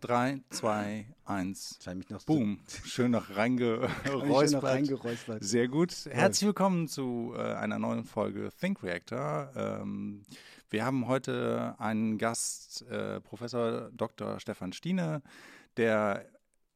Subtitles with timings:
[0.00, 1.78] 3, 2, 1.
[1.82, 2.60] Scheint mich noch Boom.
[2.84, 5.44] Schön noch reingeräuspert.
[5.44, 5.94] Sehr gut.
[6.10, 9.52] Herzlich willkommen zu äh, einer neuen Folge Think Reactor.
[9.54, 10.22] Ähm,
[10.70, 14.40] wir haben heute einen Gast, äh, Professor Dr.
[14.40, 15.20] Stefan Stiene,
[15.76, 16.24] der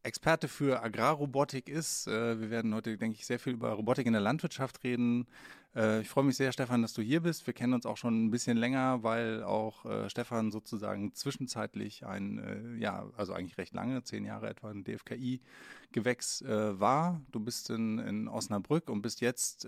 [0.04, 2.06] Experte für Agrarrobotik ist.
[2.06, 5.26] Äh, wir werden heute, denke ich, sehr viel über Robotik in der Landwirtschaft reden.
[5.74, 7.46] Äh, ich freue mich sehr, Stefan, dass du hier bist.
[7.46, 12.76] Wir kennen uns auch schon ein bisschen länger, weil auch äh, Stefan sozusagen zwischenzeitlich ein,
[12.78, 17.22] ja, also eigentlich recht lange, zehn Jahre etwa, ein DFKI-Gewächs war.
[17.32, 19.66] Du bist in, in Osnabrück und bist jetzt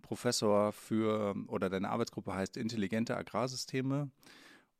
[0.00, 4.10] Professor für, oder deine Arbeitsgruppe heißt Intelligente Agrarsysteme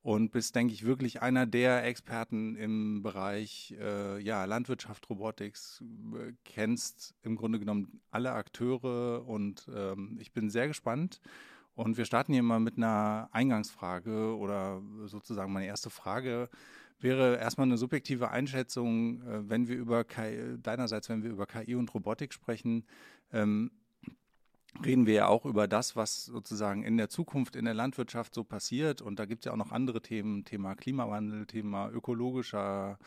[0.02, 5.82] und bist, denke ich, wirklich einer der Experten im Bereich äh, ja, Landwirtschaft, Robotics,
[6.14, 11.20] äh, kennst im Grunde genommen alle Akteure und ähm, ich bin sehr gespannt.
[11.74, 16.50] Und wir starten hier mal mit einer Eingangsfrage oder sozusagen meine erste Frage
[17.02, 21.74] wäre erstmal eine subjektive Einschätzung, äh, wenn wir über KI, deinerseits, wenn wir über KI
[21.74, 22.84] und Robotik sprechen.
[23.32, 23.70] Ähm,
[24.84, 28.44] reden wir ja auch über das, was sozusagen in der Zukunft in der Landwirtschaft so
[28.44, 29.02] passiert.
[29.02, 32.98] Und da gibt es ja auch noch andere Themen, Thema Klimawandel, Thema ökologischer,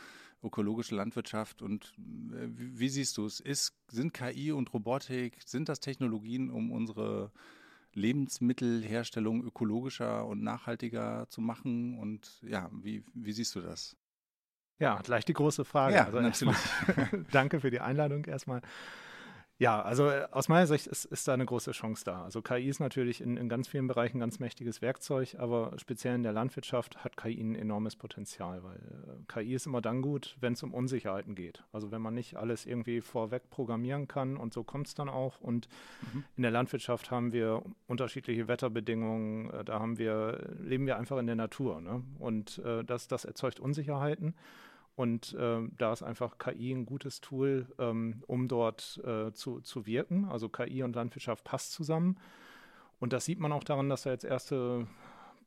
[0.43, 1.61] ökologische Landwirtschaft.
[1.61, 1.93] Und
[2.31, 3.39] äh, wie, wie siehst du es?
[3.39, 7.31] Ist, sind KI und Robotik, sind das Technologien, um unsere
[7.93, 11.97] Lebensmittelherstellung ökologischer und nachhaltiger zu machen?
[11.97, 13.97] Und ja, wie, wie siehst du das?
[14.77, 15.95] Ja, gleich die große Frage.
[15.95, 16.57] Ja, also natürlich.
[17.31, 18.61] danke für die Einladung erstmal.
[19.57, 22.23] Ja, also äh, aus meiner Sicht ist, ist da eine große Chance da.
[22.23, 26.15] Also KI ist natürlich in, in ganz vielen Bereichen ein ganz mächtiges Werkzeug, aber speziell
[26.15, 30.35] in der Landwirtschaft hat KI ein enormes Potenzial, weil äh, KI ist immer dann gut,
[30.41, 31.63] wenn es um Unsicherheiten geht.
[31.71, 35.39] Also wenn man nicht alles irgendwie vorweg programmieren kann und so kommt es dann auch.
[35.39, 35.69] Und
[36.13, 36.25] mhm.
[36.35, 41.27] in der Landwirtschaft haben wir unterschiedliche Wetterbedingungen, äh, da haben wir, leben wir einfach in
[41.27, 41.79] der Natur.
[41.79, 42.03] Ne?
[42.19, 44.35] Und äh, das, das erzeugt Unsicherheiten.
[44.95, 49.85] Und äh, da ist einfach KI ein gutes Tool, ähm, um dort äh, zu, zu
[49.85, 50.25] wirken.
[50.25, 52.17] Also KI und Landwirtschaft passt zusammen.
[52.99, 54.87] Und das sieht man auch daran, dass da jetzt erste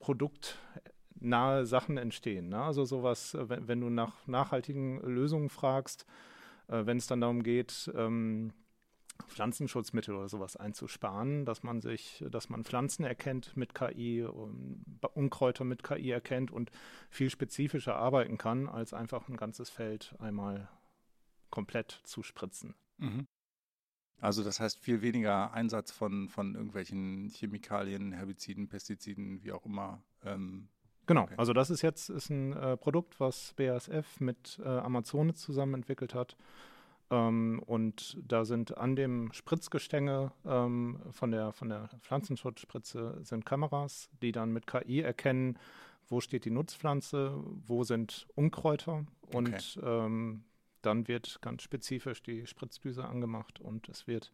[0.01, 2.51] produktnahe Sachen entstehen.
[2.51, 2.63] Ne?
[2.63, 6.05] Also sowas, äh, wenn, wenn, du nach nachhaltigen Lösungen fragst,
[6.69, 8.53] äh, wenn es dann darum geht, ähm,
[9.27, 14.25] Pflanzenschutzmittel oder sowas einzusparen, dass man sich, dass man Pflanzen erkennt mit KI,
[15.15, 16.71] Unkräuter mit KI erkennt und
[17.11, 20.69] viel spezifischer arbeiten kann, als einfach ein ganzes Feld einmal
[21.51, 22.75] komplett zu spritzen.
[22.99, 23.27] Mhm.
[24.21, 30.03] Also das heißt viel weniger Einsatz von, von irgendwelchen Chemikalien, Herbiziden, Pestiziden, wie auch immer.
[30.25, 30.69] Ähm,
[31.07, 31.35] genau, okay.
[31.37, 36.15] also das ist jetzt ist ein äh, Produkt, was BASF mit äh, Amazone zusammen entwickelt
[36.15, 36.37] hat
[37.11, 44.11] ähm, und da sind an dem Spritzgestänge ähm, von, der, von der Pflanzenschutzspritze sind Kameras,
[44.23, 45.59] die dann mit KI erkennen,
[46.09, 49.81] wo steht die Nutzpflanze, wo sind Unkräuter und okay.
[49.83, 50.45] ähm,
[50.83, 54.33] dann wird ganz spezifisch die Spritzdüse angemacht und es wird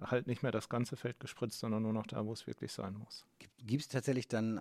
[0.00, 2.94] halt nicht mehr das ganze Feld gespritzt, sondern nur noch da, wo es wirklich sein
[2.94, 3.26] muss.
[3.58, 4.60] Gibt es tatsächlich dann,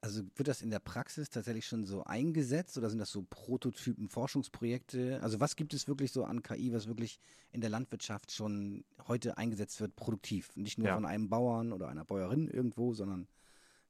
[0.00, 4.08] also wird das in der Praxis tatsächlich schon so eingesetzt oder sind das so Prototypen,
[4.08, 5.20] Forschungsprojekte?
[5.22, 7.20] Also was gibt es wirklich so an KI, was wirklich
[7.52, 10.56] in der Landwirtschaft schon heute eingesetzt wird, produktiv?
[10.56, 10.94] Nicht nur ja.
[10.94, 13.28] von einem Bauern oder einer Bäuerin irgendwo, sondern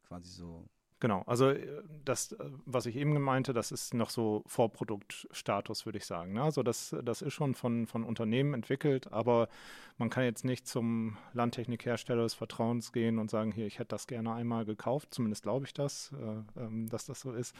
[0.02, 0.66] quasi so
[1.00, 2.36] Genau, also äh, das, äh,
[2.66, 6.32] was ich eben meinte, das ist noch so Vorproduktstatus, würde ich sagen.
[6.32, 6.42] Ne?
[6.42, 9.48] Also das, das ist schon von, von Unternehmen entwickelt, aber
[9.96, 14.06] man kann jetzt nicht zum Landtechnikhersteller des Vertrauens gehen und sagen, hier, ich hätte das
[14.08, 17.54] gerne einmal gekauft, zumindest glaube ich das, äh, ähm, dass das so ist.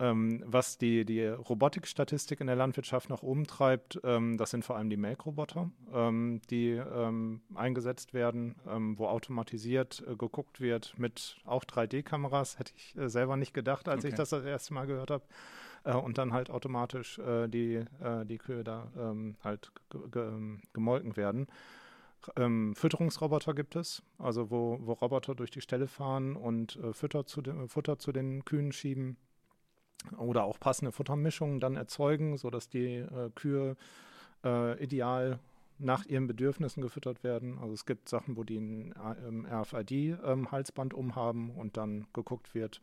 [0.00, 4.76] Ähm, was die, die Robotikstatistik in der Landwirtschaft nach oben treibt, ähm, das sind vor
[4.76, 11.38] allem die Melkroboter, ähm, die ähm, eingesetzt werden, ähm, wo automatisiert äh, geguckt wird mit
[11.44, 12.60] auch 3D-Kameras.
[12.60, 14.08] Hätte ich äh, selber nicht gedacht, als okay.
[14.08, 15.24] ich das das erste Mal gehört habe.
[15.82, 19.72] Äh, und dann halt automatisch äh, die, äh, die Kühe da ähm, halt
[20.72, 21.48] gemolken werden.
[22.36, 27.26] Ähm, Fütterungsroboter gibt es, also wo, wo Roboter durch die Ställe fahren und äh, Futter,
[27.26, 29.16] zu de, Futter zu den Kühen schieben
[30.16, 33.76] oder auch passende Futtermischungen dann erzeugen, sodass die äh, Kühe
[34.44, 35.38] äh, ideal
[35.78, 37.58] nach ihren Bedürfnissen gefüttert werden.
[37.58, 38.94] Also es gibt Sachen, wo die ein
[39.26, 42.80] ähm, RFID-Halsband ähm, umhaben und dann geguckt wird,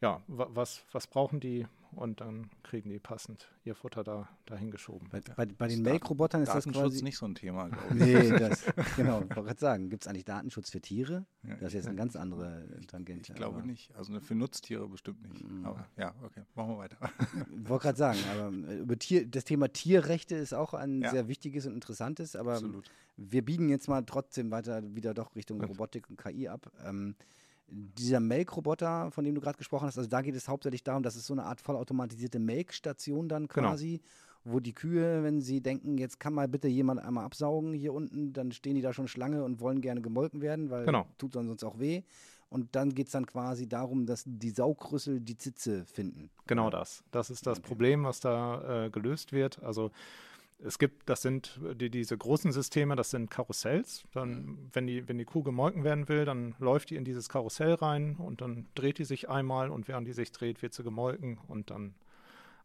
[0.00, 5.08] ja, was, was brauchen die und dann kriegen die passend ihr Futter da dahin geschoben.
[5.10, 7.94] Bei, bei, bei den Melkrobotern ist das quasi nicht so ein Thema, glaube ich.
[7.94, 8.64] nee, das,
[8.96, 11.24] genau, ich wollte gerade sagen, gibt es eigentlich Datenschutz für Tiere?
[11.42, 13.32] Ja, das ist jetzt eine ganz andere Tangente.
[13.32, 13.66] Ich glaube aber.
[13.66, 15.42] nicht, also für Nutztiere bestimmt nicht.
[15.42, 15.64] Mhm.
[15.64, 16.98] Aber ja, okay, machen wir weiter.
[17.62, 21.10] Ich wollte gerade sagen, aber äh, über Tier, das Thema Tierrechte ist auch ein ja.
[21.10, 22.90] sehr wichtiges und interessantes, aber Absolut.
[23.16, 26.70] wir biegen jetzt mal trotzdem weiter wieder doch Richtung Robotik und KI ab.
[26.84, 27.14] Ähm,
[27.68, 31.16] dieser Melkroboter, von dem du gerade gesprochen hast, also da geht es hauptsächlich darum, dass
[31.16, 33.68] es so eine Art vollautomatisierte Melkstation dann Genau.
[33.70, 34.00] quasi,
[34.44, 38.32] wo die Kühe, wenn sie denken, jetzt kann mal bitte jemand einmal absaugen hier unten,
[38.32, 41.06] dann stehen die da schon Schlange und wollen gerne gemolken werden, weil Genau.
[41.18, 42.02] tut dann sonst auch weh.
[42.50, 46.30] Und dann geht es dann quasi darum, dass die Saugrüssel die Zitze finden.
[46.46, 47.02] Genau das.
[47.10, 47.66] Das ist das Okay.
[47.68, 49.60] Problem, was da äh, gelöst wird.
[49.64, 49.90] Also
[50.58, 54.04] es gibt, das sind die, diese großen Systeme, das sind Karussells.
[54.12, 57.74] Dann, wenn die, wenn die Kuh gemolken werden will, dann läuft die in dieses Karussell
[57.74, 61.38] rein und dann dreht die sich einmal und während die sich dreht, wird sie gemolken
[61.48, 61.94] und dann,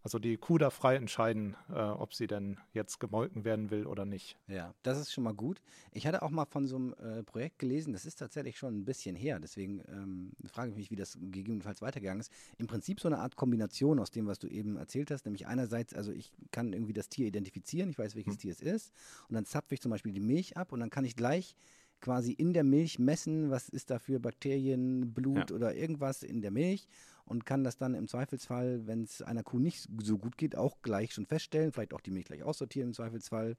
[0.04, 4.06] also die Kuh darf frei entscheiden, äh, ob sie denn jetzt gemolken werden will oder
[4.06, 4.38] nicht.
[4.48, 5.62] Ja, das ist schon mal gut.
[5.92, 8.86] Ich hatte auch mal von so einem äh, Projekt gelesen, das ist tatsächlich schon ein
[8.86, 12.32] bisschen her, deswegen ähm, frage ich mich, wie das gegebenenfalls weitergegangen ist.
[12.58, 15.94] Im Prinzip so eine Art Kombination aus dem, was du eben erzählt hast, nämlich einerseits,
[15.94, 18.40] also ich kann irgendwie das Tier identifizieren, ich weiß, welches Hm.
[18.40, 18.94] Tier es ist,
[19.28, 21.56] und dann zapfe ich zum Beispiel die Milch ab und dann kann ich gleich
[22.02, 25.56] quasi in der Milch messen, was ist da für Bakterien, Blut Ja.
[25.56, 26.88] oder irgendwas in der Milch
[27.26, 30.82] und kann das dann im Zweifelsfall, wenn es einer Kuh nicht so gut geht, auch
[30.82, 33.56] gleich schon feststellen, vielleicht auch die Milch gleich aussortieren im Zweifelsfall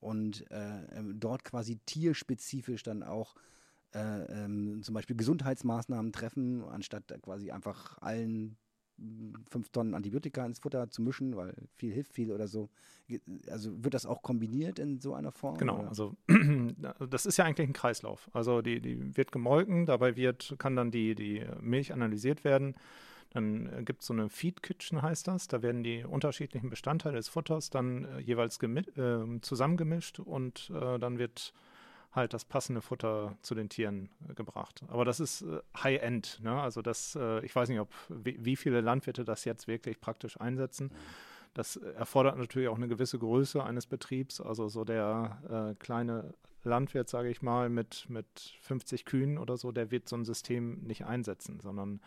[0.00, 3.34] und äh, ähm, dort quasi tierspezifisch dann auch
[3.94, 3.98] äh,
[4.44, 8.56] ähm, zum Beispiel Gesundheitsmaßnahmen treffen, anstatt quasi einfach allen
[9.48, 12.68] fünf Tonnen Antibiotika ins Futter zu mischen, weil viel hilft viel oder so.
[13.50, 15.56] Also wird das auch kombiniert in so einer Form?
[15.58, 15.88] Genau, oder?
[15.88, 16.16] also
[17.08, 18.28] das ist ja eigentlich ein Kreislauf.
[18.32, 22.74] Also die, die wird gemolken, dabei wird, kann dann die, die Milch analysiert werden.
[23.30, 25.48] Dann gibt es so eine Feed Kitchen, heißt das.
[25.48, 31.18] Da werden die unterschiedlichen Bestandteile des Futters dann äh, jeweils äh, zusammengemischt und äh, dann
[31.18, 31.52] wird
[32.12, 34.82] halt das passende Futter zu den Tieren äh, gebracht.
[34.88, 36.40] Aber das ist äh, High-End.
[36.42, 36.60] Ne?
[36.60, 40.90] Also das, äh, ich weiß nicht, ob wie, viele Landwirte das jetzt wirklich praktisch einsetzen.
[41.54, 44.40] Das erfordert natürlich auch eine gewisse Größe eines Betriebs.
[44.40, 46.34] Also so der äh, kleine
[46.64, 48.26] Landwirt, sage ich mal, mit, mit
[48.60, 52.00] 50 Kühen oder so, der wird so ein System nicht einsetzen, sondern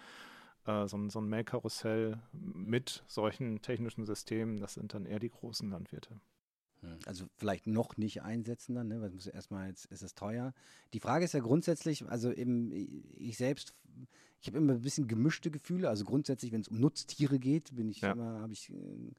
[0.65, 5.29] äh, so, ein, so ein Melkkarussell mit solchen technischen Systemen, das sind dann eher die
[5.29, 6.19] großen Landwirte.
[6.81, 9.01] Hm, Also vielleicht noch nicht einsetzen dann, ne?
[9.01, 10.53] weil muss erstmal jetzt ist es teuer.
[10.93, 12.71] Die Frage ist ja grundsätzlich, also eben
[13.17, 13.73] ich selbst,
[14.39, 15.89] ich habe immer ein bisschen gemischte Gefühle.
[15.89, 18.11] Also grundsätzlich, wenn es um Nutztiere geht, bin ich Ja.
[18.13, 19.11] immer, habe ich äh,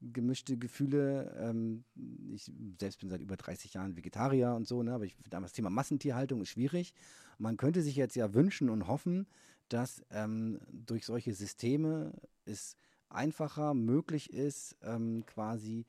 [0.00, 1.34] gemischte Gefühle.
[1.38, 1.84] Ähm,
[2.32, 2.50] ich
[2.80, 4.92] selbst bin seit über 30 Jahren Vegetarier und so, ne?
[4.92, 6.94] aber ich finde das Thema Massentierhaltung ist schwierig.
[7.38, 9.26] Man könnte sich jetzt ja wünschen und hoffen,
[9.68, 12.12] dass ähm, durch solche Systeme
[12.44, 12.76] es
[13.08, 15.84] einfacher möglich ist, ähm, quasi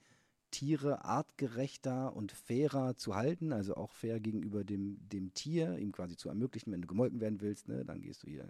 [0.51, 6.15] Tiere artgerechter und fairer zu halten, also auch fair gegenüber dem, dem Tier, ihm quasi
[6.15, 8.47] zu ermöglichen, wenn du gemolken werden willst, ne, dann gehst du hier,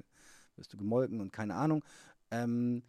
[0.55, 1.83] wirst du gemolken und keine Ahnung.
[2.31, 2.83] Ähm,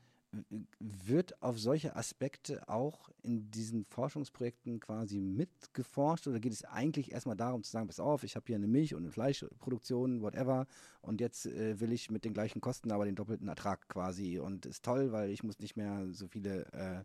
[0.79, 7.37] wird auf solche Aspekte auch in diesen Forschungsprojekten quasi mitgeforscht oder geht es eigentlich erstmal
[7.37, 10.67] darum zu sagen, pass auf, ich habe hier eine Milch- und eine Fleischproduktion, whatever,
[11.03, 14.67] und jetzt äh, will ich mit den gleichen Kosten aber den doppelten Ertrag quasi und
[14.67, 17.05] ist toll, weil ich muss nicht mehr so viele äh,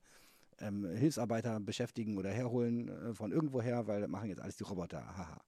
[0.60, 5.06] ähm, Hilfsarbeiter beschäftigen oder herholen äh, von irgendwoher, weil das machen jetzt alles die Roboter.
[5.18, 5.42] Haha.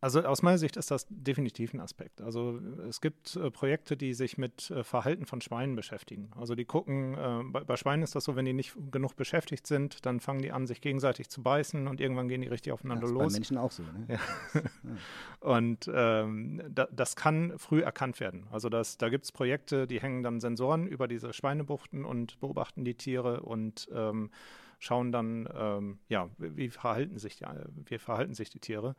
[0.00, 2.20] Also aus meiner Sicht ist das definitiv ein Aspekt.
[2.20, 6.30] Also es gibt äh, Projekte, die sich mit äh, Verhalten von Schweinen beschäftigen.
[6.38, 9.66] Also die gucken, äh, bei, bei Schweinen ist das so, wenn die nicht genug beschäftigt
[9.66, 12.74] sind, dann fangen die an, sich gegenseitig zu beißen und irgendwann gehen die richtig Ja,
[12.74, 13.32] aufeinander ist bei los.
[13.32, 13.82] Menschen auch so.
[13.82, 14.06] Ne?
[14.52, 14.96] Ja.
[15.40, 18.46] Und ähm, da, das kann früh erkannt werden.
[18.50, 22.84] Also das, da gibt es Projekte, die hängen dann Sensoren über diese Schweinebuchten und beobachten
[22.84, 24.30] die Tiere und ähm,
[24.78, 27.46] schauen dann, ähm, ja, wie, wie verhalten sich die,
[27.86, 28.96] wie verhalten sich die Tiere.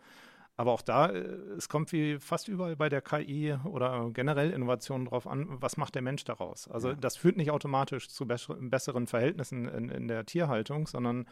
[0.55, 1.17] Aber auch da, äh,
[1.57, 5.95] es kommt wie fast überall bei der KI oder generell Innovationen drauf an, was macht
[5.95, 6.67] der Mensch daraus?
[6.67, 6.95] Also Ja.
[6.95, 11.25] das führt nicht automatisch zu besser- besseren Verhältnissen in, in der Tierhaltung, sondern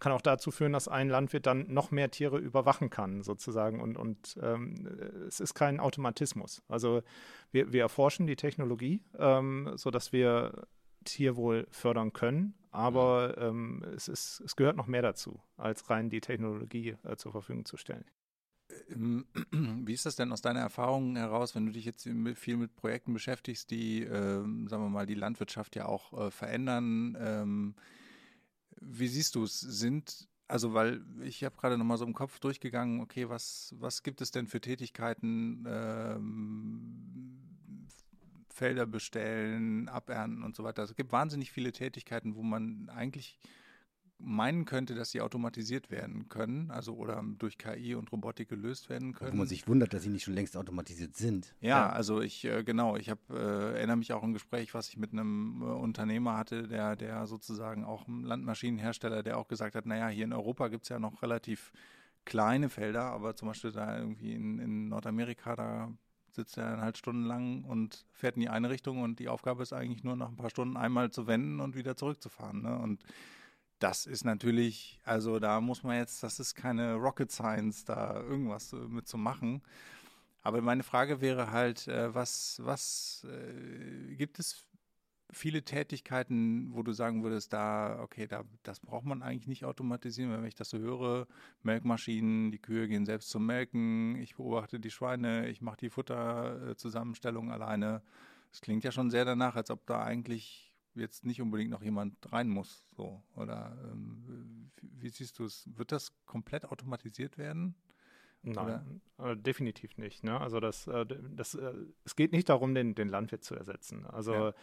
[0.00, 3.80] kann auch dazu führen, dass ein Landwirt dann noch mehr Tiere überwachen kann, sozusagen.
[3.80, 4.88] Und, und ähm,
[5.28, 6.62] es ist kein Automatismus.
[6.68, 7.02] Also
[7.52, 10.66] wir, wir erforschen die Technologie, ähm, sodass wir
[11.04, 16.20] Tierwohl fördern können, aber ähm, es, ist, es gehört noch mehr dazu, als rein die
[16.20, 18.04] Technologie äh, zur Verfügung zu stellen.
[19.50, 23.12] Wie ist das denn aus deiner Erfahrung heraus, wenn du dich jetzt viel mit Projekten
[23.12, 27.16] beschäftigst, die, ähm, sagen wir mal, die Landwirtschaft ja auch äh, verändern?
[27.20, 27.74] Ähm,
[28.80, 29.60] wie siehst du es?
[29.60, 34.20] Sind, also weil ich habe gerade nochmal so im Kopf durchgegangen, okay, was, was gibt
[34.20, 37.40] es denn für Tätigkeiten, ähm,
[38.50, 40.82] Felder bestellen, abernten und so weiter.
[40.82, 43.38] Also es gibt wahnsinnig viele Tätigkeiten, wo man eigentlich
[44.18, 49.12] meinen könnte, dass sie automatisiert werden können, also oder durch KI und Robotik gelöst werden
[49.12, 49.32] können.
[49.32, 51.54] Wo man sich wundert, dass sie nicht schon längst automatisiert sind.
[51.60, 51.90] Ja, Ja.
[51.90, 54.96] also ich, äh, genau, ich habe, äh, erinnere mich auch an ein Gespräch, was ich
[54.96, 59.84] mit einem äh, Unternehmer hatte, der, der sozusagen auch ein Landmaschinenhersteller, der auch gesagt hat,
[59.86, 61.72] naja, hier in Europa gibt es ja noch relativ
[62.24, 65.92] kleine Felder, aber zum Beispiel da irgendwie in, in Nordamerika, da
[66.30, 69.72] sitzt er dann halt stundenlang und fährt in die eine Richtung und die Aufgabe ist
[69.72, 72.62] eigentlich nur nach ein paar Stunden einmal zu wenden und wieder zurückzufahren.
[72.62, 72.76] Ne?
[72.78, 73.04] Und
[73.78, 78.72] das ist natürlich, also da muss man jetzt, das ist keine Rocket Science, da irgendwas
[78.72, 79.62] mit zu machen.
[80.42, 84.66] Aber meine Frage wäre halt, äh, was, was äh, gibt es
[85.32, 90.32] viele Tätigkeiten, wo du sagen würdest, da, okay, da, das braucht man eigentlich nicht automatisieren,
[90.32, 91.26] wenn ich das so höre,
[91.62, 97.50] Melkmaschinen, die Kühe gehen selbst zum Melken, ich beobachte die Schweine, ich mache die Futterzusammenstellung
[97.50, 98.02] alleine.
[98.52, 102.16] Es klingt ja schon sehr danach, als ob da eigentlich jetzt nicht unbedingt noch jemand
[102.32, 102.86] rein muss.
[102.96, 103.22] So.
[103.36, 105.68] Oder ähm, wie siehst du es?
[105.76, 107.74] Wird das komplett automatisiert werden?
[108.44, 110.22] Nein, äh, definitiv nicht.
[110.22, 110.38] Ne?
[110.38, 111.72] Also das, äh, das, äh,
[112.04, 114.06] es geht nicht darum, den, den Landwirt zu ersetzen.
[114.06, 114.54] Also ja.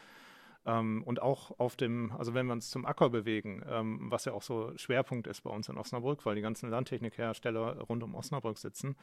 [0.66, 4.34] ähm, und auch auf dem, also wenn wir uns zum Acker bewegen, ähm, was ja
[4.34, 8.58] auch so Schwerpunkt ist bei uns in Osnabrück, weil die ganzen Landtechnikhersteller rund um Osnabrück
[8.58, 8.96] sitzen,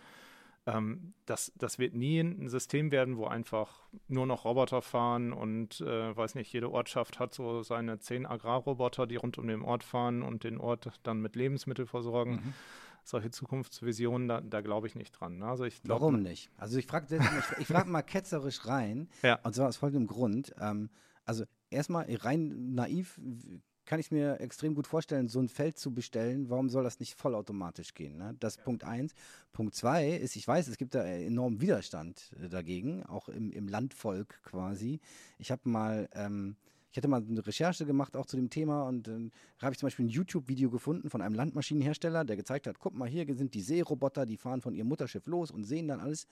[0.69, 5.81] ähm, das, das wird nie ein System werden, wo einfach nur noch Roboter fahren und
[5.81, 9.83] äh, weiß nicht, jede Ortschaft hat so seine zehn Agrarroboter, die rund um den Ort
[9.83, 12.33] fahren und den Ort dann mit Lebensmitteln versorgen.
[12.33, 12.55] Mhm.
[13.03, 15.43] Solche Zukunftsvisionen, da, da glaube ich nicht dran.
[15.43, 16.51] Also ich glaub, Warum nicht?
[16.59, 19.39] Also ich frage ich, ich frag mal ketzerisch rein, ja.
[19.45, 20.55] und zwar aus folgendem Grund.
[20.61, 20.91] Ähm,
[21.25, 23.19] also erstmal rein naiv
[23.89, 26.51] kann ich mir extrem gut vorstellen, so ein Feld zu bestellen.
[26.51, 28.19] Warum soll das nicht vollautomatisch gehen?
[28.19, 28.37] Ne?
[28.39, 28.65] Das ist ja.
[28.65, 29.15] Punkt eins.
[29.51, 33.67] Punkt zwei ist, ich weiß, es gibt da enormen Widerstand äh, dagegen, auch im, im
[33.67, 35.01] Landvolk quasi.
[35.39, 36.57] Ich habe mal, ähm,
[36.91, 39.79] ich hatte mal eine Recherche gemacht auch zu dem Thema und dann äh, habe ich
[39.79, 43.55] zum Beispiel ein YouTube-Video gefunden von einem Landmaschinenhersteller, der gezeigt hat, guck mal, hier sind
[43.55, 46.27] die Seeroboter, die fahren von ihrem Mutterschiff los und sehen dann alles.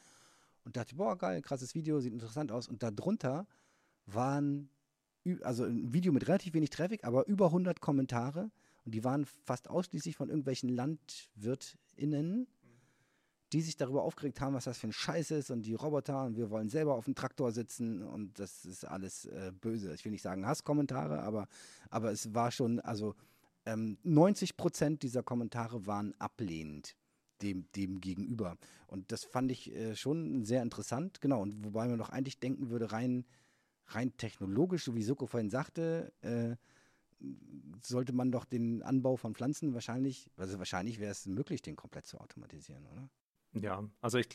[0.67, 2.69] Und dachte, boah, geil, krasses Video, sieht interessant aus.
[2.69, 3.47] Und darunter
[4.05, 4.69] waren
[5.42, 8.50] also ein Video mit relativ wenig Traffic, aber über 100 Kommentare
[8.85, 12.47] und die waren fast ausschließlich von irgendwelchen LandwirtInnen,
[13.52, 16.37] die sich darüber aufgeregt haben, was das für ein Scheiß ist und die Roboter und
[16.37, 19.95] wir wollen selber auf dem Traktor sitzen und das ist alles äh, böse.
[19.95, 21.49] Ich will nicht sagen Hasskommentare, aber,
[21.90, 23.14] aber es war schon, also
[23.64, 26.97] ähm, 90 Prozent dieser Kommentare waren ablehnend
[27.42, 28.56] dem, dem gegenüber.
[28.87, 31.42] Und das fand ich äh, schon sehr interessant, genau.
[31.42, 33.26] Und wobei man doch eigentlich denken würde, rein
[33.88, 36.57] rein technologisch, so wie Soko vorhin sagte, äh,
[37.83, 42.07] sollte man doch den Anbau von Pflanzen wahrscheinlich, also wahrscheinlich wäre es möglich, den komplett
[42.07, 43.09] zu automatisieren, oder?
[43.61, 44.28] Ja, also ich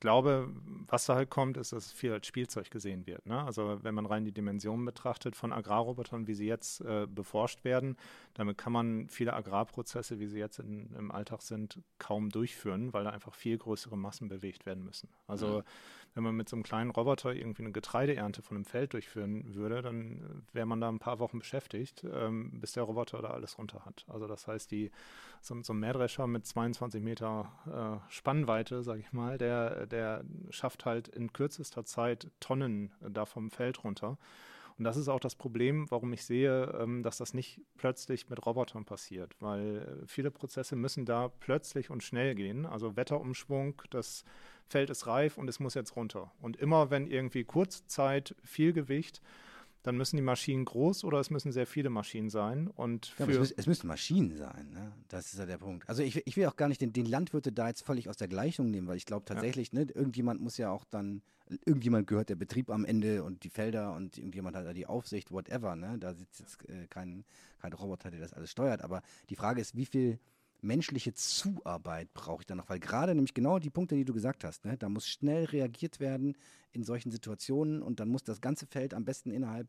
[0.00, 0.54] glaube,
[0.86, 3.26] was da halt kommt, ist, dass viel als Spielzeug gesehen wird.
[3.26, 3.42] Ne?
[3.42, 7.96] Also wenn man rein die Dimensionen betrachtet von Agrarrobotern, wie sie jetzt äh, beforscht werden,
[8.34, 13.04] damit kann man viele Agrarprozesse, wie sie jetzt in, im Alltag sind, kaum durchführen, weil
[13.04, 15.08] da einfach viel größere Massen bewegt werden müssen.
[15.26, 15.62] Also mhm.
[16.14, 19.82] Wenn man mit so einem kleinen Roboter irgendwie eine Getreideernte von einem Feld durchführen würde,
[19.82, 23.84] dann wäre man da ein paar Wochen beschäftigt, ähm, bis der Roboter da alles runter
[23.84, 24.04] hat.
[24.08, 24.90] Also das heißt, die,
[25.40, 30.84] so, so ein Mähdrescher mit 22 Meter äh, Spannweite, sage ich mal, der der schafft
[30.84, 34.18] halt in kürzester Zeit Tonnen da vom Feld runter.
[34.78, 38.46] Und das ist auch das Problem, warum ich sehe, ähm, dass das nicht plötzlich mit
[38.46, 42.64] Robotern passiert, weil äh, viele Prozesse müssen da plötzlich und schnell gehen.
[42.64, 44.24] Also Wetterumschwung, das
[44.68, 46.32] Feld ist reif und es muss jetzt runter.
[46.40, 49.20] Und immer wenn irgendwie Kurzzeit viel Gewicht
[49.82, 52.68] dann müssen die Maschinen groß oder es müssen sehr viele Maschinen sein.
[52.68, 54.92] Und ja, es, müssen, es, müssen Maschinen sein, ne?
[55.08, 55.88] das ist ja der Punkt.
[55.88, 58.28] Also ich, ich will auch gar nicht den, den Landwirte da jetzt völlig aus der
[58.28, 59.80] Gleichung nehmen, weil ich glaube tatsächlich, ja.
[59.80, 61.22] ne, irgendjemand muss ja auch dann,
[61.64, 65.30] irgendjemand gehört der Betrieb am Ende und die Felder und irgendjemand hat da die Aufsicht,
[65.30, 65.76] whatever.
[65.76, 65.96] Ne?
[65.98, 67.24] Da sitzt jetzt äh, kein,
[67.60, 68.82] kein Roboter, der das alles steuert.
[68.82, 70.18] Aber die Frage ist, wie viel
[70.60, 72.68] menschliche Zuarbeit brauche ich da noch?
[72.68, 76.00] Weil gerade nämlich genau die Punkte, die du gesagt hast, ne, da muss schnell reagiert
[76.00, 76.36] werden
[76.72, 79.68] in solchen Situationen und dann muss das ganze Feld am besten innerhalb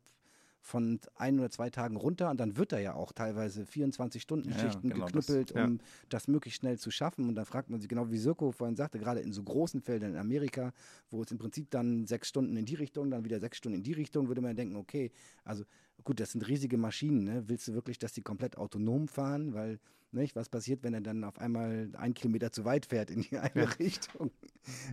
[0.62, 4.51] von ein oder zwei Tagen runter und dann wird er ja auch teilweise 24 Stunden
[4.54, 5.66] Schichten ja, genau geknüppelt, das, ja.
[5.66, 7.28] um das möglichst schnell zu schaffen.
[7.28, 10.12] Und dann fragt man sich genau, wie Sirko vorhin sagte, gerade in so großen Feldern
[10.12, 10.74] in Amerika,
[11.10, 13.84] wo es im Prinzip dann sechs Stunden in die Richtung, dann wieder sechs Stunden in
[13.84, 15.12] die Richtung, würde man denken, okay,
[15.44, 15.63] also
[16.04, 17.44] gut, das sind riesige Maschinen, ne?
[17.48, 19.80] willst du wirklich, dass die komplett autonom fahren, weil
[20.12, 20.36] nicht?
[20.36, 23.63] Was passiert, wenn er dann auf einmal einen Kilometer zu weit fährt in die eine
[23.63, 23.70] ja.
[23.80, 24.32] Richtung?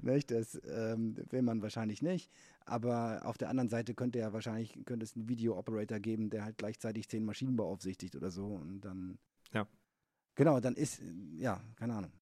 [0.02, 0.30] nicht?
[0.30, 2.30] Das ähm, will man wahrscheinlich nicht.
[2.66, 6.58] Aber auf der anderen Seite könnte ja wahrscheinlich könnte es einen Video-Operator geben, der halt
[6.58, 8.46] gleichzeitig zehn Maschinen beaufsichtigt oder so.
[8.46, 9.18] Und dann.
[9.52, 9.66] Ja.
[10.34, 11.00] Genau, dann ist,
[11.36, 12.12] ja, keine Ahnung.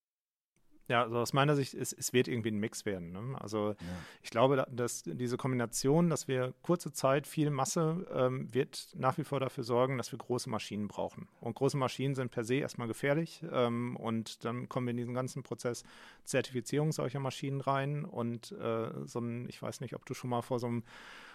[0.86, 3.12] Ja, also aus meiner Sicht, es, es wird irgendwie ein Mix werden.
[3.12, 3.40] Ne?
[3.40, 3.76] Also ja.
[4.22, 9.24] ich glaube, dass diese Kombination, dass wir kurze Zeit viel Masse, ähm, wird nach wie
[9.24, 11.28] vor dafür sorgen, dass wir große Maschinen brauchen.
[11.40, 13.42] Und große Maschinen sind per se erstmal gefährlich.
[13.50, 15.84] Ähm, und dann kommen wir in diesen ganzen Prozess
[16.24, 18.04] Zertifizierung solcher Maschinen rein.
[18.04, 20.82] Und äh, so ein, ich weiß nicht, ob du schon mal vor so einem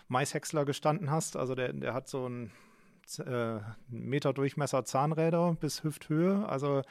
[0.10, 1.36] Maishäcksler gestanden hast.
[1.36, 2.52] Also der, der hat so ein
[3.18, 6.48] äh, Meter Durchmesser Zahnräder bis Hüfthöhe.
[6.48, 6.84] Also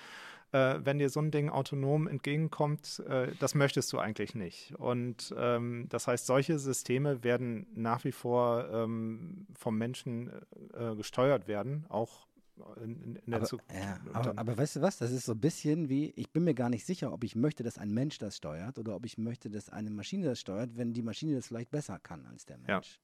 [0.53, 4.75] äh, wenn dir so ein Ding autonom entgegenkommt, äh, das möchtest du eigentlich nicht.
[4.79, 10.31] Und ähm, das heißt, solche Systeme werden nach wie vor ähm, vom Menschen
[10.75, 12.27] äh, gesteuert werden, auch
[12.83, 13.75] in, in der aber, Zukunft.
[13.75, 16.55] Ja, aber, aber, weißt du was, das ist so ein bisschen wie, ich bin mir
[16.55, 19.51] gar nicht sicher, ob ich möchte, dass ein Mensch das steuert oder ob ich möchte,
[19.51, 23.01] dass eine Maschine das steuert, wenn die Maschine das vielleicht besser kann als der Mensch.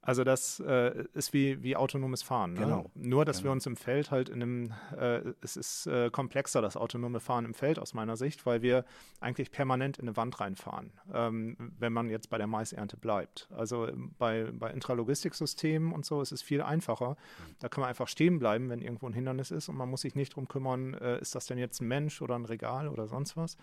[0.00, 2.54] Also das äh, ist wie, wie autonomes Fahren.
[2.54, 2.60] Ne?
[2.60, 2.90] Genau.
[2.94, 3.48] Nur, dass genau.
[3.48, 7.44] wir uns im Feld halt in einem, äh, es ist äh, komplexer, das autonome Fahren
[7.44, 8.84] im Feld aus meiner Sicht, weil wir
[9.20, 13.48] eigentlich permanent in eine Wand reinfahren, ähm, wenn man jetzt bei der Maisernte bleibt.
[13.54, 17.16] Also ähm, bei, bei Intralogistiksystemen und so ist es viel einfacher.
[17.58, 20.14] Da kann man einfach stehen bleiben, wenn irgendwo ein Hindernis ist und man muss sich
[20.14, 23.36] nicht drum kümmern, äh, ist das denn jetzt ein Mensch oder ein Regal oder sonst
[23.36, 23.56] was.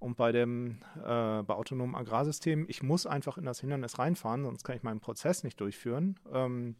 [0.00, 4.64] Und bei dem äh, bei autonomen Agrarsystemen, ich muss einfach in das Hindernis reinfahren, sonst
[4.64, 6.18] kann ich meinen Prozess nicht durchführen.
[6.32, 6.74] Ähm,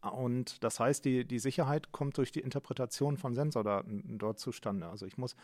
[0.00, 4.88] und das heißt, die, die Sicherheit kommt durch die Interpretation von Sensordaten dort zustande.
[4.88, 5.36] Also ich muss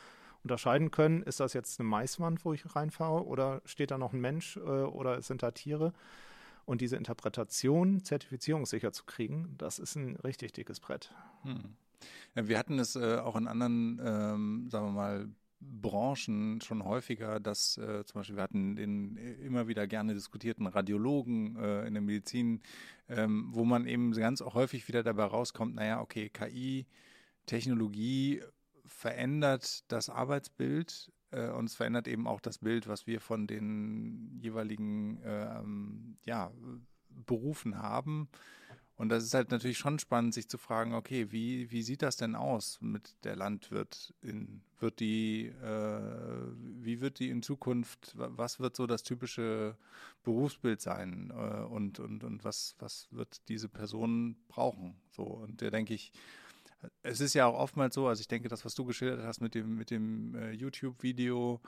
[0.43, 4.21] unterscheiden können, ist das jetzt eine Maiswand, wo ich reinfahre, oder steht da noch ein
[4.21, 5.93] Mensch äh, oder sind da Tiere?
[6.65, 11.13] Und diese Interpretation zertifizierungssicher zu kriegen, das ist ein richtig dickes Brett.
[11.43, 11.77] Hm.
[12.35, 15.29] Wir hatten es äh, auch in anderen, ähm, sagen wir mal,
[15.61, 20.67] Branchen schon häufiger, dass äh, zum Beispiel wir hatten den äh, immer wieder gerne diskutierten
[20.67, 22.63] Radiologen äh, in der Medizin,
[23.09, 26.87] ähm, wo man eben ganz häufig wieder dabei rauskommt, naja, okay, KI,
[27.47, 28.43] Technologie
[28.87, 34.39] verändert das Arbeitsbild äh, und es verändert eben auch das Bild, was wir von den
[34.41, 36.51] jeweiligen ähm, ja,
[37.09, 38.29] Berufen haben.
[39.01, 42.19] Und das ist halt natürlich schon spannend, sich zu fragen, okay, wie, wie sieht das
[42.19, 44.61] denn aus mit der Landwirtin?
[44.79, 46.01] Wird die, äh,
[46.83, 49.79] wie wird die in Zukunft, was wird so das typische
[50.23, 51.33] Berufsbild sein?
[51.35, 55.01] Äh, und, und, und was, was wird diese Person brauchen?
[55.13, 56.13] So, und da denke ich,
[57.03, 59.55] es ist ja auch oftmals so, also ich denke, das, was du geschildert hast mit
[59.55, 61.63] dem, mit dem äh, YouTube-Video,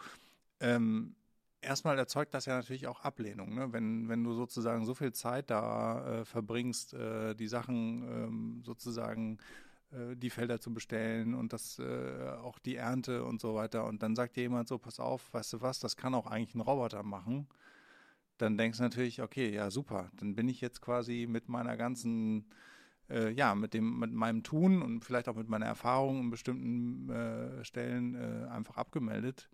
[0.61, 1.15] ähm,
[1.63, 3.73] erstmal erzeugt das ja natürlich auch Ablehnung, ne?
[3.73, 9.39] wenn, wenn du sozusagen so viel Zeit da äh, verbringst, äh, die Sachen ähm, sozusagen
[9.93, 14.03] äh, die Felder zu bestellen und das äh, auch die Ernte und so weiter und
[14.03, 16.61] dann sagt dir jemand so, pass auf, weißt du was, das kann auch eigentlich ein
[16.61, 17.47] Roboter machen,
[18.39, 22.47] dann denkst du natürlich, okay, ja super, dann bin ich jetzt quasi mit meiner ganzen
[23.09, 27.11] äh, ja, mit dem, mit meinem Tun und vielleicht auch mit meiner Erfahrung in bestimmten
[27.63, 28.17] Stellen
[28.49, 29.49] einfach abgemeldet.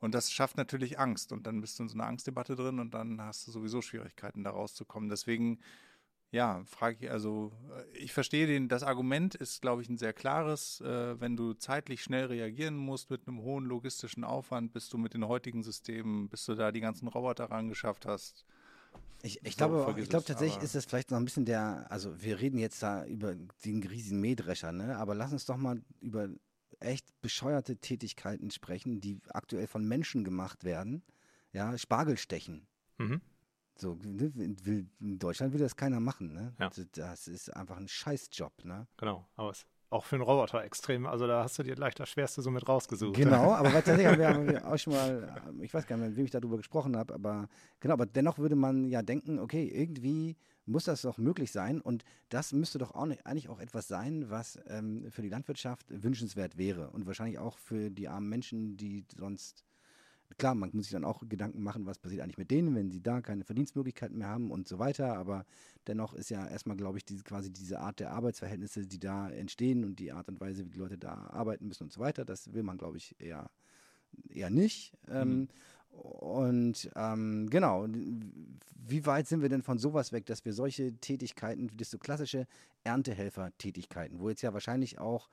[0.00, 1.32] Und das schafft natürlich Angst.
[1.32, 4.44] Und dann bist du in so einer Angstdebatte drin und dann hast du sowieso Schwierigkeiten,
[4.44, 5.08] da rauszukommen.
[5.08, 5.58] Deswegen,
[6.30, 10.12] ja, frage ich, also, äh, ich verstehe den, das Argument ist, glaube ich, ein sehr
[10.12, 10.80] klares.
[10.82, 15.14] Äh, wenn du zeitlich schnell reagieren musst mit einem hohen logistischen Aufwand, bis du mit
[15.14, 18.44] den heutigen Systemen, bis du da die ganzen Roboter rangeschafft hast.
[19.22, 22.38] Ich, ich glaube, ich glaube tatsächlich ist das vielleicht noch ein bisschen der, also wir
[22.38, 24.96] reden jetzt da über den riesigen Mähdrescher, ne?
[24.98, 26.28] Aber lass uns doch mal über
[26.80, 31.02] echt bescheuerte Tätigkeiten sprechen, die aktuell von Menschen gemacht werden.
[31.52, 32.66] Ja, Spargelstechen.
[32.98, 33.20] Mhm.
[33.78, 34.32] So, ne,
[35.00, 36.54] in Deutschland will das keiner machen, ne?
[36.58, 36.70] Ja.
[36.92, 38.86] Das ist einfach ein Scheißjob, ne?
[38.96, 41.06] Genau, aber es auch für einen Roboter extrem.
[41.06, 43.14] Also da hast du dir gleich das Schwerste so mit rausgesucht.
[43.14, 46.30] Genau, aber tatsächlich haben wir auch schon mal, ich weiß gar nicht, mit wem ich
[46.30, 47.48] darüber gesprochen habe, aber
[47.80, 51.80] genau, aber dennoch würde man ja denken, okay, irgendwie muss das doch möglich sein.
[51.80, 55.86] Und das müsste doch auch nicht, eigentlich auch etwas sein, was ähm, für die Landwirtschaft
[55.88, 56.90] wünschenswert wäre.
[56.90, 59.64] Und wahrscheinlich auch für die armen Menschen, die sonst,
[60.38, 63.02] klar, man muss sich dann auch Gedanken machen, was passiert eigentlich mit denen, wenn sie
[63.02, 65.16] da keine Verdienstmöglichkeiten mehr haben und so weiter.
[65.16, 65.44] Aber
[65.86, 69.84] dennoch ist ja erstmal, glaube ich, diese, quasi diese Art der Arbeitsverhältnisse, die da entstehen
[69.84, 72.52] und die Art und Weise, wie die Leute da arbeiten müssen und so weiter, das
[72.52, 73.50] will man, glaube ich, eher,
[74.28, 74.92] eher nicht.
[75.08, 75.34] Ähm, mhm.
[75.34, 75.48] Ähm,
[75.96, 81.70] und ähm, genau, wie weit sind wir denn von sowas weg, dass wir solche Tätigkeiten,
[81.76, 82.46] das so klassische
[82.84, 85.30] Erntehelfer-Tätigkeiten, wo jetzt ja wahrscheinlich auch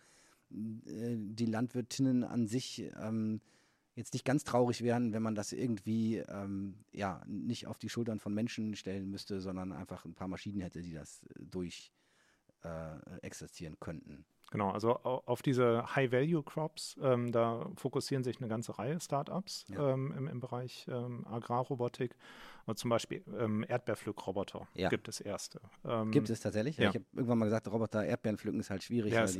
[0.51, 3.41] äh, die Landwirtinnen an sich ähm,
[3.95, 8.19] jetzt nicht ganz traurig wären, wenn man das irgendwie ähm, ja nicht auf die Schultern
[8.19, 11.91] von Menschen stellen müsste, sondern einfach ein paar Maschinen hätte, die das äh, durch
[12.63, 14.25] äh, existieren könnten.
[14.51, 19.93] Genau, also auf diese High-Value-Crops, ähm, da fokussieren sich eine ganze Reihe Startups ja.
[19.93, 22.15] ähm, im, im, Bereich ähm, Agrarrobotik.
[22.67, 24.89] Also zum Beispiel ähm, Erdbeerpflückroboter ja.
[24.89, 25.59] gibt es erste.
[25.83, 26.77] Ähm, gibt es tatsächlich?
[26.77, 26.89] Ja.
[26.89, 29.13] Ich habe irgendwann mal gesagt, Roboter Erdbeeren pflücken ist halt schwierig.
[29.13, 29.39] Ja, es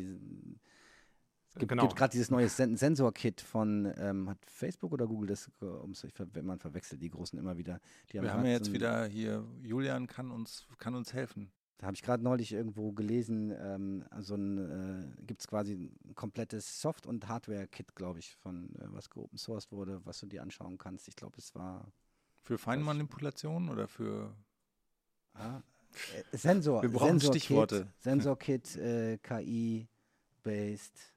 [1.59, 1.83] gibt, genau.
[1.83, 6.59] gibt gerade dieses neue Sen Sensor-Kit von, ähm, hat Facebook oder Google das, wenn man
[6.59, 7.73] verwechselt die Großen immer wieder.
[7.73, 11.51] Haben Wir haben ja jetzt so wieder hier, Julian kann uns, kann uns helfen.
[11.83, 16.15] Da habe ich gerade neulich irgendwo gelesen, ähm, so ein, äh, gibt es quasi ein
[16.15, 20.43] komplettes Soft- und Hardware-Kit, glaube ich, von äh, was geopen sourced wurde, was du dir
[20.43, 21.09] anschauen kannst.
[21.09, 21.91] Ich glaube, es war.
[22.41, 24.33] Für Feinmanipulation oder für.
[25.33, 25.61] Ah,
[26.31, 26.81] äh, Sensor.
[26.83, 27.87] Wir brauchen Sensor Stichworte.
[27.99, 31.12] Sensor-Kit, äh, KI-based.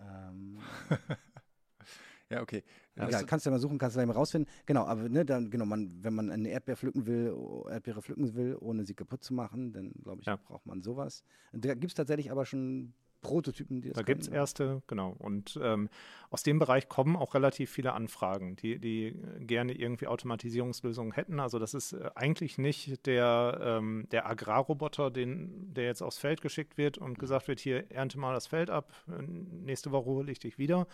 [0.00, 0.58] Ähm,
[2.30, 2.62] ja, okay.
[2.96, 4.50] ja, Das- kannst du ja mal suchen, kannst du gleich mal rausfinden.
[4.66, 7.34] Genau, aber ne, dann, genau, man, wenn man eine Erdbeer pflücken will,
[7.68, 10.36] Erdbeere pflücken will, ohne sie kaputt zu machen, dann glaube ich, Ja.
[10.36, 11.24] braucht man sowas.
[11.52, 15.14] Da gibt es tatsächlich aber schon Prototypen, die das Da gibt es erste, genau.
[15.18, 15.88] Und ähm,
[16.30, 21.40] aus dem Bereich kommen auch relativ viele Anfragen, die, die gerne irgendwie Automatisierungslösungen hätten.
[21.40, 26.42] Also das ist äh, eigentlich nicht der, ähm, der Agrarroboter, den, der jetzt aufs Feld
[26.42, 30.30] geschickt wird und gesagt wird, hier ernte mal das Feld ab, äh, nächste Woche hole
[30.30, 30.86] ich dich wieder.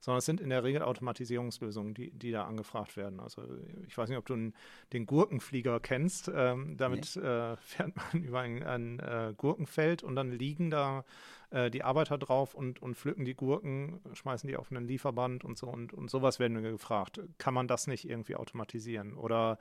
[0.00, 3.20] Sondern es sind in der Regel Automatisierungslösungen, die, die da angefragt werden.
[3.20, 3.42] Also
[3.86, 4.52] ich weiß nicht, ob du
[4.92, 6.30] den Gurkenflieger kennst.
[6.34, 11.04] Ähm, damit äh, fährt man über ein, ein äh, Gurkenfeld und dann liegen da
[11.50, 15.58] äh, die Arbeiter drauf und, und pflücken die Gurken, schmeißen die auf einen Lieferband und
[15.58, 17.20] so und, und sowas werden wir gefragt.
[17.38, 19.14] Kann man das nicht irgendwie automatisieren?
[19.14, 19.58] Oder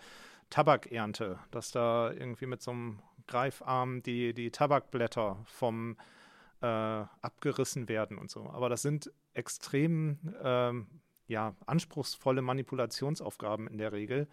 [0.49, 5.97] Tabakernte, dass da irgendwie mit so einem Greifarm die, die Tabakblätter vom
[6.62, 8.49] äh, abgerissen werden und so.
[8.49, 10.88] Aber das sind extrem ähm,
[11.28, 14.28] ja, anspruchsvolle Manipulationsaufgaben in der Regel,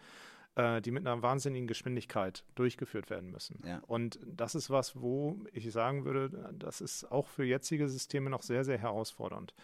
[0.56, 3.62] äh, die mit einer wahnsinnigen Geschwindigkeit durchgeführt werden müssen.
[3.64, 3.80] Ja.
[3.86, 8.42] Und das ist was, wo ich sagen würde, das ist auch für jetzige Systeme noch
[8.42, 9.54] sehr, sehr herausfordernd.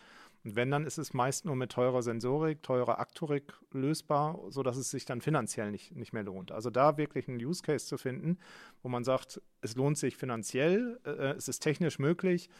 [0.45, 4.91] Und wenn, dann ist es meist nur mit teurer Sensorik, teurer Aktorik lösbar, sodass es
[4.91, 6.51] sich dann finanziell nicht, nicht mehr lohnt.
[6.51, 8.39] Also da wirklich einen Use Case zu finden,
[8.83, 12.51] wo man sagt, es lohnt sich finanziell, äh, es ist technisch möglich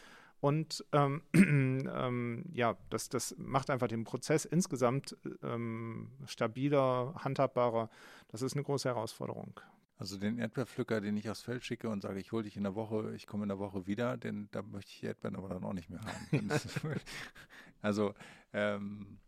[0.43, 7.89] und ähm, ähm, ja, das, das macht einfach den Prozess insgesamt ähm, stabiler, handhabbarer.
[8.27, 9.61] Das ist eine große Herausforderung.
[9.99, 12.75] Also den Erdbeerpflücker, den ich aufs Feld schicke und sage, ich hole dich in der
[12.75, 15.75] Woche, ich komme in der Woche wieder, denn da möchte ich Erdbeeren aber dann auch
[15.75, 16.51] nicht mehr haben.
[17.85, 18.15] Also
[18.53, 19.19] ähm,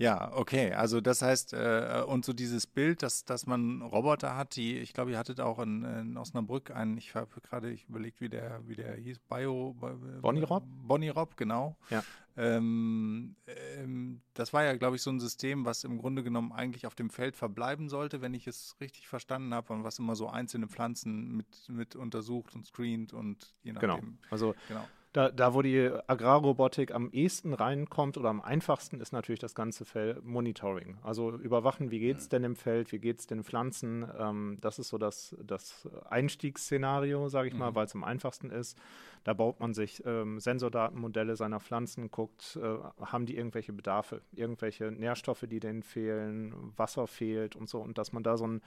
[0.00, 0.72] ja, okay.
[0.72, 4.94] Also das heißt, äh, und so dieses Bild, dass, dass man Roboter hat, die, ich
[4.94, 8.66] glaube, ihr hattet auch in, in Osnabrück einen, ich habe gerade ich überlegt, wie der,
[8.66, 9.76] wie der hieß, Bio
[10.22, 10.64] Bonnie Rob?
[10.88, 11.76] Bonnie Rob, genau.
[11.90, 12.02] Ja.
[12.36, 13.36] Ähm,
[13.76, 16.94] ähm, das war ja, glaube ich, so ein System, was im Grunde genommen eigentlich auf
[16.94, 20.66] dem Feld verbleiben sollte, wenn ich es richtig verstanden habe, und was immer so einzelne
[20.66, 23.96] Pflanzen mit, mit untersucht und screent und je Genau.
[23.96, 24.18] nachdem.
[24.30, 24.86] Also Genau.
[25.12, 29.84] Da, da, wo die Agrarrobotik am ehesten reinkommt oder am einfachsten, ist natürlich das ganze
[29.84, 30.98] Feld Monitoring.
[31.02, 34.06] Also überwachen, wie geht es denn im Feld, wie geht es den Pflanzen.
[34.16, 37.74] Ähm, das ist so das, das Einstiegsszenario, sage ich mal, Mhm.
[37.74, 38.78] weil es am einfachsten ist.
[39.24, 44.92] Da baut man sich ähm, Sensordatenmodelle seiner Pflanzen, guckt, äh, haben die irgendwelche Bedarfe, irgendwelche
[44.92, 47.80] Nährstoffe, die denen fehlen, Wasser fehlt und so.
[47.80, 48.62] Und dass man da so ein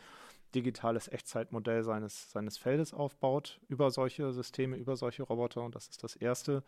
[0.55, 5.63] digitales Echtzeitmodell seines, seines Feldes aufbaut über solche Systeme, über solche Roboter.
[5.63, 6.63] Und das ist das Erste.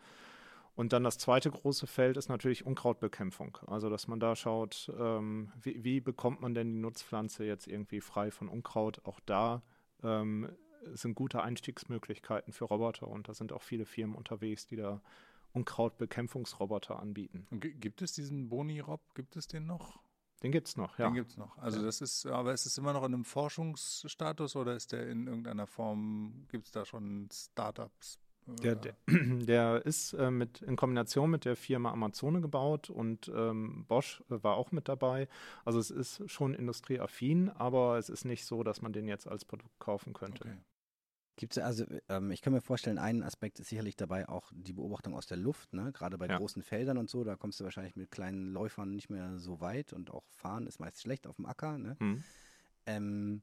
[0.74, 3.56] Und dann das zweite große Feld ist natürlich Unkrautbekämpfung.
[3.66, 8.02] Also, dass man da schaut, ähm, wie, wie bekommt man denn die Nutzpflanze jetzt irgendwie
[8.02, 9.00] frei von Unkraut?
[9.06, 9.62] Auch da
[10.02, 10.50] ähm,
[10.92, 15.00] sind gute Einstiegsmöglichkeiten für Roboter und da sind auch viele Firmen unterwegs, die da
[15.54, 17.46] Unkrautbekämpfungsroboter anbieten.
[17.52, 19.00] Gi- gibt es diesen Boni Rob?
[19.14, 19.98] Gibt es den noch?
[20.42, 21.06] Den gibt es noch, ja.
[21.08, 21.56] Den gibt es noch.
[21.58, 25.26] Also das ist, aber ist es immer noch in einem Forschungsstatus oder ist der in
[25.26, 28.18] irgendeiner Form, gibt es da schon Startups?
[28.46, 28.96] Der, Oder- der,
[29.46, 34.42] der ist äh, mit, in Kombination mit der Firma Amazone gebaut und ähm, Bosch äh,
[34.42, 35.28] war auch mit dabei.
[35.64, 39.44] Also es ist schon industrieaffin, aber es ist nicht so, dass man den jetzt als
[39.44, 40.44] Produkt kaufen könnte.
[40.44, 40.56] Okay.
[41.36, 44.72] Gibt es also, ähm, ich kann mir vorstellen, ein Aspekt ist sicherlich dabei auch die
[44.72, 45.92] Beobachtung aus der Luft, ne?
[45.92, 46.38] gerade bei Ja.
[46.38, 49.92] großen Feldern und so, da kommst du wahrscheinlich mit kleinen Läufern nicht mehr so weit
[49.92, 51.76] und auch fahren ist meist schlecht auf dem Acker.
[51.76, 51.96] Ne?
[52.00, 52.24] Hm.
[52.86, 53.42] Ähm,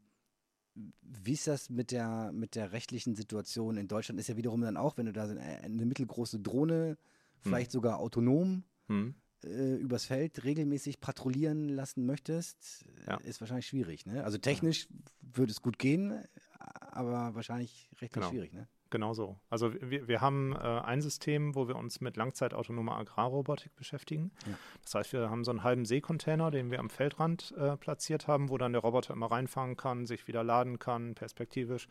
[1.02, 4.20] wie ist das mit der, mit der rechtlichen Situation in Deutschland?
[4.20, 6.98] Ist ja wiederum dann auch, wenn du da eine, mittelgroße Drohne,
[7.42, 9.14] vielleicht sogar autonom Hm.
[9.44, 13.18] äh, übers Feld regelmäßig patrouillieren lassen möchtest, Ja.
[13.18, 14.06] ist wahrscheinlich schwierig.
[14.08, 14.24] Ne?
[14.24, 14.88] Also technisch
[15.22, 16.26] würde es gut gehen,
[16.92, 18.30] aber wahrscheinlich rechtlich Genau.
[18.30, 18.54] schwierig.
[18.54, 18.68] Ne?
[18.90, 19.40] Genau so.
[19.50, 24.32] Also wir, wir haben äh, ein System, wo wir uns mit langzeitautonomer Agrarrobotik beschäftigen.
[24.46, 24.54] Ja.
[24.84, 28.50] Das heißt, wir haben so einen halben Seekontainer, den wir am Feldrand äh, platziert haben,
[28.50, 31.88] wo dann der Roboter immer reinfahren kann, sich wieder laden kann, perspektivisch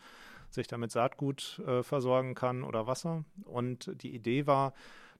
[0.51, 3.25] sich damit Saatgut äh, versorgen kann oder Wasser.
[3.47, 4.73] Und die Idee war,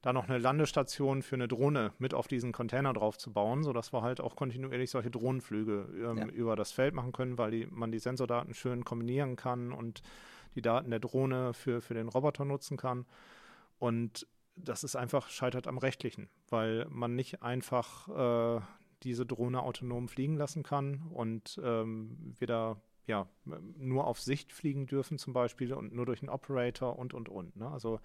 [0.03, 3.93] da noch eine Landestation für eine Drohne mit auf diesen Container drauf zu bauen, sodass
[3.93, 6.25] wir halt auch kontinuierlich solche Drohnenflüge ähm, Ja.
[6.27, 10.03] über das Feld machen können, weil die, man die Sensordaten schön kombinieren kann und
[10.55, 13.05] die Daten der Drohne für, für den Roboter nutzen kann.
[13.79, 18.61] Und das ist einfach scheitert am rechtlichen, weil man nicht einfach äh,
[19.03, 22.75] diese Drohne autonom fliegen lassen kann und ähm, wir da
[23.07, 23.27] ja
[23.77, 27.55] nur auf Sicht fliegen dürfen zum Beispiel und nur durch einen Operator und und und.
[27.55, 27.69] Ne?
[27.69, 27.99] Also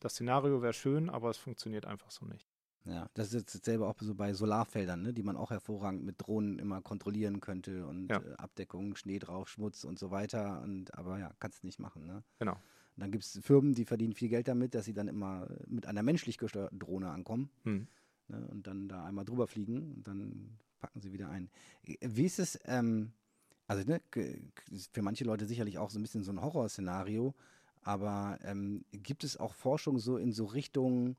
[0.00, 2.48] das Szenario wäre schön, aber es funktioniert einfach so nicht.
[2.86, 6.16] Ja, das ist jetzt selber auch so bei Solarfeldern, ne, die man auch hervorragend mit
[6.20, 8.18] Drohnen immer kontrollieren könnte und Ja.
[8.18, 10.60] äh, Abdeckung, Schnee drauf, Schmutz und so weiter.
[10.62, 12.06] Und aber ja, kannst du nicht machen.
[12.06, 12.22] Ne?
[12.38, 12.52] Genau.
[12.52, 15.86] Und dann gibt es Firmen, die verdienen viel Geld damit, dass sie dann immer mit
[15.86, 17.48] einer menschlich gesteuerten Drohne ankommen.
[17.62, 17.86] Hm.
[18.28, 21.48] ne, und dann da einmal drüber fliegen und dann packen sie wieder ein.
[21.82, 23.12] Wie ist es, ähm,
[23.66, 24.00] also ne,
[24.92, 27.34] für manche Leute sicherlich auch so ein bisschen so ein Horrorszenario,
[27.82, 31.16] aber ähm, gibt es auch Forschung so in so Richtung,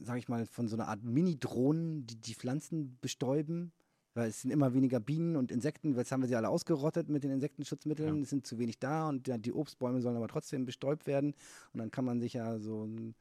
[0.00, 3.72] sag ich mal, von so einer Art Mini-Drohnen, die die Pflanzen bestäuben?
[4.14, 7.22] Weil es sind immer weniger Bienen und Insekten, jetzt haben wir sie alle ausgerottet mit
[7.22, 8.22] den Insektenschutzmitteln, ja.
[8.22, 11.34] es sind zu wenig da und die Obstbäume sollen aber trotzdem bestäubt werden.
[11.74, 13.14] Und dann kann man sich ja so ein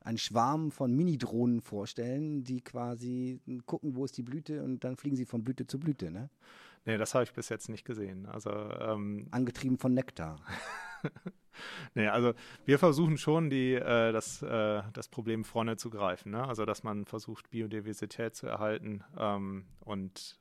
[0.00, 5.16] einen Schwarm von Mini-Drohnen vorstellen, die quasi gucken, wo ist die Blüte und dann fliegen
[5.16, 6.30] sie von Blüte zu Blüte, ne?
[6.84, 8.26] Nee, das habe ich bis jetzt nicht gesehen.
[8.26, 10.36] Also ähm, angetrieben von Nektar.
[11.94, 16.32] nee, also wir versuchen schon, die, äh, das, äh, das Problem vorne zu greifen.
[16.32, 16.46] Ne?
[16.46, 20.38] Also dass man versucht, Biodiversität zu erhalten ähm, und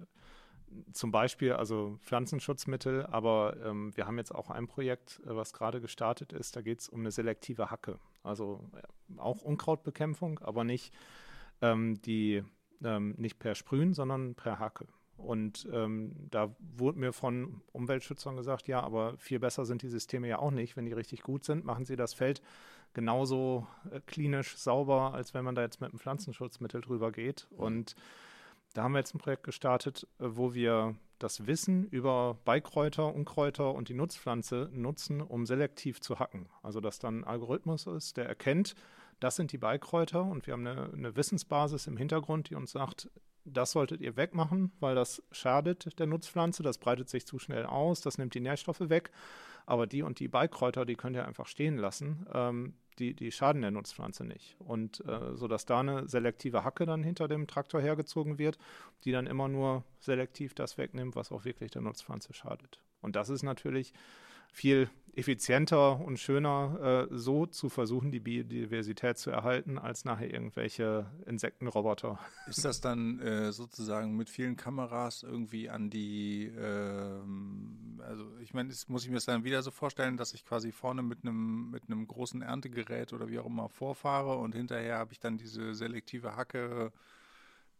[0.91, 5.82] zum Beispiel also Pflanzenschutzmittel, aber ähm, wir haben jetzt auch ein Projekt, äh, was gerade
[5.82, 8.00] gestartet ist, da geht es um eine selektive Hacke.
[8.23, 10.93] Also äh, auch Unkrautbekämpfung, aber nicht
[11.62, 12.43] ähm, die
[12.84, 14.88] ähm, nicht per Sprühen, sondern per Hacke.
[15.17, 20.27] Und ähm, da wurde mir von Umweltschützern gesagt, ja, aber viel besser sind die Systeme
[20.27, 20.77] ja auch nicht.
[20.77, 22.41] Wenn die richtig gut sind, machen sie das Feld
[22.93, 27.47] genauso äh, klinisch sauber, als wenn man da jetzt mit einem Pflanzenschutzmittel drüber geht.
[27.51, 27.95] Und
[28.73, 33.73] da haben wir jetzt ein Projekt gestartet, äh, wo wir das Wissen über Beikräuter, Unkräuter
[33.73, 36.47] und die Nutzpflanze nutzen, um selektiv zu hacken.
[36.62, 38.75] Also dass dann ein Algorithmus ist, der erkennt,
[39.19, 43.10] das sind die Beikräuter und wir haben eine, eine Wissensbasis im Hintergrund, die uns sagt,
[43.47, 48.01] das solltet ihr wegmachen, weil das schadet der Nutzpflanze, das breitet sich zu schnell aus,
[48.01, 49.12] das nimmt die Nährstoffe weg.
[49.65, 52.25] Aber die und die Beikräuter, die könnt ihr einfach stehen lassen.
[52.33, 54.55] Ähm, die, die schaden der Nutzpflanze nicht.
[54.60, 58.57] Und äh, so dass da eine selektive Hacke dann hinter dem Traktor hergezogen wird,
[59.03, 62.81] die dann immer nur selektiv das wegnimmt, was auch wirklich der Nutzpflanze schadet.
[63.01, 63.93] Und das ist natürlich
[64.51, 71.08] viel effizienter und schöner, äh, so zu versuchen, die Biodiversität zu erhalten, als nachher irgendwelche
[71.25, 72.19] Insektenroboter.
[72.47, 77.19] Ist das dann äh, sozusagen mit vielen Kameras irgendwie an die, äh,
[78.03, 81.01] also ich meine, muss ich mir das dann wieder so vorstellen, dass ich quasi vorne
[81.01, 85.19] mit einem mit einem großen Erntegerät oder wie auch immer vorfahre und hinterher habe ich
[85.19, 86.91] dann diese selektive Hacke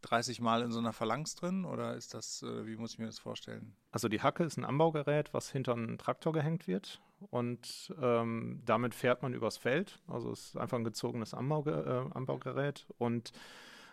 [0.02, 3.06] 30 Mal in so einer Phalanx drin oder ist das, äh, wie muss ich mir
[3.06, 3.74] das vorstellen?
[3.90, 8.94] Also die Hacke ist ein Anbaugerät, was hinter einen Traktor gehängt wird und ähm, damit
[8.94, 10.00] fährt man übers Feld.
[10.06, 13.32] Also es ist einfach ein gezogenes Anbauge äh, Anbaugerät und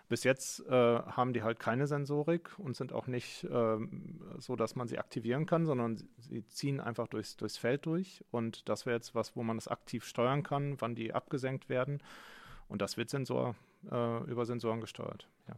[0.08, 3.78] bis jetzt äh, haben die halt keine Sensorik und sind auch nicht äh,
[4.38, 8.24] so, dass man sie aktivieren kann, sondern sie ziehen einfach durchs, durchs Feld durch.
[8.30, 12.04] Und das wäre jetzt was, wo man es aktiv steuern kann, wann die abgesenkt werden.
[12.68, 13.56] Und das wird Sensor,
[13.92, 15.28] äh, über Sensoren gesteuert.
[15.48, 15.56] Ja.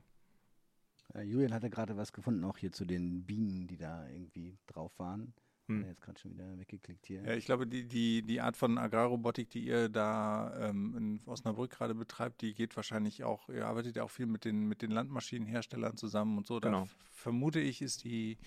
[1.13, 4.97] Äh, Julian hatte gerade was gefunden, auch hier zu den Bienen, die da irgendwie drauf
[4.99, 5.33] waren.
[5.67, 5.85] Hm.
[5.85, 7.23] Jetzt gerade schon wieder weggeklickt hier.
[7.23, 11.71] Ja, ich glaube, die, die, die Art von Agrarrobotik, die ihr da ähm, in Osnabrück
[11.71, 14.91] gerade betreibt, die geht wahrscheinlich auch, ihr arbeitet ja auch viel mit den, mit den
[14.91, 16.61] Landmaschinenherstellern zusammen und so.
[16.61, 16.87] Da genau.
[17.11, 18.37] vermute ich, ist die,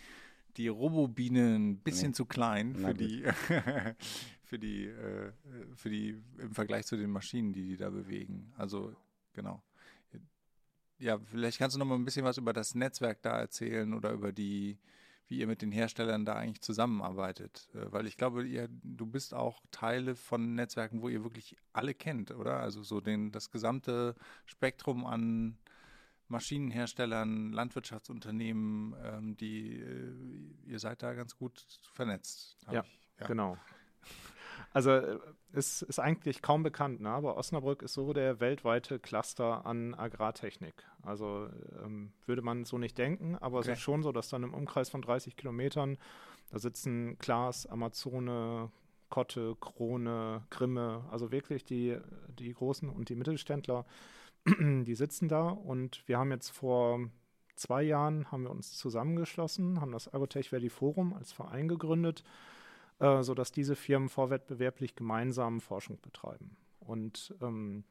[0.57, 2.15] die Robobiene ein bisschen ja.
[2.15, 3.25] zu klein für die,
[4.43, 5.33] für die, äh,
[5.75, 8.51] für die, im Vergleich zu den Maschinen, die die da bewegen.
[8.57, 8.95] Also,
[9.35, 9.63] genau
[11.01, 14.13] ja, vielleicht kannst du noch mal ein bisschen was über das Netzwerk da erzählen oder
[14.13, 14.79] über die,
[15.29, 17.69] wie ihr mit den Herstellern da eigentlich zusammenarbeitet.
[17.75, 21.95] Äh, weil ich glaube, ihr, du bist auch Teile von Netzwerken, wo ihr wirklich alle
[21.95, 22.61] kennt, oder?
[22.61, 25.59] Also so den, das gesamte Spektrum an
[26.29, 32.57] Maschinenherstellern, Landwirtschaftsunternehmen, ähm, die äh, ihr seid da ganz gut vernetzt.
[32.71, 33.59] Ja, ich, ja, genau.
[34.73, 35.19] Also äh,
[35.53, 37.11] es ist eigentlich kaum bekannt, ne?
[37.11, 40.75] aber Osnabrück ist so der weltweite Cluster an Agrartechnik.
[41.03, 41.49] Also
[41.85, 43.73] ähm, würde man so nicht denken, aber okay.
[43.73, 45.99] es ist schon so, dass dann im Umkreis von 30 Kilometern,
[46.51, 48.71] da sitzen Klaas, Amazone,
[49.09, 51.99] Kotte, Krone, Grimme, also wirklich die,
[52.39, 53.85] die Großen und die Mittelständler,
[54.47, 57.01] die sitzen da und wir haben jetzt vor
[57.57, 62.23] zwei Jahren haben wir uns zusammengeschlossen, haben das Agrotech Valley Forum als Verein gegründet
[63.01, 66.57] äh, sodass diese Firmen vorwettbewerblich gemeinsam Forschung betreiben.
[66.81, 67.85] Und ähm,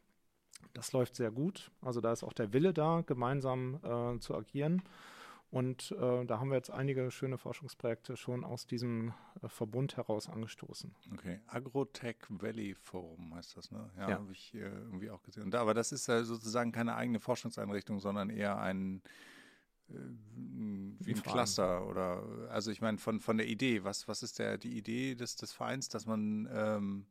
[0.73, 1.71] das läuft sehr gut.
[1.81, 4.83] Also da ist auch der Wille da, gemeinsam äh, zu agieren.
[5.51, 10.29] Und äh, da haben wir jetzt einige schöne Forschungsprojekte schon aus diesem äh, Verbund heraus
[10.29, 10.93] angestoßen.
[11.13, 13.89] Okay, Agrotech Valley Forum heißt das, ne?
[13.97, 14.15] Ja, ja.
[14.17, 15.49] habe ich äh, irgendwie auch gesehen.
[15.49, 19.01] Da, aber das ist ja sozusagen keine eigene Forschungseinrichtung, sondern eher ein
[19.89, 24.57] wie ein Cluster oder also ich meine von, von der Idee, was, was ist der,
[24.57, 27.05] die Idee des, des Vereins, dass man ähm,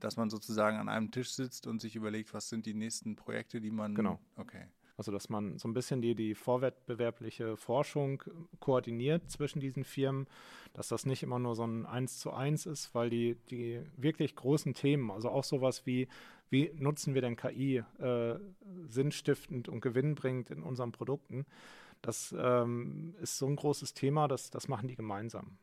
[0.00, 3.60] dass man sozusagen an einem Tisch sitzt und sich überlegt, was sind die nächsten Projekte,
[3.60, 4.20] die man Genau.
[4.36, 4.66] Okay.
[4.96, 8.22] Also dass man so ein bisschen die, die vorwettbewerbliche Forschung
[8.60, 10.28] koordiniert zwischen diesen Firmen,
[10.72, 14.36] dass das nicht immer nur so ein Eins zu eins ist, weil die, die wirklich
[14.36, 16.06] großen Themen, also auch sowas wie
[16.50, 18.34] wie nutzen wir denn KI äh,
[18.88, 21.46] sinnstiftend und gewinnbringend in unseren Produkten.
[22.02, 25.58] Das ähm, ist so ein großes Thema, das, das machen die gemeinsam.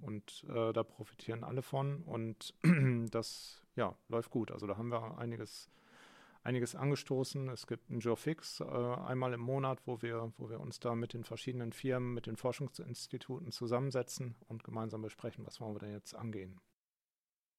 [0.00, 2.54] Und äh, da profitieren alle von und
[3.10, 4.50] das ja, läuft gut.
[4.50, 5.70] Also da haben wir einiges,
[6.42, 7.48] einiges angestoßen.
[7.48, 10.94] Es gibt einen Joe Fix äh, einmal im Monat, wo wir, wo wir uns da
[10.94, 15.92] mit den verschiedenen Firmen, mit den Forschungsinstituten zusammensetzen und gemeinsam besprechen, was wollen wir denn
[15.92, 16.60] jetzt angehen.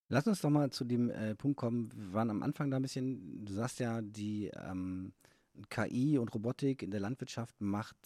[0.10, 1.92] Lass uns doch mal zu dem äh, Punkt kommen.
[1.96, 5.14] Wir waren am Anfang da ein bisschen, du sagst ja, die ähm,
[5.70, 7.98] KI und Robotik in der Landwirtschaft macht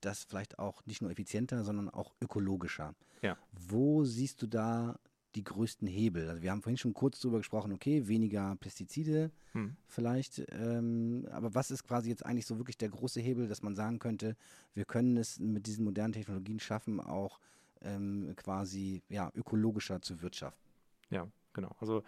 [0.00, 2.94] das vielleicht auch nicht nur effizienter, sondern auch ökologischer.
[3.22, 3.38] Ja.
[3.52, 4.98] Wo siehst du da
[5.34, 6.28] die größten Hebel?
[6.28, 9.76] Also wir haben vorhin schon kurz darüber gesprochen, okay, weniger Pestizide hm.
[9.86, 13.74] vielleicht, ähm, aber was ist quasi jetzt eigentlich so wirklich der große Hebel, dass man
[13.74, 14.36] sagen könnte,
[14.74, 17.38] wir können es mit diesen modernen Technologien schaffen, auch
[17.80, 20.61] ähm, quasi ja, ökologischer zu wirtschaften?
[21.12, 21.76] Ja, genau.
[21.78, 22.02] Also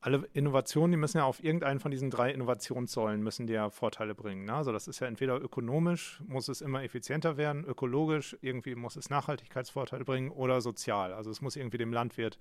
[0.00, 4.14] alle Innovationen, die müssen ja auf irgendeinen von diesen drei Innovationssäulen müssen die ja Vorteile
[4.14, 4.44] bringen.
[4.44, 4.54] Ne?
[4.54, 9.10] Also das ist ja entweder ökonomisch, muss es immer effizienter werden, ökologisch, irgendwie muss es
[9.10, 11.12] Nachhaltigkeitsvorteile bringen oder sozial.
[11.12, 12.38] Also es muss irgendwie dem Landwirt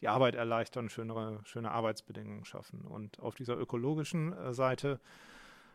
[0.00, 2.80] die Arbeit erleichtern, schönere, schöne Arbeitsbedingungen schaffen.
[2.80, 4.98] Und auf dieser ökologischen äh, Seite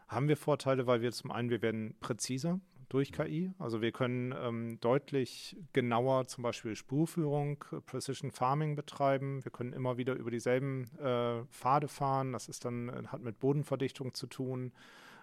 [0.10, 3.54] haben wir Vorteile, weil wir zum einen, wir werden präziser durch KI.
[3.60, 9.44] Also wir können ähm, deutlich genauer zum Beispiel Spurführung, Precision Farming betreiben.
[9.46, 12.34] Wir können immer wieder über dieselben äh, Pfade fahren.
[12.34, 14.74] Das ist dann, äh, hat mit Bodenverdichtung zu tun.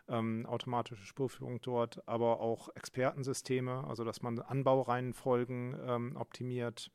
[0.09, 6.92] Ähm, automatische Spurführung dort, aber auch Expertensysteme, also dass man Anbaureihenfolgen ähm, optimiert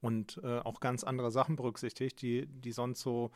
[0.00, 3.30] und äh, auch ganz andere Sachen berücksichtigt, die, die sonst so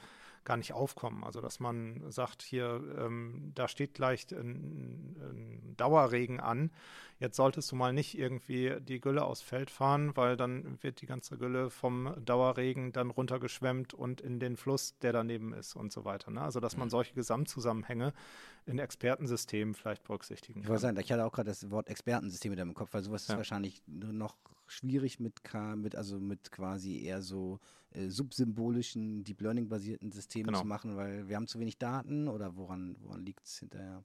[0.44, 1.24] gar nicht aufkommen.
[1.24, 6.70] Also dass man sagt, hier, ähm, da steht gleich ein, ein, Dauerregen an.
[7.18, 11.06] Jetzt solltest du mal nicht irgendwie die Gülle aufs Feld fahren, weil dann wird die
[11.06, 16.04] ganze Gülle vom Dauerregen dann runtergeschwemmt und in den Fluss, der daneben ist und so
[16.04, 16.30] weiter.
[16.30, 16.40] Ne?
[16.40, 16.90] Also dass man mhm.
[16.90, 18.12] solche Gesamtzusammenhänge
[18.66, 20.78] in Expertensystemen vielleicht berücksichtigen ich kann.
[20.78, 23.34] Sagen, ich hatte auch gerade das Wort Expertensystem in im Kopf, weil sowas ja.
[23.34, 24.36] ist wahrscheinlich noch
[24.72, 30.48] schwierig mit, K, mit also mit quasi eher so äh, subsymbolischen, Deep Learning basierten Systemen
[30.48, 30.60] genau.
[30.60, 34.04] zu machen, weil wir haben zu wenig Daten oder woran, woran liegt es hinterher?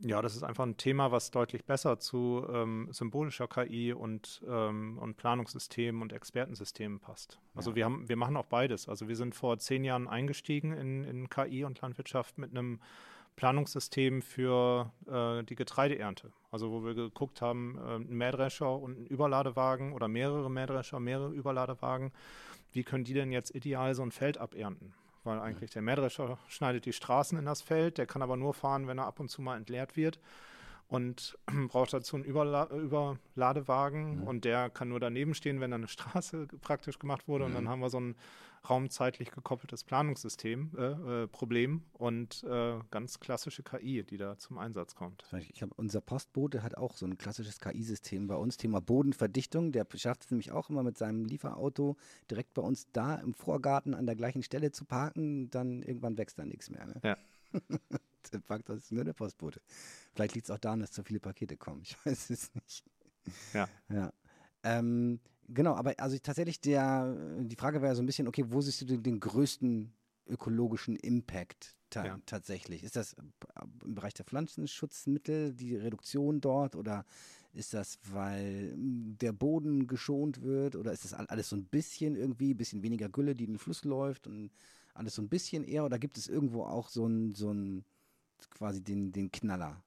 [0.00, 4.98] Ja, das ist einfach ein Thema, was deutlich besser zu ähm, symbolischer KI und, ähm,
[4.98, 7.40] und Planungssystemen und Expertensystemen passt.
[7.54, 7.76] Also ja.
[7.76, 8.88] wir haben, wir machen auch beides.
[8.90, 12.80] Also wir sind vor zehn Jahren eingestiegen in, in KI und Landwirtschaft mit einem
[13.36, 16.32] Planungssystem für äh, die Getreideernte.
[16.50, 21.32] Also wo wir geguckt haben, äh, ein Mähdrescher und ein Überladewagen oder mehrere Mähdrescher, mehrere
[21.32, 22.12] Überladewagen.
[22.72, 24.94] Wie können die denn jetzt ideal so ein Feld abernten?
[25.24, 28.86] Weil eigentlich der Mähdrescher schneidet die Straßen in das Feld, der kann aber nur fahren,
[28.86, 30.18] wenn er ab und zu mal entleert wird
[30.88, 31.36] und
[31.68, 34.22] braucht dazu einen Überla Überladewagen mhm.
[34.22, 37.44] und der kann nur daneben stehen, wenn da eine Straße praktisch gemacht wurde.
[37.44, 37.48] Mhm.
[37.48, 37.68] Und dann mhm.
[37.68, 38.14] haben wir so ein
[38.68, 40.82] raumzeitlich gekoppeltes Planungssystem, äh,
[41.22, 45.24] äh, Problem und äh, ganz klassische KI, die da zum Einsatz kommt.
[45.38, 49.72] Ich glaube, unser Postbote hat auch so ein klassisches KI-System bei uns, Thema Bodenverdichtung.
[49.72, 51.96] Der schafft es nämlich auch immer mit seinem Lieferauto
[52.30, 55.50] direkt bei uns da im Vorgarten an der gleichen Stelle zu parken.
[55.50, 56.86] Dann irgendwann wächst da nichts mehr.
[56.86, 57.00] Ne?
[57.02, 57.16] Ja.
[58.32, 59.60] der das ist nur der Postbote.
[60.14, 61.82] Vielleicht liegt es auch daran, dass zu viele Pakete kommen.
[61.82, 62.84] Ich weiß es nicht.
[63.52, 63.68] Ja.
[63.88, 64.12] Ja.
[64.62, 68.80] Ähm, genau, aber also tatsächlich der, die Frage wäre so ein bisschen, okay, wo siehst
[68.82, 69.92] du den, den größten
[70.28, 72.18] ökologischen Impact ta ja.
[72.26, 72.82] tatsächlich?
[72.82, 77.04] Ist das im Bereich der Pflanzenschutzmittel, die Reduktion dort oder
[77.52, 82.52] ist das, weil der Boden geschont wird oder ist das alles so ein bisschen irgendwie,
[82.52, 84.50] ein bisschen weniger Gülle, die in den Fluss läuft und
[84.94, 87.84] alles so ein bisschen eher oder gibt es irgendwo auch so ein, so ein
[88.50, 89.82] quasi den, den Knaller?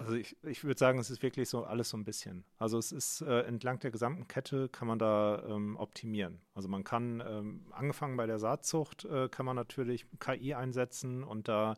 [0.00, 2.44] Also ich, ich würde sagen, es ist wirklich so alles so ein bisschen.
[2.56, 6.40] Also es ist äh, entlang der gesamten Kette kann man da ähm, optimieren.
[6.54, 11.48] Also man kann, ähm, angefangen bei der Saatzucht, äh, kann man natürlich KI einsetzen und
[11.48, 11.76] da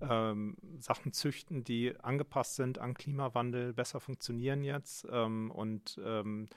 [0.00, 5.06] ähm, Sachen züchten, die angepasst sind an Klimawandel, besser funktionieren jetzt.
[5.10, 6.48] Ähm, und ähm,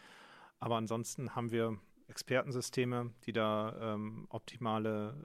[0.60, 5.16] aber ansonsten haben wir Expertensysteme, die da ähm, optimale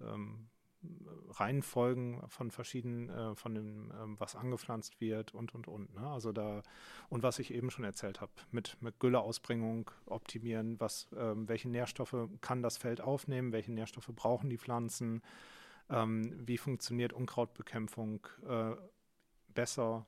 [1.30, 5.94] Reihenfolgen von verschiedenen, äh, von dem, ähm, was angepflanzt wird und und und.
[5.94, 6.06] Ne?
[6.06, 6.62] Also da
[7.08, 12.28] und was ich eben schon erzählt habe, mit, mit Gülleausbringung optimieren, was, ähm, welche Nährstoffe
[12.40, 15.22] kann das Feld aufnehmen, welche Nährstoffe brauchen die Pflanzen,
[15.90, 18.72] ähm, wie funktioniert Unkrautbekämpfung äh,
[19.54, 20.06] besser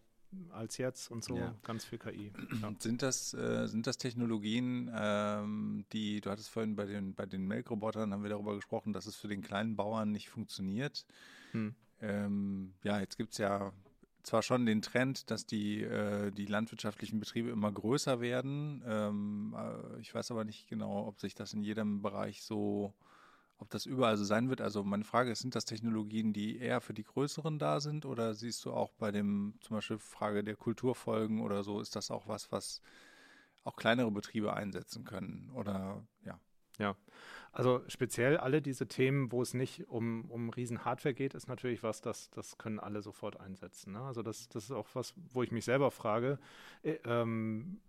[0.52, 1.54] als jetzt und so ja.
[1.62, 2.32] ganz viel KI.
[2.60, 2.72] Ja.
[2.78, 7.46] Sind das äh, sind das Technologien, ähm, die du hattest vorhin bei den bei den
[7.46, 11.04] Melkrobotern haben wir darüber gesprochen, dass es für den kleinen Bauern nicht funktioniert.
[11.52, 11.74] Hm.
[12.00, 13.72] Ähm, ja, jetzt gibt es ja
[14.22, 18.82] zwar schon den Trend, dass die äh, die landwirtschaftlichen Betriebe immer größer werden.
[18.86, 22.94] Ähm, äh, ich weiß aber nicht genau, ob sich das in jedem Bereich so
[23.62, 24.60] ob das überall so sein wird.
[24.60, 28.34] Also meine Frage ist, sind das Technologien, die eher für die Größeren da sind oder
[28.34, 32.26] siehst du auch bei dem zum Beispiel Frage der Kulturfolgen oder so, ist das auch
[32.26, 32.82] was, was
[33.64, 36.38] auch kleinere Betriebe einsetzen können oder ja?
[36.78, 36.96] Ja,
[37.52, 41.82] also speziell alle diese Themen, wo es nicht um, um riesen Hardware geht, ist natürlich
[41.82, 43.92] was, das, das können alle sofort einsetzen.
[43.92, 44.00] Ne?
[44.00, 46.38] Also das, das ist auch was, wo ich mich selber frage,
[46.82, 47.82] äh, ähm,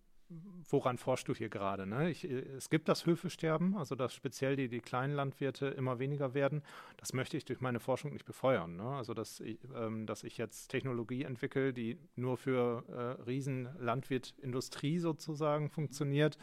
[0.69, 1.85] woran forschst du hier gerade?
[1.85, 2.09] Ne?
[2.09, 6.63] Ich, es gibt das Höfesterben, also dass speziell die, die kleinen Landwirte immer weniger werden.
[6.97, 8.75] Das möchte ich durch meine Forschung nicht befeuern.
[8.75, 8.83] Ne?
[8.83, 15.69] Also dass ich, ähm, dass ich jetzt Technologie entwickle, die nur für äh, Riesenlandwirtindustrie sozusagen
[15.69, 16.37] funktioniert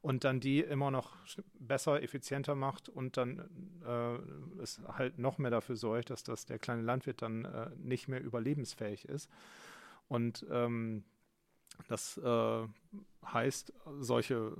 [0.00, 1.16] und dann die immer noch
[1.58, 3.48] besser, effizienter macht und dann
[3.84, 8.08] äh, es halt noch mehr dafür sorgt, dass das der kleine Landwirt dann äh, nicht
[8.08, 9.28] mehr überlebensfähig ist.
[10.08, 11.04] Und ähm,
[11.86, 12.66] das äh,
[13.24, 14.56] heißt, solche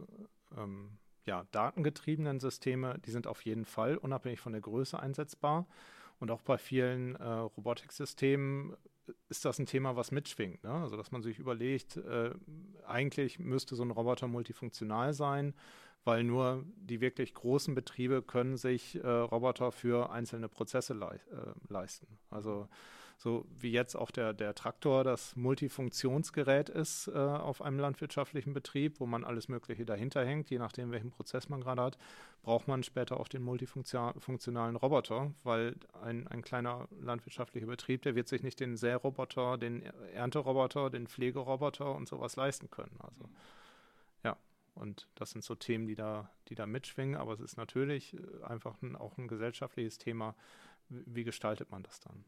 [0.57, 5.67] ähm, ja, datengetriebenen Systeme, die sind auf jeden Fall unabhängig von der Größe einsetzbar.
[6.21, 8.77] Und auch bei vielen äh, Robotiksystemen
[9.29, 10.65] ist das ein Thema, was mitschwingt.
[10.65, 10.71] Ne?
[10.71, 12.33] Also, dass man sich überlegt, äh,
[12.87, 15.55] eigentlich müsste so ein Roboter multifunktional sein,
[16.05, 21.73] weil nur die wirklich großen Betriebe können sich äh, Roboter für einzelne Prozesse lei äh,
[21.73, 22.19] leisten.
[22.31, 22.69] Also
[23.19, 29.01] so wie jetzt auch der, der Traktor das Multifunktionsgerät ist äh, auf einem landwirtschaftlichen Betrieb,
[29.01, 31.99] wo man alles Mögliche dahinter hängt, je nachdem, welchen Prozess man gerade hat,
[32.43, 38.29] braucht man später auch den multifunktionalen Roboter, weil ein, ein kleiner landwirtschaftlicher Betrieb, der wird
[38.29, 39.83] sich nicht den Säroboter, den
[40.15, 42.97] Ernteroboter, den Pflegeroboter und sowas leisten können.
[43.01, 43.25] Also
[44.23, 44.37] ja,
[44.77, 48.45] und das sind so Themen, die da, die da mitschwingen, aber es ist natürlich äh,
[48.45, 50.37] einfach ein, auch ein gesellschaftliches Thema.
[50.89, 52.25] Wie gestaltet man das dann?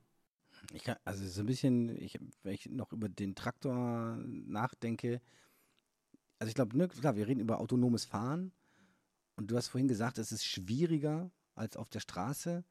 [0.73, 5.21] Ich kann, also so ein bisschen, ich, wenn ich noch über den Traktor nachdenke,
[6.39, 8.53] also ich glaube, ne, klar, wir reden über autonomes Fahren
[9.37, 12.65] und du hast vorhin gesagt, es ist schwieriger als auf der Straße.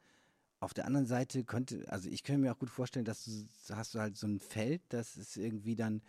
[0.59, 3.95] Auf der anderen Seite könnte, also ich könnte mir auch gut vorstellen, dass du hast
[3.95, 6.01] du halt so ein Feld, das ist irgendwie dann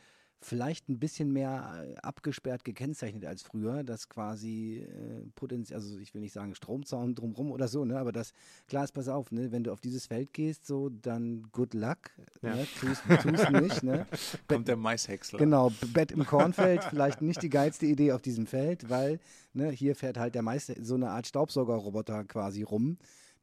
[0.43, 6.15] vielleicht ein bisschen mehr äh, abgesperrt gekennzeichnet als früher, dass quasi äh, potenziell, also ich
[6.15, 8.33] will nicht sagen Stromzaun drumrum oder so, ne, aber das,
[8.67, 11.99] klar ist, pass auf, ne, wenn du auf dieses Feld gehst, so, dann good luck,
[12.43, 12.55] ja.
[12.55, 14.07] ne, tust, tust nicht, ne.
[14.49, 15.39] Kommt der Maishäcksler.
[15.39, 19.21] Genau, Bett im Kornfeld, vielleicht nicht die geilste Idee auf diesem Feld, weil,
[19.53, 22.97] ne, hier fährt halt der Mais, so eine Art Staubsaugerroboter quasi rum,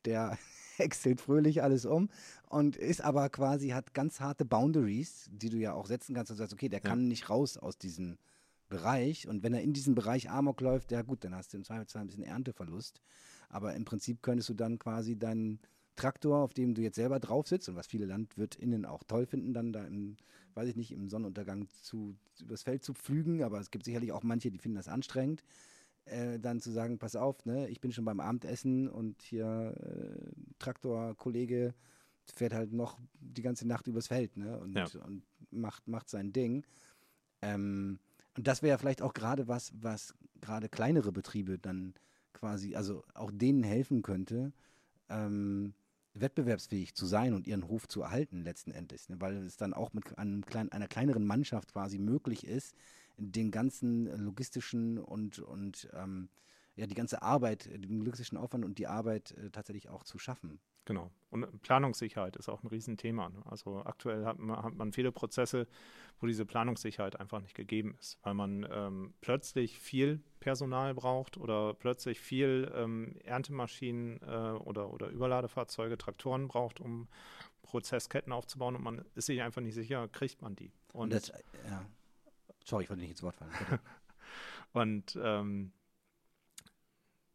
[0.05, 0.37] der
[0.83, 2.09] häckselt fröhlich alles um
[2.49, 6.37] und ist aber quasi, hat ganz harte Boundaries, die du ja auch setzen kannst und
[6.37, 6.89] sagst, okay, der ja.
[6.89, 8.17] kann nicht raus aus diesem
[8.69, 9.27] Bereich.
[9.27, 12.01] Und wenn er in diesem Bereich Amok läuft, ja gut, dann hast du im Zweifelsfall
[12.01, 13.01] ein bisschen Ernteverlust,
[13.49, 15.59] aber im Prinzip könntest du dann quasi deinen
[15.95, 19.53] Traktor, auf dem du jetzt selber drauf sitzt und was viele LandwirtInnen auch toll finden,
[19.53, 20.17] dann da im,
[20.53, 24.23] weiß ich nicht, im Sonnenuntergang zu, übers Feld zu pflügen, aber es gibt sicherlich auch
[24.23, 25.43] manche, die finden das anstrengend
[26.09, 30.31] äh, dann zu sagen, pass auf, ne, ich bin schon beim Abendessen und hier äh,
[30.59, 31.73] Traktorkollege
[32.25, 34.87] fährt halt noch die ganze Nacht übers Feld ne, und, ja.
[35.05, 36.65] und macht, macht sein Ding.
[37.41, 37.99] Ähm,
[38.35, 41.93] und das wäre ja vielleicht auch gerade was, was gerade kleinere Betriebe dann
[42.33, 44.53] quasi, also auch denen helfen könnte,
[45.09, 45.73] ähm,
[46.13, 49.19] wettbewerbsfähig zu sein und ihren Hof zu erhalten letzten Endes, ne?
[49.19, 52.75] weil es dann auch mit einem klein, einer kleineren Mannschaft quasi möglich ist,
[53.17, 56.29] den ganzen logistischen und, und ähm,
[56.75, 60.59] ja, die ganze Arbeit, den logistischen Aufwand und die Arbeit äh, tatsächlich auch zu schaffen.
[60.85, 61.11] Genau.
[61.31, 63.27] Und Planungssicherheit ist auch ein Riesenthema.
[63.27, 63.41] Ne?
[63.45, 65.67] Also aktuell hat man, hat man, viele Prozesse,
[66.21, 71.73] wo diese Planungssicherheit einfach nicht gegeben ist, weil man ähm, plötzlich viel Personal braucht oder
[71.73, 77.09] plötzlich viel ähm, Erntemaschinen äh, oder, oder Überladefahrzeuge, Traktoren braucht, um
[77.63, 80.71] Prozessketten aufzubauen und man ist sich einfach nicht sicher, kriegt man die.
[80.93, 81.33] Und, und das,
[81.69, 81.85] ja.
[82.67, 83.51] Sorry, ich wollte nicht ins Wort fallen.
[84.73, 85.71] und ähm,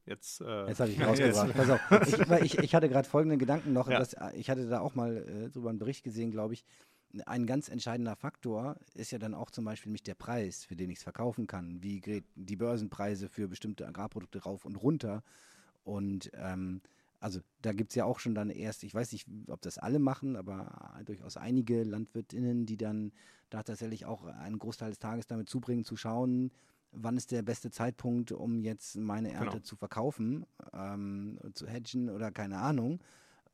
[0.04, 1.54] Jetzt, äh, jetzt habe ich ihn rausgebracht.
[1.54, 2.42] Pass auf.
[2.42, 3.88] Ich, ich, ich hatte gerade folgenden Gedanken noch.
[3.88, 4.00] Ja.
[4.00, 6.64] Dass, ich hatte da auch mal äh, drüber einen Bericht gesehen, glaube ich.
[7.26, 10.90] Ein ganz entscheidender Faktor ist ja dann auch zum Beispiel nämlich der Preis, für den
[10.90, 11.82] ich es verkaufen kann.
[11.82, 15.22] Wie geht die Börsenpreise für bestimmte Agrarprodukte rauf und runter?
[15.84, 16.80] Und ähm,
[17.22, 20.00] also da gibt es ja auch schon dann erst, ich weiß nicht, ob das alle
[20.00, 23.12] machen, aber durchaus einige LandwirtInnen, die dann
[23.48, 26.50] da tatsächlich auch einen Großteil des Tages damit zubringen, zu schauen,
[26.90, 29.62] wann ist der beste Zeitpunkt, um jetzt meine Ernte genau.
[29.62, 32.98] zu verkaufen, ähm, zu hedgen oder keine Ahnung.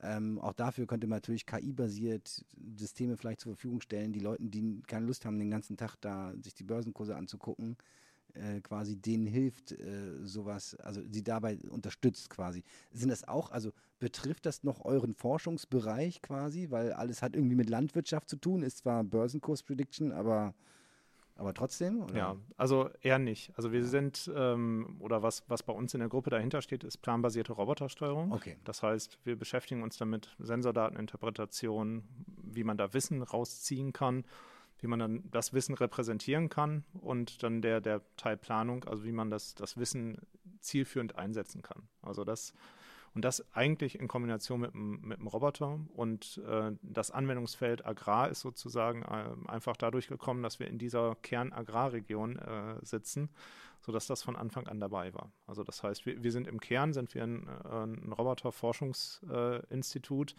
[0.00, 4.80] Ähm, auch dafür könnte man natürlich KI-basiert Systeme vielleicht zur Verfügung stellen, die Leuten, die
[4.86, 7.76] keine Lust haben, den ganzen Tag da sich die Börsenkurse anzugucken,
[8.34, 12.62] äh, quasi denen hilft, äh, sowas, also sie dabei unterstützt quasi.
[12.92, 17.68] Sind das auch, also betrifft das noch euren Forschungsbereich quasi, weil alles hat irgendwie mit
[17.68, 20.54] Landwirtschaft zu tun, ist zwar Börsenkurs-Prediction, aber
[21.40, 22.02] Aber trotzdem?
[22.02, 22.16] Oder?
[22.16, 23.52] Ja, also eher nicht.
[23.56, 26.98] Also wir sind, ähm, oder was, was bei uns in der Gruppe dahinter steht, ist
[26.98, 28.32] planbasierte Robotersteuerung.
[28.32, 28.56] Okay.
[28.64, 32.02] Das heißt, wir beschäftigen uns damit Sensordateninterpretation,
[32.42, 34.24] wie man da Wissen rausziehen kann,
[34.80, 39.12] wie man dann das Wissen repräsentieren kann und dann der, der Teil Planung, also wie
[39.12, 40.18] man das, das Wissen
[40.60, 41.88] zielführend einsetzen kann.
[42.02, 42.52] Also das
[43.14, 45.80] und das eigentlich in Kombination mit, mit dem Roboter.
[45.94, 51.16] Und äh, das Anwendungsfeld Agrar ist sozusagen äh, einfach dadurch gekommen, dass wir in dieser
[51.16, 53.30] Kern-Agrarregion äh, sitzen,
[53.80, 55.32] sodass das von Anfang an dabei war.
[55.46, 60.36] Also das heißt, wir, wir sind im Kern, sind wir ein, äh, ein Roboterforschungsinstitut,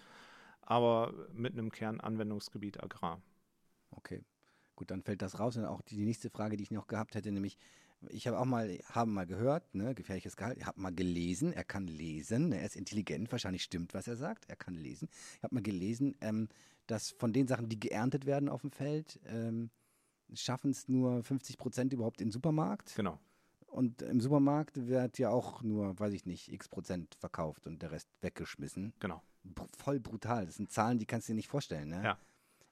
[0.62, 3.22] aber mit einem Kernanwendungsgebiet Agrar.
[4.00, 4.24] Okay.
[4.76, 5.58] Gut, dann fällt das raus.
[5.58, 7.58] Und auch die, die nächste Frage, die ich noch gehabt hätte, nämlich,
[8.08, 11.66] ich habe auch mal, haben mal gehört, ne, gefährliches Gehalt, ich habe mal gelesen, er
[11.66, 15.10] kann lesen, ne, er ist intelligent, wahrscheinlich stimmt, was er sagt, er kann lesen.
[15.36, 16.48] Ich habe mal gelesen, ähm,
[16.88, 19.70] dass von den Sachen, die geerntet werden auf dem Feld, ähm,
[20.34, 22.96] schaffen es nur 50 Prozent überhaupt in den Supermarkt.
[22.96, 23.20] Genau.
[23.68, 27.92] Und im Supermarkt wird ja auch nur, weiß ich nicht, x Prozent verkauft und der
[27.92, 28.94] Rest weggeschmissen.
[29.00, 29.22] Genau.
[29.44, 30.46] Br voll brutal.
[30.46, 31.90] Das sind Zahlen, die kannst du dir nicht vorstellen.
[31.90, 32.04] Ne?
[32.04, 32.18] Ja.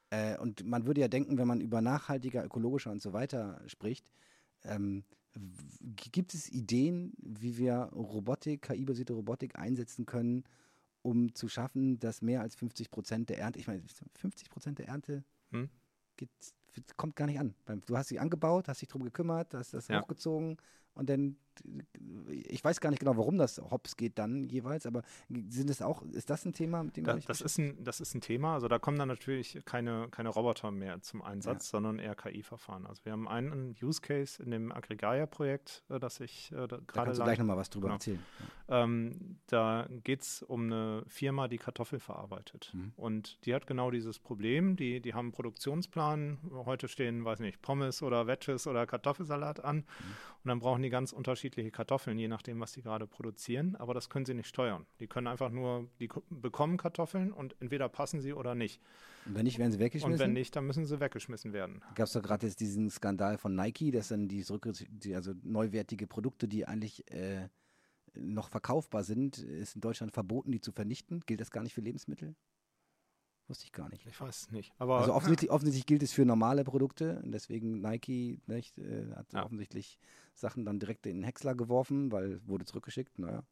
[0.10, 4.06] Äh, und man würde ja denken, wenn man über nachhaltiger, ökologischer und so weiter spricht,
[4.64, 5.04] ähm,
[6.12, 10.44] gibt es Ideen, wie wir Robotik, KI-basierte Robotik einsetzen können,
[11.04, 13.84] um zu schaffen, dass mehr als 50 Prozent der Ernte, ich meine,
[14.16, 15.70] 50 Prozent der Ernte hm?
[16.16, 16.30] geht,
[16.96, 17.54] kommt gar nicht an.
[17.86, 20.02] Du hast sie angebaut, hast dich darum gekümmert, hast das ja.
[20.02, 20.58] hochgezogen
[20.98, 21.38] und dann,
[22.30, 26.04] ich weiß gar nicht genau, warum das Hops geht dann jeweils, aber sind es auch,
[26.12, 28.68] ist das ein Thema, mit dem da, das ist ein, das ist ein Thema, also
[28.68, 31.72] da kommen dann natürlich keine, keine Roboter mehr zum Einsatz, ja.
[31.72, 32.86] sondern eher KI-Verfahren.
[32.86, 37.04] Also wir haben einen Use Case in dem Aggregaia-Projekt, äh, das ich äh, gerade Da
[37.04, 37.96] kannst du gleich nochmal was drüber genau.
[37.96, 38.24] erzählen.
[38.40, 38.84] Ja.
[38.84, 42.72] Ähm, da geht es um eine Firma, die Kartoffel verarbeitet.
[42.74, 42.92] Mhm.
[42.98, 47.62] Und die hat genau dieses Problem, die, die haben einen Produktionsplan, heute stehen, weiß nicht,
[47.62, 49.84] Pommes oder Wedges oder Kartoffelsalat an mhm.
[50.44, 53.94] und dann brauchen die die ganz unterschiedliche Kartoffeln, je nachdem, was sie gerade produzieren, aber
[53.94, 54.86] das können sie nicht steuern.
[55.02, 58.82] Die können einfach nur, die bekommen Kartoffeln und entweder passen sie oder nicht.
[59.26, 60.14] Und wenn nicht, werden sie weggeschmissen?
[60.14, 61.82] Und wenn nicht, dann müssen sie weggeschmissen werden.
[61.96, 64.46] Gab es doch gerade jetzt diesen Skandal von Nike, dass dann die,
[64.90, 67.50] die also neuwertige Produkte, die eigentlich äh,
[68.16, 71.22] noch verkaufbar sind, ist in Deutschland verboten, die zu vernichten.
[71.26, 72.34] Gilt das gar nicht für Lebensmittel?
[73.48, 74.06] Wusste ich gar nicht.
[74.06, 74.74] Ich weiß es nicht.
[74.78, 77.22] Aber also offensichtlich, offensichtlich, gilt es für normale Produkte.
[77.24, 79.46] Deswegen Nike nicht, äh, hat ja.
[79.46, 80.00] offensichtlich
[80.34, 83.18] Sachen dann direkt in den Häcksler geworfen, weil wurde zurückgeschickt.
[83.20, 83.44] Naja.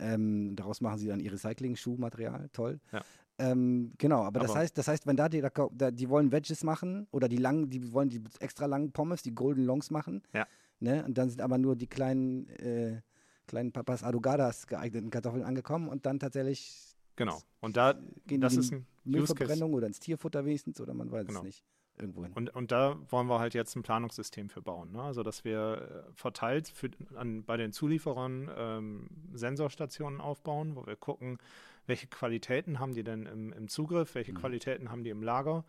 [0.00, 2.48] Ähm, daraus machen sie dann ihr Recycling-Schuhmaterial.
[2.52, 2.80] Toll.
[2.90, 3.02] Ja.
[3.38, 6.64] Ähm, genau, aber, aber, das heißt, das heißt, wenn da die, da, die wollen Wedges
[6.64, 10.22] machen oder die langen, die wollen die extra langen Pommes, die Golden Longs machen.
[10.34, 10.48] Ja.
[10.80, 11.04] Ne?
[11.04, 13.02] Und dann sind aber nur die kleinen, äh,
[13.46, 17.42] kleinen Papas Adugadas geeigneten Kartoffeln angekommen und dann tatsächlich Genau.
[17.60, 21.40] Und da, Gehen das ist ein Müllverbrennung oder ins Tierfutter wenigstens oder man weiß genau.
[21.40, 21.64] es nicht.
[21.98, 22.32] Irgendwo hin.
[22.34, 24.92] Und, und da wollen wir halt jetzt ein Planungssystem für bauen.
[24.92, 25.02] Ne?
[25.02, 30.94] Also, dass wir äh, verteilt für, an, bei den Zulieferern ähm, Sensorstationen aufbauen, wo wir
[30.94, 31.38] gucken,
[31.86, 34.36] welche Qualitäten haben die denn im, im Zugriff, welche mhm.
[34.36, 35.64] Qualitäten haben die im Lager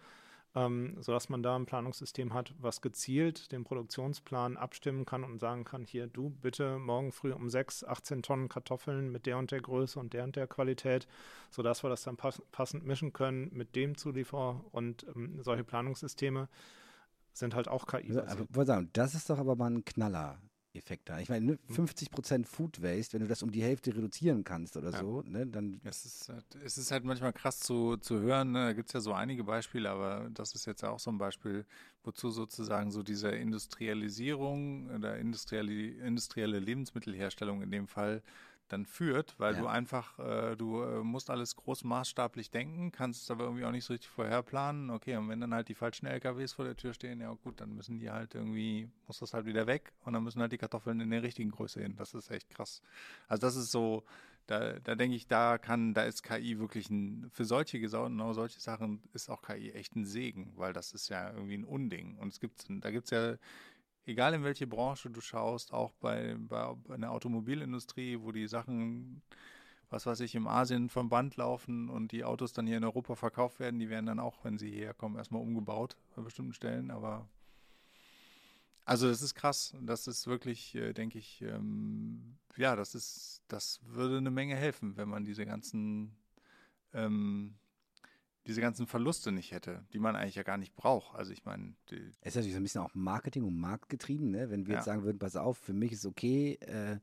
[0.59, 5.63] ähm, sodass man da ein Planungssystem hat, was gezielt den Produktionsplan abstimmen kann und sagen
[5.63, 9.61] kann, hier, du bitte morgen früh um 6, 18 Tonnen Kartoffeln mit der und der
[9.61, 11.07] Größe und der und der Qualität,
[11.49, 16.49] sodass wir das dann pass passend mischen können mit dem Zulieferer und ähm, solche Planungssysteme
[17.31, 18.17] sind halt auch KI.
[18.17, 18.45] Also,
[18.91, 20.39] das ist doch aber mal ein Knaller.
[20.73, 21.19] Effekt da.
[21.19, 24.91] Ich meine, 50 Prozent Food Waste, wenn du das um die Hälfte reduzieren kannst oder
[24.91, 24.99] ja.
[24.99, 25.81] so, ne, dann.
[25.83, 28.51] Es ist, halt, es ist halt manchmal krass zu, zu hören.
[28.51, 28.67] Ne?
[28.67, 31.65] Da gibt es ja so einige Beispiele, aber das ist jetzt auch so ein Beispiel,
[32.03, 38.21] wozu sozusagen so diese Industrialisierung oder industrielle, industrielle Lebensmittelherstellung in dem Fall
[38.69, 39.61] dann führt, weil ja.
[39.61, 43.85] du einfach, äh, du äh, musst alles großmaßstablich denken, kannst es aber irgendwie auch nicht
[43.85, 44.89] so richtig vorherplanen.
[44.89, 47.75] Okay, und wenn dann halt die falschen LKWs vor der Tür stehen, ja gut, dann
[47.75, 50.99] müssen die halt irgendwie, muss das halt wieder weg und dann müssen halt die Kartoffeln
[50.99, 51.95] in der richtigen Größe hin.
[51.97, 52.81] Das ist echt krass.
[53.27, 54.03] Also das ist so,
[54.49, 58.59] da, da denke ich, da kann, da ist KI wirklich ein, für solche genau solche
[58.59, 62.17] Sachen ist auch KI echt ein Segen, weil das ist ja irgendwie ein Unding.
[62.17, 63.35] Und es gibt, da gibt es ja
[64.09, 69.21] egal in welche Branche du schaust, auch bei, bei, bei der Automobilindustrie, wo die Sachen,
[69.89, 73.15] was weiß ich, im Asien vom Band laufen und die Autos dann hier in Europa
[73.15, 76.91] verkauft werden, die werden dann auch, wenn sie hierher kommen, erstmal umgebaut bei bestimmten Stellen.
[76.91, 77.27] Aber
[78.85, 79.75] also das ist krass.
[79.81, 84.97] Das ist wirklich, äh, denke ich, ähm, ja, das ist, das würde eine Menge helfen,
[84.97, 86.17] wenn man diese ganzen
[86.93, 87.55] ähm,
[88.49, 91.15] diese ganzen Verluste nicht hätte, die man eigentlich ja gar nicht braucht.
[91.15, 91.75] Also ich meine.
[91.91, 94.49] Es ist natürlich so ein bisschen auch Marketing und Markt getrieben, ne?
[94.49, 94.79] Wenn wir ja.
[94.79, 96.97] jetzt sagen würden, pass auf, für mich ist okay, äh,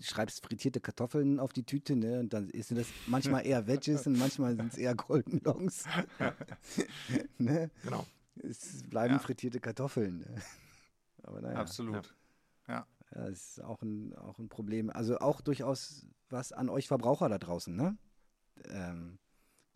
[0.00, 2.18] schreibst frittierte Kartoffeln auf die Tüte, ne?
[2.18, 5.84] Und dann sind das manchmal eher Veggies und manchmal sind es eher Golden Longs.
[7.38, 7.70] ne?
[7.84, 8.04] Genau.
[8.42, 9.20] Es bleiben ja.
[9.20, 10.18] frittierte Kartoffeln.
[10.18, 10.42] Ne?
[11.22, 11.58] Aber naja.
[11.58, 12.12] Absolut.
[12.66, 12.74] Ja.
[12.74, 12.86] ja.
[13.12, 14.90] Das ist auch ein, auch ein Problem.
[14.90, 17.96] Also auch durchaus was an euch Verbraucher da draußen, ne?
[18.64, 19.20] Ähm,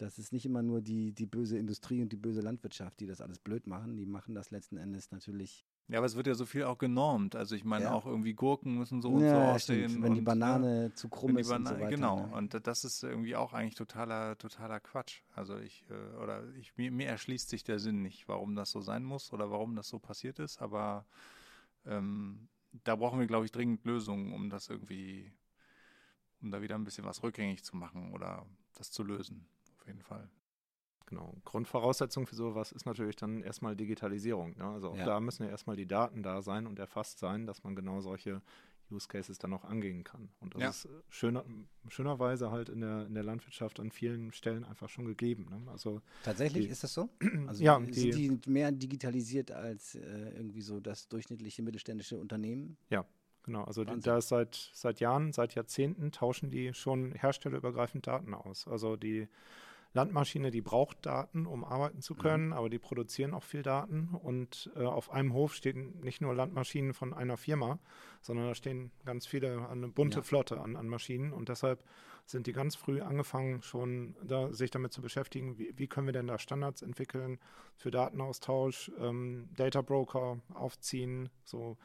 [0.02, 3.20] das ist nicht immer nur die, die böse Industrie und die böse Landwirtschaft, die das
[3.20, 3.96] alles blöd machen.
[3.96, 5.64] Die machen das letzten Endes natürlich.
[5.88, 7.36] Ja, aber es wird ja so viel auch genormt.
[7.36, 7.92] Also ich meine Ja.
[7.92, 9.90] auch irgendwie Gurken müssen so und ja, so ja, aussehen.
[9.90, 10.04] stimmt.
[10.04, 11.88] Wenn die und, Banane ne, zu krumm die ist und so weiter.
[11.88, 12.26] genau.
[12.26, 12.36] Ne?
[12.36, 15.22] Und das ist irgendwie auch eigentlich totaler, totaler Quatsch.
[15.34, 18.80] Also ich, äh, oder ich, mir, mir erschließt sich der Sinn nicht, warum das so
[18.80, 20.60] sein muss oder warum das so passiert ist.
[20.60, 21.06] Aber
[21.84, 22.48] ähm,
[22.84, 25.32] da brauchen wir, glaube ich, dringend Lösungen, um das irgendwie,
[26.40, 29.46] um da wieder ein bisschen was rückgängig zu machen oder das zu lösen.
[29.82, 30.28] Auf jeden Fall.
[31.06, 31.36] Genau.
[31.44, 34.56] Grundvoraussetzung für sowas ist natürlich dann erstmal Digitalisierung.
[34.56, 34.64] Ne?
[34.64, 35.04] Also auch Ja.
[35.04, 38.40] da müssen ja erstmal die Daten da sein und erfasst sein, dass man genau solche
[38.90, 40.28] Use Cases dann auch angehen kann.
[40.40, 40.68] Und das Ja.
[40.70, 41.44] ist äh, schöner,
[41.88, 45.46] schönerweise halt in der, in der Landwirtschaft an vielen Stellen einfach schon gegeben.
[45.50, 45.70] Ne?
[45.70, 47.08] Also Tatsächlich Die- ist das so?
[47.48, 52.76] Also Ja, sind die- die mehr digitalisiert als äh, irgendwie so das durchschnittliche mittelständische Unternehmen?
[53.44, 54.08] Genau, also die, Wahnsinn.
[54.08, 58.68] da ist seit, seit Jahren, seit Jahrzehnten tauschen die schon herstellerübergreifend Daten aus.
[58.68, 59.26] Also die
[59.94, 64.08] Landmaschine, die braucht Daten, um arbeiten zu können, aber die produzieren auch viel Daten.
[64.14, 67.78] Und äh, auf einem Hof stehen nicht nur Landmaschinen von einer Firma,
[68.22, 70.22] sondern da stehen ganz viele, eine bunte Ja.
[70.22, 71.32] Flotte an, an Maschinen.
[71.32, 71.84] Und deshalb
[72.24, 76.12] sind die ganz früh angefangen, schon da, sich damit zu beschäftigen, wie, wie können wir
[76.12, 77.38] denn da Standards entwickeln
[77.76, 81.76] für Datenaustausch, ähm, Data Broker aufziehen, so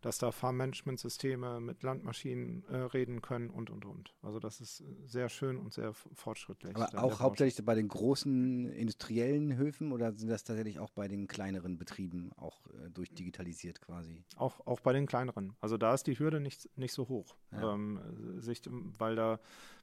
[0.00, 4.14] dass da Farmmanagementsysteme mit Landmaschinen äh, reden können und, und, und.
[4.22, 6.76] Also das ist sehr schön und sehr fortschrittlich.
[6.76, 11.26] Aber auch hauptsächlich bei den großen industriellen Höfen oder sind das tatsächlich auch bei den
[11.28, 14.24] kleineren Betrieben auch äh, durchdigitalisiert quasi?
[14.36, 15.54] Auch, auch bei den kleineren.
[15.60, 17.74] Also da ist die Hürde nicht, nicht so hoch, Ja.
[17.74, 18.00] ähm,
[18.40, 18.62] sich,
[18.98, 19.40] weil da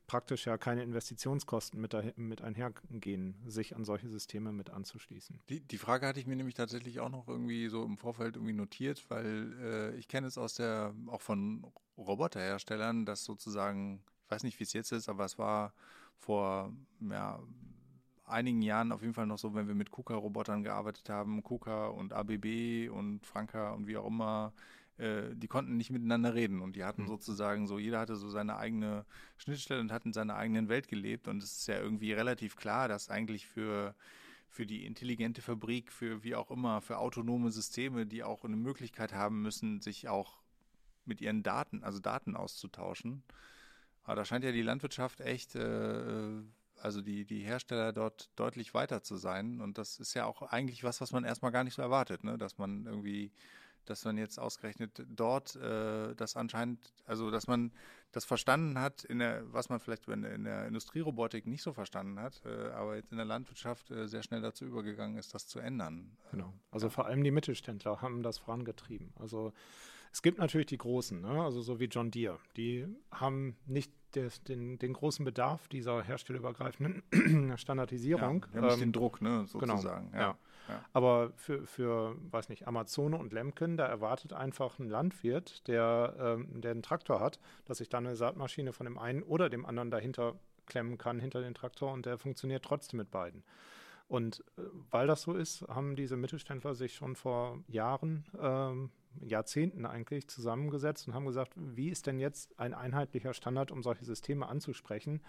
[0.07, 5.39] praktisch ja keine Investitionskosten mit, mit einhergehen, sich an solche Systeme mit anzuschließen.
[5.49, 8.53] Die, die Frage hatte ich mir nämlich tatsächlich auch noch irgendwie so im Vorfeld irgendwie
[8.53, 11.65] notiert, weil äh, ich kenne es aus der, auch von
[11.97, 15.73] Roboterherstellern, dass sozusagen, ich weiß nicht, wie es jetzt ist, aber es war
[16.17, 17.39] vor ja,
[18.25, 22.13] einigen Jahren auf jeden Fall noch so, wenn wir mit KUKA-Robotern gearbeitet haben, KUKA und
[22.13, 24.53] ABB und Franka und wie auch immer,
[24.97, 27.07] äh, die konnten nicht miteinander reden und die hatten Hm.
[27.07, 29.05] sozusagen so, jeder hatte so seine eigene
[29.37, 32.87] Schnittstelle und hat in seiner eigenen Welt gelebt und es ist ja irgendwie relativ klar,
[32.87, 33.95] dass eigentlich für
[34.49, 39.13] für die intelligente Fabrik, für wie auch immer, für autonome Systeme, die auch eine Möglichkeit
[39.13, 40.37] haben müssen, sich auch
[41.05, 43.23] mit ihren Daten, also Daten auszutauschen.
[44.03, 46.41] Aber da scheint ja die Landwirtschaft echt, äh,
[46.81, 49.61] also die, die Hersteller dort deutlich weiter zu sein.
[49.61, 52.37] Und das ist ja auch eigentlich was, was man erstmal gar nicht so erwartet, ne?
[52.37, 53.31] dass man irgendwie,
[53.89, 57.71] dass man jetzt ausgerechnet dort äh, das anscheinend, also dass man
[58.11, 61.73] das verstanden hat, in der, was man vielleicht in der, in der Industrierobotik nicht so
[61.73, 65.47] verstanden hat, äh, aber jetzt in der Landwirtschaft äh, sehr schnell dazu übergegangen ist, das
[65.47, 66.17] zu ändern.
[66.31, 66.53] Genau.
[66.71, 69.13] Also vor allem die Mittelständler haben das vorangetrieben.
[69.19, 69.53] Also
[70.11, 71.43] es gibt natürlich die Großen, ne?
[71.43, 77.57] also so wie John Deere, die haben nicht des, den, den großen Bedarf dieser herstellerübergreifenden
[77.57, 78.45] Standardisierung.
[78.47, 80.11] Ja, wir haben nicht Ähm, den Druck, ne, genau, sozusagen.
[80.13, 80.37] ja.
[80.93, 86.61] Aber für, für, weiß nicht, Amazone und Lemken, da erwartet einfach ein Landwirt, der, ähm,
[86.61, 89.91] der einen Traktor hat, dass ich da eine Saatmaschine von dem einen oder dem anderen
[89.91, 93.43] dahinter klemmen kann, hinter den Traktor und der funktioniert trotzdem mit beiden.
[94.07, 94.61] Und äh,
[94.91, 98.91] weil das so ist, haben diese Mittelständler sich schon vor Jahren, ähm,
[99.21, 104.05] Jahrzehnten eigentlich zusammengesetzt und haben gesagt, wie ist denn jetzt ein einheitlicher Standard, um solche
[104.05, 105.21] Systeme anzusprechen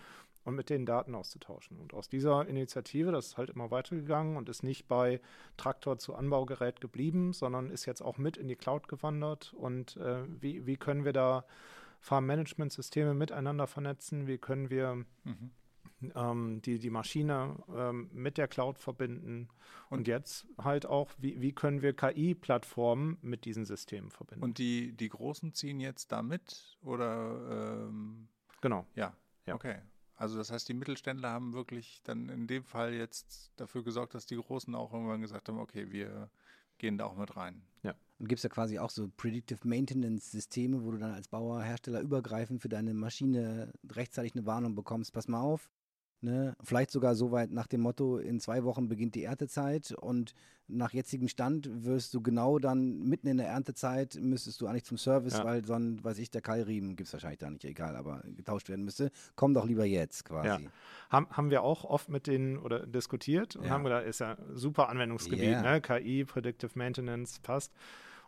[0.48, 1.78] und mit den Daten auszutauschen.
[1.78, 5.20] Und aus dieser Initiative, das ist halt immer weitergegangen und ist nicht bei
[5.56, 9.52] Traktor zu Anbaugerät geblieben, sondern ist jetzt auch mit in die Cloud gewandert.
[9.54, 11.44] Und äh, wie, wie können wir da
[12.00, 14.26] Farmmanagementsysteme miteinander vernetzen?
[14.26, 15.50] Wie können wir Mhm.
[16.14, 19.48] ähm, die, die Maschine ähm, mit der Cloud verbinden?
[19.90, 24.44] Und, Und- jetzt halt auch, wie, wie können wir KI-Plattformen mit diesen Systemen verbinden?
[24.44, 28.28] Und die, die Großen ziehen jetzt da mit oder ähm,
[28.60, 28.86] genau.
[28.94, 29.12] ja.
[29.46, 29.54] Ja.
[29.54, 29.76] okay.
[30.18, 34.26] Also das heißt, die Mittelständler haben wirklich dann in dem Fall jetzt dafür gesorgt, dass
[34.26, 36.28] die Großen auch irgendwann gesagt haben, okay, wir
[36.78, 37.62] gehen da auch mit rein.
[38.18, 41.62] Und gibt es da quasi auch so Predictive Maintenance Systeme, wo du dann als Bauer,
[41.62, 45.70] Hersteller übergreifend für deine Maschine rechtzeitig eine Warnung bekommst, pass mal auf.
[46.20, 46.56] Ne?
[46.62, 50.34] Vielleicht sogar so weit nach dem Motto, in zwei Wochen beginnt die Erntezeit und
[50.66, 54.98] nach jetzigem Stand wirst du genau dann mitten in der Erntezeit müsstest du eigentlich zum
[54.98, 55.44] Service, Ja.
[55.44, 58.84] weil sonst, weiß ich, der Keilriemen gibt es wahrscheinlich da nicht, egal, aber getauscht werden
[58.84, 59.10] müsste.
[59.36, 60.68] Komm doch lieber jetzt quasi.
[61.08, 63.70] Haben, haben wir auch oft mit denen oder diskutiert und Ja.
[63.70, 65.62] haben gedacht, ist ja ein super Anwendungsgebiet, Ja.
[65.62, 65.80] ne?
[65.80, 67.72] KI, Predictive Maintenance, passt.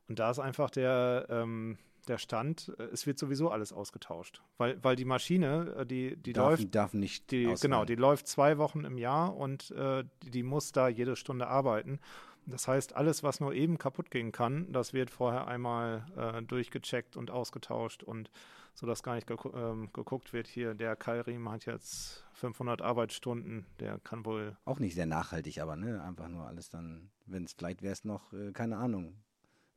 [0.08, 1.76] Und da ist einfach der, ähm,
[2.08, 4.42] der Stand, äh, es wird sowieso alles ausgetauscht.
[4.58, 8.26] Weil, weil die Maschine, äh, die, die darf, läuft, darf nicht die, genau, die läuft
[8.26, 12.00] zwei Wochen im Jahr und äh, die, muss da jede Stunde arbeiten.
[12.46, 17.16] Das heißt, alles, was nur eben kaputt gehen kann, das wird vorher einmal äh, durchgecheckt
[17.16, 18.30] und ausgetauscht und
[18.74, 23.66] so dass gar nicht gegu ähm, geguckt wird, hier der Keilriemen hat jetzt 500 Arbeitsstunden,
[23.78, 24.56] der kann wohl...
[24.64, 28.04] Auch nicht sehr nachhaltig, aber ne, einfach nur alles dann, wenn es vielleicht wäre es
[28.04, 29.14] noch, äh, keine Ahnung,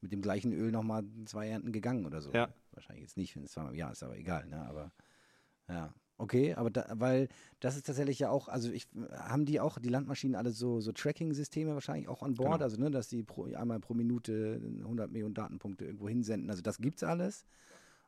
[0.04, 2.32] mit dem gleichen Öl nochmal zwei Ernten gegangen oder so.
[2.32, 2.54] Ja.
[2.74, 4.92] Wahrscheinlich jetzt nicht, wenn es zweimal im Jahr ist, aber egal, ne, aber
[5.68, 5.94] ja.
[6.18, 7.28] Okay, aber da, weil
[7.60, 10.92] das ist tatsächlich ja auch, also ich, haben die auch, die Landmaschinen alle so, so
[10.92, 12.64] Tracking-Systeme wahrscheinlich auch an Bord, Genau.
[12.64, 16.78] also ne, dass die pro, einmal pro Minute 100 Millionen Datenpunkte irgendwo hinsenden, also das
[16.78, 17.46] gibt's alles.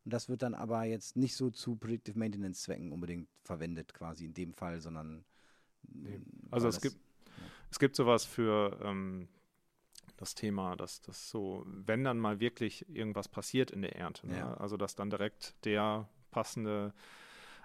[0.04, 4.26] Und das wird dann aber jetzt nicht so zu Predictive Maintenance Zwecken unbedingt verwendet, quasi
[4.26, 5.26] in dem Fall, sondern
[5.88, 6.20] Nee.
[6.20, 6.98] mm, Also es gibt,
[7.72, 9.28] es gibt sowas für ähm,
[10.18, 14.38] das Thema, dass das so, wenn dann mal wirklich irgendwas passiert in der Ernte, ne?
[14.38, 14.54] Ja.
[14.56, 16.94] also dass dann direkt der passende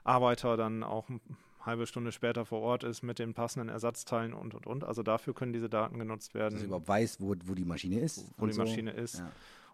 [0.05, 1.21] Arbeiter dann auch eine
[1.61, 4.85] halbe Stunde später vor Ort ist mit den passenden Ersatzteilen und und und.
[4.85, 8.01] Also dafür können diese Daten genutzt werden, dass er überhaupt weiß, wo, wo die Maschine
[8.01, 8.33] ist.
[8.39, 8.63] wo die so.
[8.63, 9.19] Maschine ist.
[9.19, 9.31] Ja.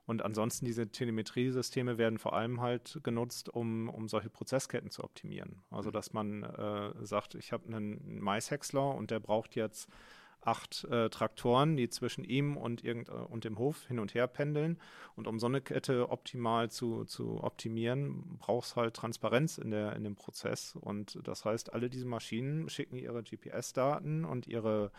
[0.07, 5.63] Und ansonsten diese Telemetriesysteme werden vor allem halt genutzt, um, um solche Prozessketten zu optimieren.
[5.71, 9.89] Also dass man äh, sagt, ich habe einen Maishäcksler und der braucht jetzt
[10.47, 14.27] acht äh, Traktoren, die zwischen ihm und, irgend, äh, und dem Hof hin und her
[14.27, 14.79] pendeln.
[15.17, 19.95] Und um so eine Kette optimal zu, zu optimieren, braucht es halt Transparenz in, der,
[19.97, 20.77] in dem Prozess.
[20.81, 24.93] Und das heißt, alle diese Maschinen schicken ihre GPS-Daten und ihre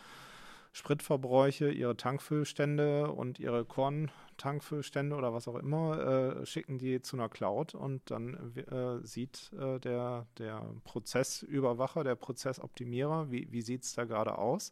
[0.77, 7.29] Spritverbräuche, ihre Tankfüllstände und ihre Korntankfüllstände oder was auch immer, äh, schicken die zu einer
[7.29, 13.95] Cloud und dann äh, sieht äh, der, der Prozessüberwacher, der Prozessoptimierer, wie, wie sieht es
[13.95, 14.71] da gerade aus.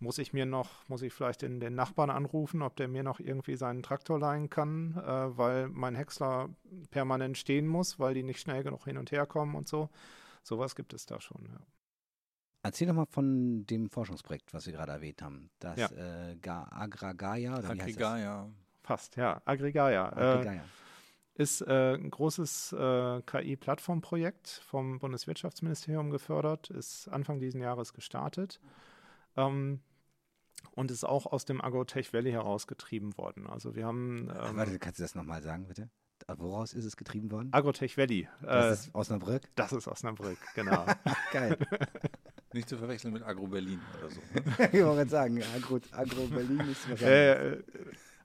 [0.00, 3.18] Muss ich mir noch, muss ich vielleicht den, den Nachbarn anrufen, ob der mir noch
[3.18, 6.50] irgendwie seinen Traktor leihen kann, äh, weil mein Häcksler
[6.90, 9.88] permanent stehen muss, weil die nicht schnell genug hin und her kommen und so.
[10.44, 11.46] Sowas gibt es da schon.
[11.50, 11.58] Ja.
[12.62, 15.50] Erzähl doch mal von dem Forschungsprojekt, was wir gerade erwähnt haben.
[15.58, 15.88] Das Ja.
[16.30, 17.70] äh, Ga- Agragaia, oder?
[17.70, 18.48] Agrigaya.
[18.82, 19.42] Fast, ja.
[19.44, 20.08] Agrigaia.
[20.10, 20.64] Äh, Agragaia.
[21.34, 28.60] ist äh, ein großes äh, KI-Plattformprojekt vom Bundeswirtschaftsministerium gefördert, ist Anfang dieses Jahres gestartet
[29.38, 29.80] ähm,
[30.72, 33.46] und ist auch aus dem Agrotech Valley herausgetrieben worden.
[33.46, 35.88] Also wir haben Ach, ähm, Warte, kannst du das nochmal sagen, bitte?
[36.36, 37.48] Woraus ist es getrieben worden?
[37.52, 38.22] Agrotech Valley.
[38.42, 39.42] Äh, Das ist Osnabrück?
[39.54, 40.84] das ist Osnabrück, genau.
[41.32, 41.56] Geil.
[42.52, 44.20] Nicht zu verwechseln mit Agro Berlin oder so.
[44.72, 47.02] ich wollte sagen, Agro, Agro Berlin ist wahrscheinlich.
[47.04, 47.62] äh,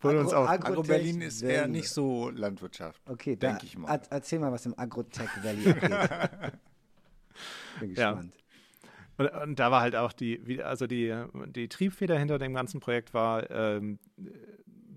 [0.02, 1.72] auch, Agro- Agro Berlin ist eher Valley.
[1.72, 3.02] nicht so Landwirtschaft.
[3.06, 3.90] Okay, da, Denk ich mal.
[3.94, 6.60] er- erzähl mal, was im Agrotech Valley abgeht.
[7.80, 8.22] Bin Ja.
[9.18, 11.16] Und, und da war halt auch die, also die,
[11.48, 14.00] die Triebfeder hinter dem ganzen Projekt war, ähm,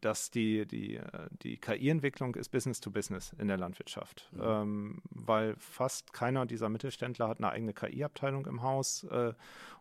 [0.00, 1.00] dass die, die,
[1.42, 4.28] die KI-Entwicklung ist Business to Business in der Landwirtschaft.
[4.32, 4.40] Mhm.
[4.42, 9.32] Ähm, weil fast keiner dieser Mittelständler hat eine eigene KI-Abteilung im Haus äh,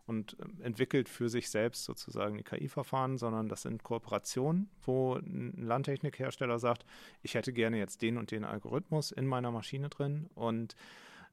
[0.06, 5.54] und ähm, entwickelt für sich selbst sozusagen die KI-Verfahren, sondern das sind Kooperationen, wo ein
[5.58, 6.84] Landtechnikhersteller sagt,
[7.22, 10.76] ich hätte gerne jetzt den und den Algorithmus in meiner Maschine drin und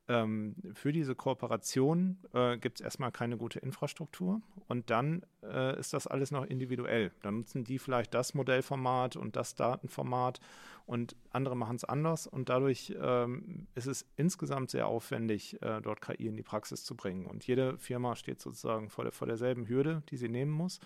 [0.08, 5.94] ähm, für diese Kooperation äh, gibt es erstmal keine gute Infrastruktur und dann äh, ist
[5.94, 7.12] das alles noch individuell.
[7.22, 10.42] Dann nutzen die vielleicht das Modellformat und das Datenformat
[10.86, 16.02] und andere machen es anders und dadurch ähm, ist es insgesamt sehr aufwendig, äh, dort
[16.02, 17.26] KI in die Praxis zu bringen.
[17.26, 20.82] Und jede Firma steht sozusagen vor, der, vor derselben Hürde, die sie nehmen muss.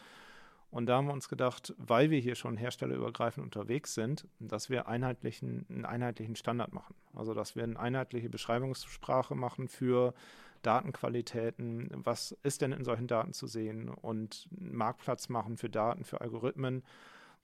[0.69, 4.87] Und da haben wir uns gedacht, weil wir hier schon herstellerübergreifend unterwegs sind, dass wir
[4.87, 6.95] einheitlichen, einen einheitlichen Standard machen.
[7.13, 10.13] Also dass wir eine einheitliche Beschreibungssprache machen für
[10.63, 16.03] Datenqualitäten, was ist denn in solchen Daten zu sehen und einen Marktplatz machen für Daten,
[16.03, 16.83] für Algorithmen,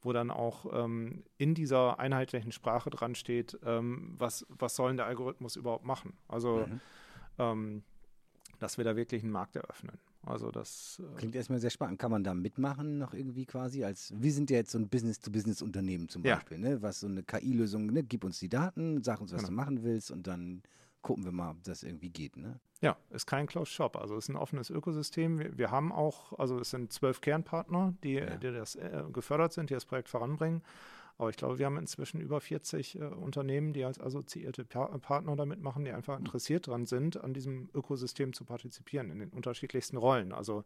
[0.01, 4.97] wo dann auch ähm, in dieser einheitlichen Sprache dran steht, ähm, was, was soll denn
[4.97, 6.17] der Algorithmus überhaupt machen.
[6.27, 6.81] Also Mhm.
[7.39, 7.83] ähm,
[8.59, 9.97] dass wir da wirklich einen Markt eröffnen.
[10.25, 11.99] Also das äh, Klingt erstmal sehr spannend.
[11.99, 13.83] Kann man da mitmachen noch irgendwie quasi?
[13.83, 16.35] Als wir sind ja jetzt so ein Business-to-Business-Unternehmen zum Ja.
[16.35, 16.81] Beispiel, ne?
[16.81, 18.03] Was so eine KI-Lösung, ne?
[18.03, 19.49] Gib uns die Daten, sag uns, was Genau.
[19.49, 20.61] du machen willst und dann
[21.01, 22.59] gucken wir mal, ob das irgendwie geht, ne?
[22.81, 23.97] Ja, ist kein Closed Shop.
[23.97, 25.39] Also es ist ein offenes Ökosystem.
[25.39, 28.35] Wir, wir haben auch, also es sind zwölf Kernpartner, die, Ja.
[28.37, 30.61] die das äh, gefördert sind, die das Projekt voranbringen.
[31.17, 35.35] Aber ich glaube, wir haben inzwischen über 40 äh, Unternehmen, die als assoziierte pa Partner
[35.35, 39.97] damit machen, die einfach interessiert dran sind, an diesem Ökosystem zu partizipieren, in den unterschiedlichsten
[39.97, 40.33] Rollen.
[40.33, 40.63] Also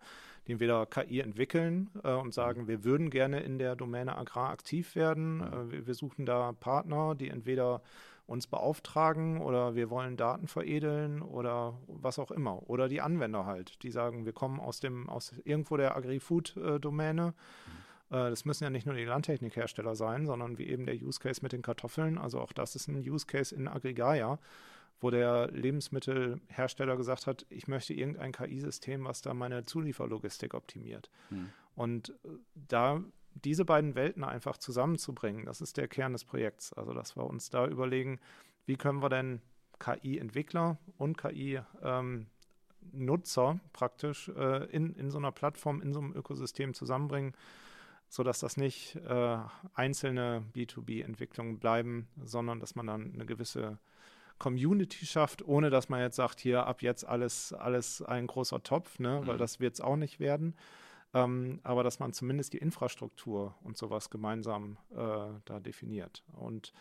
[0.48, 4.96] die entweder KI entwickeln äh, und sagen, wir würden gerne in der Domäne Agrar aktiv
[4.96, 5.42] werden.
[5.42, 7.82] Äh, wir, wir suchen da Partner, die entweder
[8.28, 12.70] uns beauftragen oder wir wollen Daten veredeln oder was auch immer.
[12.70, 17.34] Oder die Anwender halt, die sagen, wir kommen aus dem, aus irgendwo der Agri-Food-Domäne.
[17.36, 21.42] Äh, Das müssen ja nicht nur die Landtechnikhersteller sein, sondern wie eben der Use Case
[21.42, 22.18] mit den Kartoffeln.
[22.18, 24.40] Also auch das ist ein Use Case in Agrigaya,
[25.02, 31.10] wo der Lebensmittelhersteller gesagt hat, ich möchte irgendein KI-System, was da meine Zulieferlogistik optimiert.
[31.30, 31.50] Hm.
[31.76, 33.04] Und äh, da
[33.44, 36.74] diese beiden Welten einfach zusammenzubringen, das ist der Kern des Projekts.
[36.74, 38.20] Also, dass wir uns da überlegen,
[38.66, 39.42] wie können wir denn
[39.80, 46.74] KI-Entwickler und KI-Nutzer ähm, praktisch äh, in, in so einer Plattform, in so einem Ökosystem
[46.74, 47.34] zusammenbringen,
[48.10, 49.38] sodass das nicht äh,
[49.74, 53.80] einzelne B2B-Entwicklungen bleiben, sondern dass man dann eine gewisse
[54.40, 59.00] Community schafft, ohne dass man jetzt sagt, hier ab jetzt alles, alles ein großer Topf,
[59.00, 59.22] ne?
[59.26, 59.40] weil mhm.
[59.40, 60.56] das wird es auch nicht werden.
[61.14, 64.98] Ähm, aber dass man zumindest die Infrastruktur und sowas gemeinsam äh,
[65.46, 66.24] da definiert.
[66.34, 66.74] Und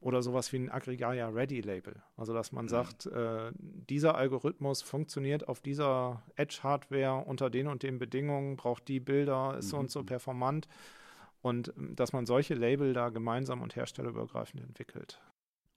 [0.00, 2.02] oder sowas wie ein Aggregaria Ready Label.
[2.16, 2.68] Also dass man mhm.
[2.68, 9.00] sagt, äh, dieser Algorithmus funktioniert auf dieser Edge-Hardware unter den und den Bedingungen, braucht die
[9.00, 9.70] Bilder, ist mhm.
[9.70, 10.06] so und so mhm.
[10.06, 10.68] performant.
[11.40, 15.20] Und ähm, dass man solche Label da gemeinsam und herstellerübergreifend entwickelt.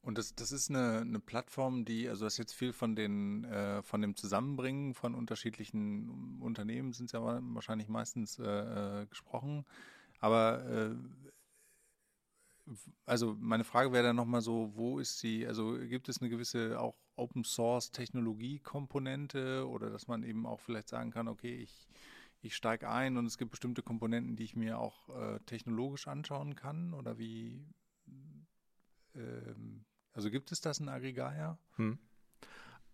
[0.05, 3.43] Und das, das ist eine, eine Plattform, die, also das ist jetzt viel von den,
[3.45, 9.65] äh, von dem Zusammenbringen von unterschiedlichen Unternehmen sind es ja wahrscheinlich meistens äh, äh, gesprochen.
[10.19, 10.95] Aber äh,
[13.05, 16.79] also meine Frage wäre dann nochmal so, wo ist sie, also gibt es eine gewisse
[16.79, 21.87] auch Open Source Technologie-Komponente oder dass man eben auch vielleicht sagen kann, okay, ich,
[22.41, 26.55] ich steige ein und es gibt bestimmte Komponenten, die ich mir auch äh, technologisch anschauen
[26.55, 27.65] kann oder wie
[29.15, 31.57] ähm, also gibt es das in Aggregaia?
[31.75, 31.99] Hm.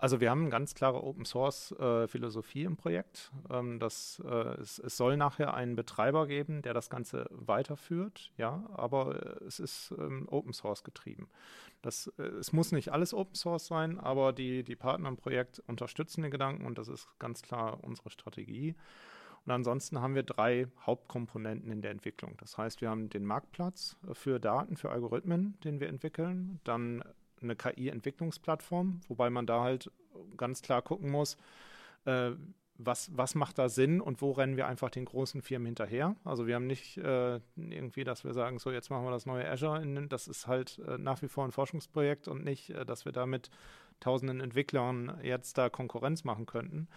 [0.01, 3.31] Also wir haben eine ganz klare Open Source äh, Philosophie im Projekt.
[3.51, 8.67] Ähm, das, äh, es, es, soll nachher einen Betreiber geben, der das Ganze weiterführt, ja,
[8.73, 11.29] aber äh, es ist ähm, Open Source getrieben.
[11.83, 15.61] Das, äh, es muss nicht alles Open Source sein, aber die, die Partner im Projekt
[15.67, 18.73] unterstützen den Gedanken und das ist ganz klar unsere Strategie.
[19.45, 22.37] Und ansonsten haben wir drei Hauptkomponenten in der Entwicklung.
[22.37, 27.03] Das heißt, wir haben den Marktplatz für Daten, für Algorithmen, den wir entwickeln, dann
[27.41, 29.91] eine KI-Entwicklungsplattform, wobei man da halt
[30.37, 31.37] ganz klar gucken muss,
[32.05, 32.31] äh,
[32.85, 36.15] was, was macht da Sinn und wo rennen wir einfach den großen Firmen hinterher.
[36.23, 39.47] Also wir haben nicht äh, irgendwie, dass wir sagen, so jetzt machen wir das neue
[39.49, 39.81] Azure.
[39.81, 43.11] In, das ist halt äh, nach wie vor ein Forschungsprojekt und nicht, äh, dass wir
[43.11, 43.49] da mit
[43.99, 46.87] tausenden Entwicklern jetzt da Konkurrenz machen könnten.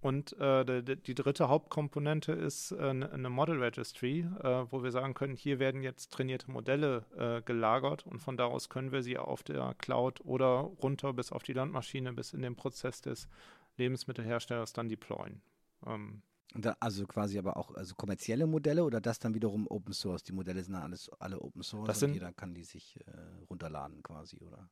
[0.00, 4.92] Und äh, die, die, dritte Hauptkomponente ist äh, ne, eine Model Registry, äh, wo wir
[4.92, 9.02] sagen können, hier werden jetzt trainierte Modelle äh, gelagert und von da aus können wir
[9.02, 13.28] sie auf der Cloud oder runter bis auf die Landmaschine, bis in den Prozess des
[13.76, 15.42] Lebensmittelherstellers dann deployen.
[15.86, 16.22] Ähm,
[16.54, 20.24] da, also quasi aber auch also kommerzielle Modelle oder das dann wiederum Open Source?
[20.24, 23.10] Die Modelle sind alles alle Open Source das sind, und jeder kann die sich äh,
[23.50, 24.68] runterladen quasi, oder?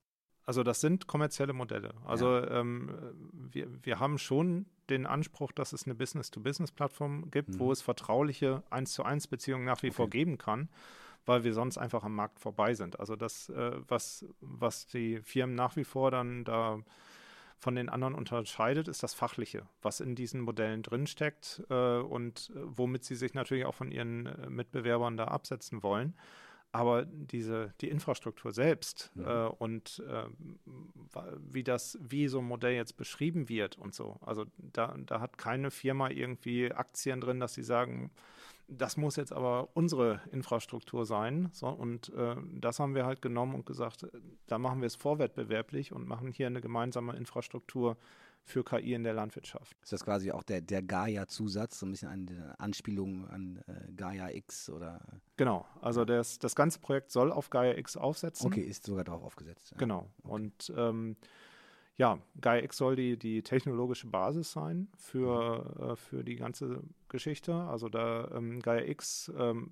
[0.48, 1.92] Also das sind kommerzielle Modelle.
[2.06, 2.60] Also ja.
[2.60, 2.90] ähm,
[3.52, 7.58] wir, wir haben schon den Anspruch, dass es eine Business-to-Business-Plattform gibt, mhm.
[7.58, 9.96] wo es vertrauliche 1 zu 1 Beziehungen nach wie okay.
[9.96, 10.70] vor geben kann,
[11.26, 12.98] weil wir sonst einfach am Markt vorbei sind.
[12.98, 16.78] Also das, äh, was, was die Firmen nach wie vor dann da
[17.58, 22.60] von den anderen unterscheidet, ist das Fachliche, was in diesen Modellen drinsteckt äh, und äh,
[22.64, 26.14] womit sie sich natürlich auch von ihren äh, Mitbewerbern da absetzen wollen.
[26.70, 29.46] Aber diese, die Infrastruktur selbst ja.
[29.46, 30.24] äh, und äh,
[31.50, 35.38] wie das, wie so ein Modell jetzt beschrieben wird und so, also da, da hat
[35.38, 38.10] keine Firma irgendwie Aktien drin, dass sie sagen,
[38.68, 41.48] das muss jetzt aber unsere Infrastruktur sein.
[41.52, 44.06] So, und äh, das haben wir halt genommen und gesagt,
[44.46, 47.96] da machen wir es vorwettbewerblich und machen hier eine gemeinsame Infrastruktur,
[48.48, 49.76] für KI in der Landwirtschaft.
[49.82, 54.30] Ist das quasi auch der, der Gaia-Zusatz, so ein bisschen eine Anspielung an äh, Gaia
[54.30, 55.00] X oder?
[55.36, 58.46] Genau, also das, das ganze Projekt soll auf Gaia X aufsetzen.
[58.46, 59.72] Okay, ist sogar darauf aufgesetzt.
[59.72, 59.76] Ja.
[59.78, 60.10] Genau.
[60.22, 60.32] Okay.
[60.32, 61.16] Und ähm,
[61.96, 65.90] ja, Gaia X soll die, die technologische Basis sein für, mhm.
[65.90, 67.54] äh, für die ganze Geschichte.
[67.54, 69.70] Also da ähm, Gaia X ähm,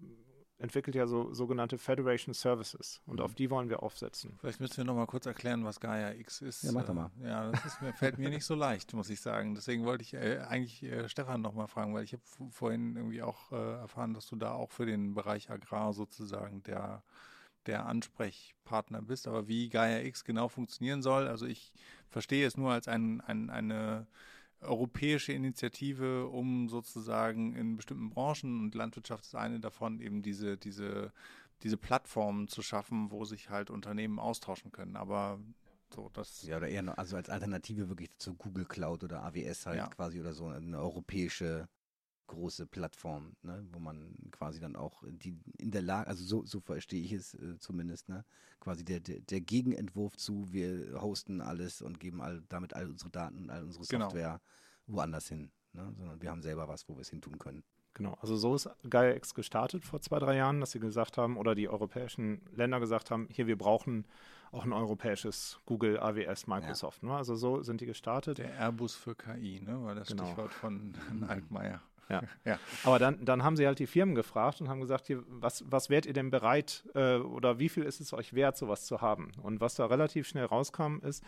[0.58, 3.22] entwickelt ja so sogenannte Federation Services und mhm.
[3.22, 4.36] auf die wollen wir aufsetzen.
[4.40, 6.62] Vielleicht müssen wir noch mal kurz erklären, was Gaia X ist.
[6.62, 7.10] Ja, mach doch mal.
[7.22, 9.54] Ja, das mir, fällt mir nicht so leicht, muss ich sagen.
[9.54, 13.22] Deswegen wollte ich äh, eigentlich äh, Stefan noch mal fragen, weil ich habe vorhin irgendwie
[13.22, 17.02] auch äh, erfahren, dass du da auch für den Bereich Agrar sozusagen der
[17.66, 19.26] der Ansprechpartner bist.
[19.26, 21.72] Aber wie Gaia X genau funktionieren soll, also ich
[22.08, 24.06] verstehe es nur als ein, ein, eine
[24.60, 31.12] europäische Initiative, um sozusagen in bestimmten Branchen, und Landwirtschaft ist eine davon, eben diese, diese,
[31.62, 34.96] diese Plattformen zu schaffen, wo sich halt Unternehmen austauschen können.
[34.96, 35.38] Aber
[35.94, 36.42] so, das.
[36.42, 39.86] Ja, oder eher noch, also als Alternative wirklich zu Google Cloud oder AWS halt ja.
[39.88, 41.68] quasi oder so eine europäische
[42.26, 46.60] große Plattform, ne, wo man quasi dann auch die in der Lage, also so, so
[46.60, 48.24] verstehe ich es äh, zumindest, ne,
[48.60, 53.10] quasi der, der, der, Gegenentwurf zu, wir hosten alles und geben all, damit all unsere
[53.10, 54.06] Daten und all unsere genau.
[54.06, 54.40] Software
[54.86, 54.98] genau.
[54.98, 57.62] woanders hin, ne, sondern wir haben selber was, wo wir es hin tun können.
[57.96, 61.54] Genau, also so ist GaiaX gestartet vor zwei, drei Jahren, dass sie gesagt haben, oder
[61.54, 64.04] die europäischen Länder gesagt haben, hier, wir brauchen
[64.52, 67.02] auch ein europäisches Google, AWS, Microsoft.
[67.02, 67.08] Ja.
[67.08, 67.16] Ne?
[67.16, 68.36] Also so sind die gestartet.
[68.36, 69.82] Der Airbus für KI, ne?
[69.82, 70.24] war das genau.
[70.26, 70.94] Stichwort von
[71.28, 71.80] Altmaier.
[72.08, 72.22] Ja.
[72.44, 72.58] ja.
[72.84, 75.90] Aber dann, dann haben sie halt die Firmen gefragt und haben gesagt, hier, was, was
[75.90, 79.32] wärt ihr denn bereit äh, oder wie viel ist es euch wert, sowas zu haben?
[79.42, 81.24] Und was da relativ schnell rauskam, ist,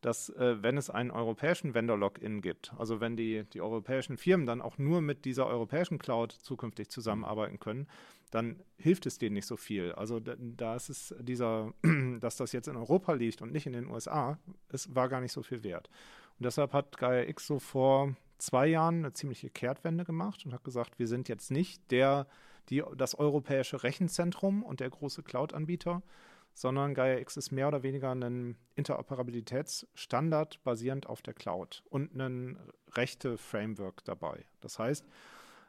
[0.00, 4.62] dass äh, wenn es einen europäischen Vendor-Login gibt, also wenn die, die europäischen Firmen dann
[4.62, 7.86] auch nur mit dieser europäischen Cloud zukünftig zusammenarbeiten können,
[8.30, 9.92] dann hilft es denen nicht so viel.
[9.92, 11.74] Also da, da ist es dieser,
[12.20, 15.32] dass das jetzt in Europa liegt und nicht in den USA, es war gar nicht
[15.32, 15.90] so viel wert.
[16.38, 20.64] Und deshalb hat Gaia X so vor zwei Jahren eine ziemliche Kehrtwende gemacht und hat
[20.64, 22.26] gesagt, wir sind jetzt nicht der,
[22.68, 26.02] die, das europäische Rechenzentrum und der große Cloud-Anbieter,
[26.54, 32.58] sondern Gaia X ist mehr oder weniger ein Interoperabilitätsstandard basierend auf der Cloud und ein
[32.92, 34.44] Rechte-Framework dabei.
[34.60, 35.06] Das heißt,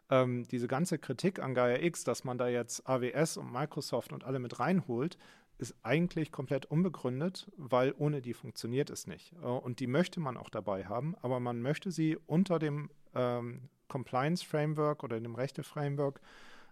[0.10, 4.24] ähm, diese ganze Kritik an Gaia X, dass man da jetzt AWS und Microsoft und
[4.26, 5.18] alle mit reinholt,
[5.62, 9.34] ist eigentlich komplett unbegründet, weil ohne die funktioniert es nicht.
[9.42, 13.70] Äh, und die möchte man auch dabei haben, aber man möchte sie unter dem ähm,
[13.88, 16.22] Compliance-Framework oder dem Rechte-Framework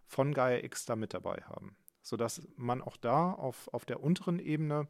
[0.05, 1.75] von Gaia X da mit dabei haben
[2.09, 4.87] sodass man auch da auf, auf der unteren Ebene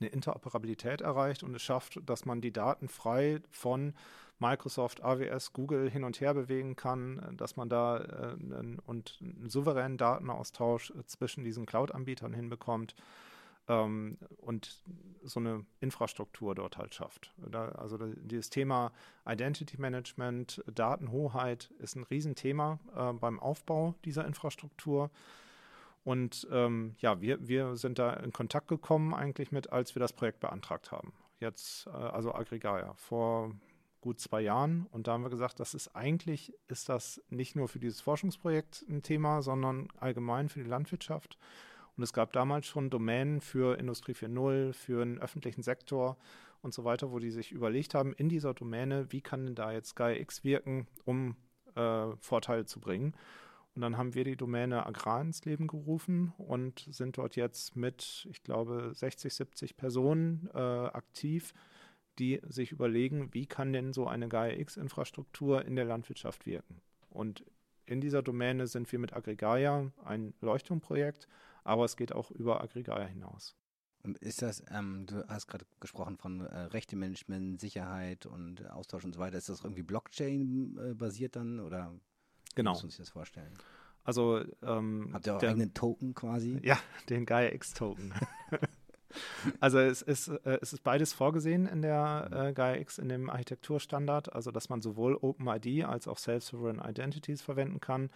[0.00, 3.94] eine Interoperabilität erreicht und es schafft, dass man die Daten frei von
[4.38, 8.36] Microsoft, AWS, Google hin und her bewegen kann, dass man da äh,
[8.84, 12.94] und einen souveränen Datenaustausch zwischen diesen Cloud-Anbietern hinbekommt
[13.68, 14.82] ähm, und
[15.22, 17.32] so eine Infrastruktur dort halt schafft.
[17.36, 18.92] Da, also dieses Thema
[19.26, 25.10] Identity Management, Datenhoheit ist ein Riesenthema äh, beim Aufbau dieser Infrastruktur.
[26.04, 30.12] Und ähm, ja, wir, wir sind da in Kontakt gekommen eigentlich mit, als wir das
[30.12, 31.12] Projekt beantragt haben.
[31.40, 33.52] Jetzt, äh, also Aggregaia, vor
[34.06, 34.86] gut zwei Jahren.
[34.92, 38.84] Und da haben wir gesagt, das ist eigentlich, ist das nicht nur für dieses Forschungsprojekt
[38.88, 41.36] ein Thema, sondern allgemein für die Landwirtschaft.
[41.96, 46.16] Und es gab damals schon Domänen für Industrie 4.0, für den öffentlichen Sektor
[46.62, 49.72] und so weiter, wo die sich überlegt haben, in dieser Domäne, wie kann denn da
[49.72, 51.34] jetzt Gaia X wirken, um
[51.74, 53.14] äh, Vorteile zu bringen.
[53.74, 58.26] Und dann haben wir die Domäne Agrar ins Leben gerufen und sind dort jetzt mit,
[58.30, 61.52] ich glaube, 60, 70 Personen äh, aktiv,
[62.18, 66.80] die sich überlegen, wie kann denn so eine Gaia-X-Infrastruktur in der Landwirtschaft wirken.
[67.10, 67.44] Und
[67.86, 71.28] in dieser Domäne sind wir mit Aggregaia ein Leuchtturmprojekt,
[71.64, 73.56] aber es geht auch über Aggregaia hinaus.
[74.02, 79.14] Und ist das, ähm, du hast gerade gesprochen von äh, Rechtemanagement, Sicherheit und Austausch und
[79.14, 79.36] so weiter.
[79.36, 81.92] Ist das irgendwie Blockchain-basiert äh, dann oder
[82.56, 82.72] Genau.
[82.72, 83.52] Muss man sich das vorstellen.
[84.02, 86.58] Also ähm, habt ihr auch der, eigenen Token quasi?
[86.62, 88.12] Ja, den Gaia X Token.
[89.60, 93.30] also es ist, äh, es ist beides vorgesehen in der äh, Gaia X in dem
[93.30, 98.10] Architekturstandard, also dass man sowohl OpenID als auch Self-Sovereign Identities verwenden kann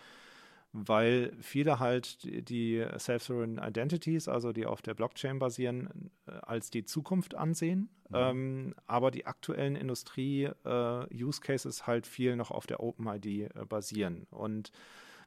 [0.73, 2.18] weil viele halt
[2.49, 8.16] die Self-Sovereign Identities, also die auf der Blockchain basieren, äh, als die Zukunft ansehen, mhm.
[8.16, 14.27] ähm, aber die aktuellen Industrie-Use-Cases äh, halt viel noch auf der OpenID äh, basieren.
[14.31, 14.73] Und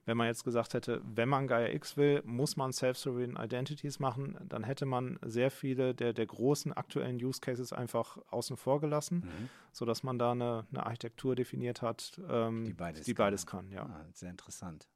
[0.06, 4.38] wenn man jetzt gesagt hätte, wenn man Gaia X will, muss man Self-Sovereign Identities machen,
[4.47, 9.24] dann hätte man sehr viele der, der großen aktuellen Use Cases einfach außen vor gelassen,
[9.26, 9.49] mhm.
[9.72, 13.70] sodass man da eine, eine Architektur definiert hat, ähm, die beides, die beides kann.
[13.70, 13.86] kann ja.
[13.86, 14.88] Ah, sehr interessant.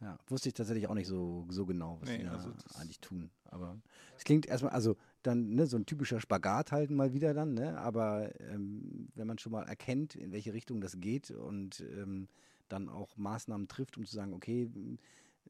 [0.00, 3.30] Ja, wusste ich tatsächlich auch nicht so, so genau, was nee, sie also eigentlich tun.
[3.46, 3.80] Aber
[4.16, 7.76] es klingt erstmal, also dann ne, so ein typischer Spagat halten mal wieder dann, ne?
[7.78, 12.28] aber ähm, wenn man schon mal erkennt, in welche Richtung das geht und ähm,
[12.68, 14.70] dann auch Maßnahmen trifft, um zu sagen, okay,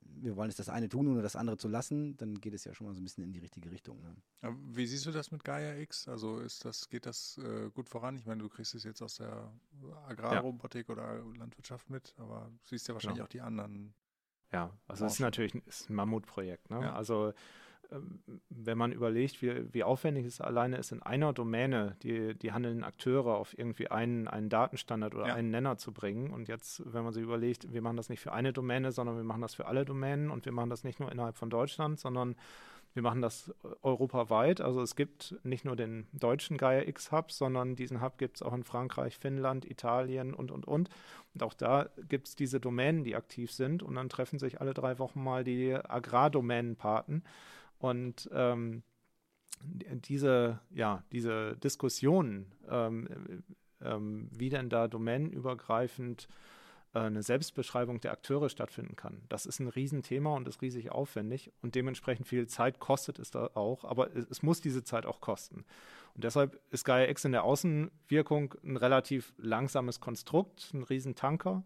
[0.01, 2.75] wir wollen jetzt das eine tun, ohne das andere zu lassen, dann geht es ja
[2.75, 4.01] schon mal so ein bisschen in die richtige Richtung.
[4.01, 4.57] Ne?
[4.71, 6.09] Wie siehst du das mit Gaia X?
[6.09, 8.17] Also ist das, geht das äh, gut voran?
[8.17, 9.53] Ich meine, du kriegst es jetzt aus der
[10.07, 10.93] Agrarrobotik ja.
[10.95, 13.25] oder Landwirtschaft mit, aber du siehst ja wahrscheinlich ja.
[13.25, 13.95] auch die anderen
[14.53, 16.71] ja, also es ist natürlich ein, ist ein Mammutprojekt.
[16.71, 16.81] Ne?
[16.81, 16.95] Ja.
[16.95, 17.33] Also
[18.51, 22.85] wenn man überlegt, wie, wie aufwendig es alleine ist, in einer Domäne die, die handelnden
[22.85, 25.35] Akteure auf irgendwie einen, einen Datenstandard oder ja.
[25.35, 26.31] einen Nenner zu bringen.
[26.31, 29.25] Und jetzt, wenn man sich überlegt, wir machen das nicht für eine Domäne, sondern wir
[29.25, 32.37] machen das für alle Domänen und wir machen das nicht nur innerhalb von Deutschland, sondern
[32.95, 34.61] wir machen das äh, europaweit.
[34.61, 38.43] Also es gibt nicht nur den deutschen Gaia X Hub, sondern diesen Hub gibt es
[38.43, 40.91] auch in Frankreich, Finnland, Italien und, und, und.
[41.35, 43.83] Und auch da gibt es diese Domänen, die aktiv sind.
[43.83, 47.23] Und dann treffen sich alle drei Wochen mal die Agrardomänenpaten.
[47.79, 48.83] Und ähm,
[49.63, 53.43] diese, ja, diese Diskussionen, ähm,
[53.83, 56.29] ähm, wie denn da domänenübergreifend
[56.95, 59.23] äh, eine Selbstbeschreibung der Akteure stattfinden kann.
[59.29, 63.51] Das ist ein Riesenthema und ist riesig aufwendig und dementsprechend viel Zeit kostet es da
[63.55, 65.65] auch, aber es, es muss diese Zeit auch kosten.
[66.15, 71.63] Und deshalb ist Gaia X in der Außenwirkung ein relativ langsames Konstrukt, ein Riesentanker,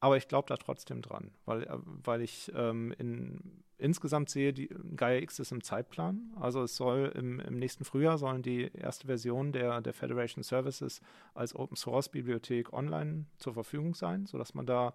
[0.00, 4.68] Aber ich glaube da trotzdem dran, weil, äh, weil ich ähm, in, insgesamt sehe, die
[4.96, 6.32] Gaia X ist im Zeitplan.
[6.40, 11.00] Also es soll im, im nächsten Frühjahr sollen die erste Version der, der Federation Services
[11.34, 14.94] als Open Source Bibliothek online zur Verfügung sein, sodass man da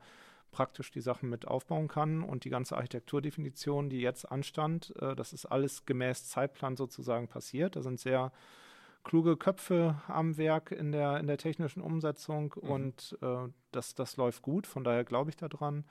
[0.52, 5.34] praktisch die Sachen mit aufbauen kann und die ganze Architekturdefinition, die jetzt anstand, äh, das
[5.34, 7.76] ist alles gemäß Zeitplan sozusagen passiert.
[7.76, 8.32] Da sind sehr
[9.06, 12.70] kluge Köpfe am Werk in der, in der technischen Umsetzung mhm.
[12.70, 15.86] und äh, das, das läuft gut, von daher glaube ich daran.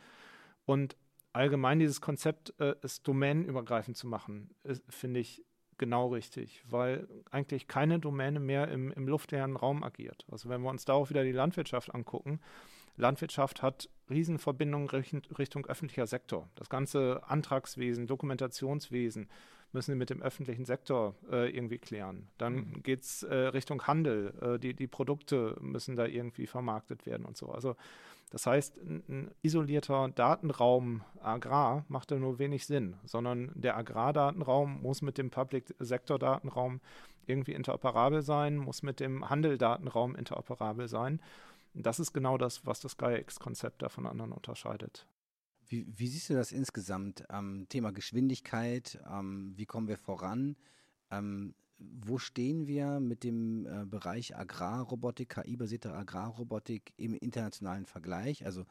[0.66, 0.96] Und
[1.32, 4.50] allgemein dieses Konzept, äh, es domänenübergreifend zu machen,
[4.88, 5.42] finde ich
[5.78, 10.26] genau richtig, weil eigentlich keine Domäne mehr im, im luftleeren Raum agiert.
[10.30, 12.40] Also wenn wir uns da auch wieder die Landwirtschaft angucken,
[12.96, 16.48] Landwirtschaft hat Riesenverbindungen Richtung öffentlicher Sektor.
[16.54, 19.28] Das ganze Antragswesen, Dokumentationswesen,
[19.74, 22.28] müssen sie mit dem öffentlichen Sektor äh, irgendwie klären.
[22.38, 22.82] Dann mhm.
[22.82, 27.36] geht es äh, Richtung Handel, äh, die, die Produkte müssen da irgendwie vermarktet werden und
[27.36, 27.50] so.
[27.50, 27.76] Also
[28.30, 34.82] das heißt, ein, ein isolierter Datenraum Agrar macht da nur wenig Sinn, sondern der Agrardatenraum
[34.82, 36.80] muss mit dem Public-Sektor-Datenraum
[37.26, 41.20] irgendwie interoperabel sein, muss mit dem Handel-Datenraum interoperabel sein.
[41.74, 45.06] Das ist genau das, was das Gaia-X-Konzept da von anderen unterscheidet.
[45.68, 47.24] Wie, wie, siehst du das insgesamt?
[47.30, 50.56] Ähm, Thema Geschwindigkeit, ähm, wie kommen wir voran?
[51.10, 58.44] Ähm, wo stehen wir mit dem äh, Bereich Agrarrobotik, KI-basierte Agrarrobotik im internationalen Vergleich?
[58.46, 58.64] Also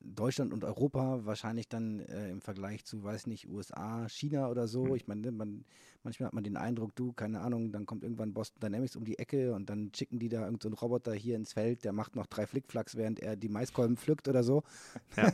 [0.00, 4.84] Deutschland und Europa wahrscheinlich dann äh, im Vergleich zu, weiß nicht, USA, China oder so.
[4.84, 4.94] Mhm.
[4.94, 5.64] Ich meine, man,
[6.06, 9.18] manchmal hat man den Eindruck, du, keine Ahnung, dann kommt irgendwann Boston Dynamics um die
[9.18, 12.26] Ecke und dann schicken die da irgendeinen so Roboter hier ins Feld, der macht noch
[12.26, 14.62] drei Flickflacks, während er die Maiskolben pflückt oder so.
[15.16, 15.32] Ja.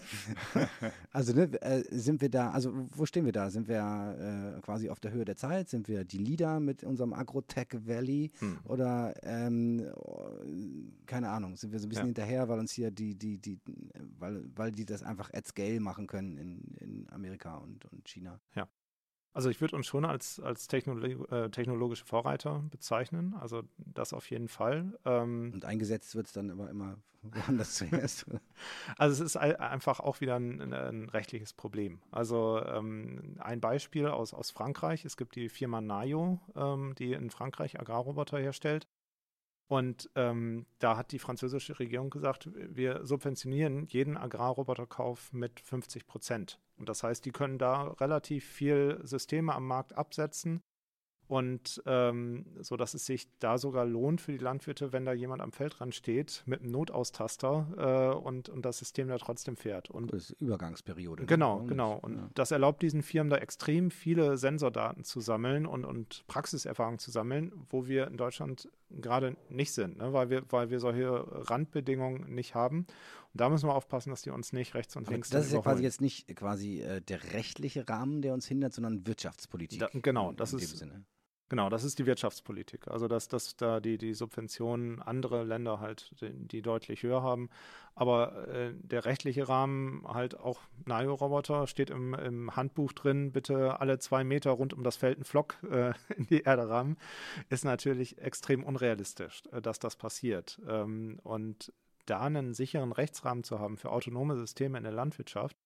[1.12, 3.50] also ne, äh, sind wir da, also wo stehen wir da?
[3.50, 5.68] Sind wir äh, quasi auf der Höhe der Zeit?
[5.68, 8.32] Sind wir die Leader mit unserem Agrotech Valley?
[8.40, 8.58] Mhm.
[8.64, 9.86] Oder ähm,
[11.06, 12.06] keine Ahnung, sind wir so ein bisschen ja.
[12.06, 13.60] hinterher, weil uns hier die, die, die,
[14.18, 18.40] weil, weil die das einfach at scale machen können in, in Amerika und, und China.
[18.54, 18.66] Ja.
[19.34, 24.30] Also ich würde uns schon als, als Technolog äh, technologische Vorreiter bezeichnen, also das auf
[24.30, 24.98] jeden Fall.
[25.04, 28.26] Ähm, und eingesetzt wird es dann aber immer woanders zuerst.
[28.98, 32.00] also es ist einfach auch wieder ein, ein rechtliches Problem.
[32.10, 37.30] Also ähm, ein Beispiel aus, aus Frankreich, es gibt die Firma Nayo, ähm, die in
[37.30, 38.86] Frankreich Agrarroboter herstellt.
[39.68, 46.58] Und ähm, da hat die französische Regierung gesagt, wir subventionieren jeden Agrarroboterkauf mit 50 Prozent.
[46.78, 50.62] Und das heißt, die können da relativ viel Systeme am Markt absetzen,
[51.32, 55.40] und ähm, so, dass es sich da sogar lohnt für die Landwirte, wenn da jemand
[55.40, 59.90] am Feldrand steht mit einem Notaustaster äh, und, und das System da trotzdem fährt.
[59.90, 61.22] Und das ist Übergangsperiode.
[61.22, 61.26] Ne?
[61.26, 61.68] Genau, ne?
[61.68, 61.98] genau.
[62.02, 62.28] Und ja.
[62.34, 67.50] das erlaubt diesen Firmen da extrem viele Sensordaten zu sammeln und, und Praxiserfahrung zu sammeln,
[67.70, 70.12] wo wir in Deutschland gerade nicht sind, ne?
[70.12, 72.86] weil, wir, weil wir solche Randbedingungen nicht haben.
[73.32, 75.60] Und da müssen wir aufpassen, dass die uns nicht rechts und links Das ist ja
[75.60, 79.80] quasi jetzt nicht quasi äh, der rechtliche Rahmen, der uns hindert, sondern Wirtschaftspolitik.
[79.80, 81.04] Da, genau, das ist Sinne.
[81.52, 82.88] Genau, das ist die Wirtschaftspolitik.
[82.88, 87.50] Also dass, dass da die, die Subventionen andere Länder halt, die, die deutlich höher haben.
[87.94, 93.98] Aber äh, der rechtliche Rahmen halt auch Nayo-Roboter steht im, im, Handbuch drin, bitte alle
[93.98, 96.96] zwei Meter rund um das Feld einen Flock äh, in die Erde rammen,
[97.50, 100.58] ist natürlich extrem unrealistisch, äh, dass das passiert.
[100.66, 101.70] Ähm, und
[102.06, 105.56] da einen sicheren Rechtsrahmen zu haben für autonome Systeme in der Landwirtschaft,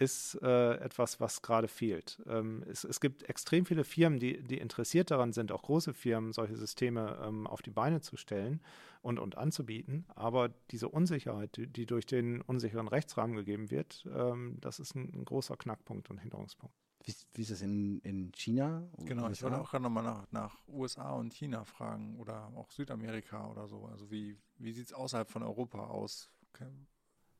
[0.00, 2.22] ist äh, etwas, was gerade fehlt.
[2.26, 6.32] Ähm, es, es, gibt extrem viele Firmen, die, die interessiert daran sind, auch große Firmen,
[6.32, 8.62] solche Systeme ähm, auf die Beine zu stellen
[9.02, 10.06] und, und anzubieten.
[10.14, 15.12] Aber diese Unsicherheit, die, die durch den unsicheren Rechtsrahmen gegeben wird, ähm, das ist ein,
[15.14, 16.74] ein, großer Knackpunkt und Hinderungspunkt.
[17.04, 18.82] Wie, wie ist das in, in China?
[18.98, 19.32] Genau, USA?
[19.32, 23.68] ich wollte auch gerade nochmal nach, nach USA und China fragen oder auch Südamerika oder
[23.68, 23.86] so.
[23.86, 26.30] Also wie, wie sieht es außerhalb von Europa aus?
[26.52, 26.68] Okay.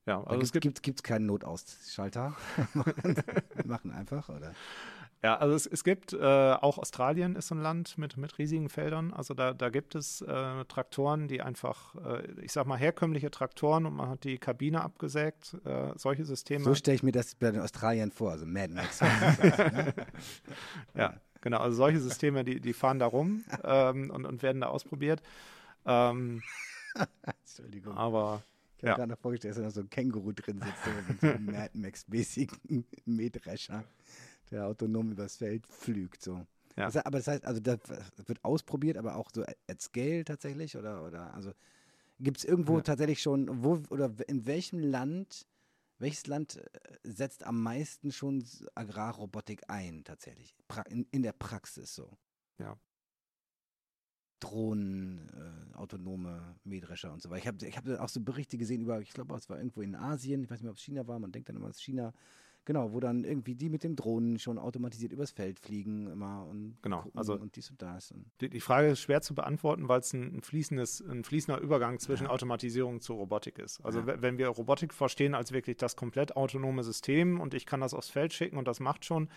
[0.07, 2.37] Ja, also es gibt es keinen Notausschalter.
[2.75, 4.55] Wir machen einfach, oder?
[5.23, 9.13] Ja, also es, es gibt äh, auch Australien ist ein Land mit, mit riesigen Feldern.
[9.13, 13.85] Also da, da gibt es äh, Traktoren, die einfach, äh, ich sag mal, herkömmliche Traktoren
[13.85, 16.65] und man hat die Kabine abgesägt, äh, solche Systeme.
[16.65, 19.01] So stelle ich mir das bei den Australien vor, also Mad Max.
[19.03, 19.95] ne?
[20.95, 21.59] ja, genau.
[21.59, 25.23] Also solche Systeme, die, die fahren da rum ähm, und, und werden da ausprobiert.
[25.85, 26.43] Ähm,
[27.23, 27.95] Entschuldigung.
[27.95, 28.43] Aber
[28.79, 29.07] ich habe ja.
[29.07, 33.85] gerade vorgestellt, dass da so ein Känguru drin sitzt, mit so einem Mad Max-mäßigen Mähdrescher,
[34.51, 36.23] der autonom übers Feld pflügt.
[36.23, 36.47] So.
[36.77, 36.87] Ja.
[36.87, 37.81] Das, aber das heißt, also das
[38.27, 40.77] wird ausprobiert, aber auch so at scale tatsächlich?
[40.77, 41.53] Oder, oder also
[42.19, 42.83] gibt es irgendwo ja.
[42.83, 45.47] tatsächlich schon, wo oder in welchem Land,
[45.99, 48.45] welches Land äh, setzt am meisten schon
[48.75, 50.57] Agrarrobotik ein, tatsächlich?
[50.89, 52.17] In, in der Praxis so.
[52.59, 52.79] Ja.
[54.39, 57.43] Drohnen, äh, autonome Mähdrescher und so weiter.
[57.43, 59.95] Ich habe ich hab auch so Berichte gesehen über, ich glaube, es war irgendwo in
[59.95, 61.83] Asien, ich weiß nicht mehr, ob es China war, man denkt dann immer, es ist
[61.83, 62.15] China,
[62.71, 66.77] Genau, wo dann irgendwie die mit dem Drohnen schon automatisiert übers Feld fliegen immer und
[66.83, 68.13] genau, also und dies und das.
[68.13, 71.61] Und die, die, Frage ist schwer zu beantworten, weil es ein, ein, fließendes, ein fließender
[71.61, 72.31] Übergang zwischen ja.
[72.31, 73.85] Automatisierung zu Robotik ist.
[73.85, 74.23] Also ja.
[74.23, 78.09] wenn wir Robotik verstehen als wirklich das komplett autonome System und ich kann das aufs
[78.09, 79.29] Feld schicken und das macht schon,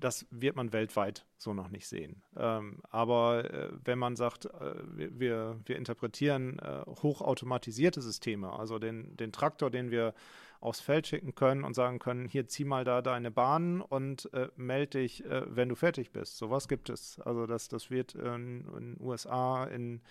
[0.00, 2.22] das wird man weltweit so noch nicht sehen.
[2.38, 4.50] Ähm, aber äh, wenn man sagt, äh,
[4.86, 10.14] wir, wir interpretieren äh, hochautomatisierte Systeme, also den, den Traktor, den wir
[10.60, 14.48] aufs Feld schicken können und sagen können, hier zieh mal da deine Bahn und äh,
[14.56, 16.38] melde dich, äh, wenn du fertig bist.
[16.38, 17.20] Sowas gibt es.
[17.20, 20.02] Also das, das wird in den USA, in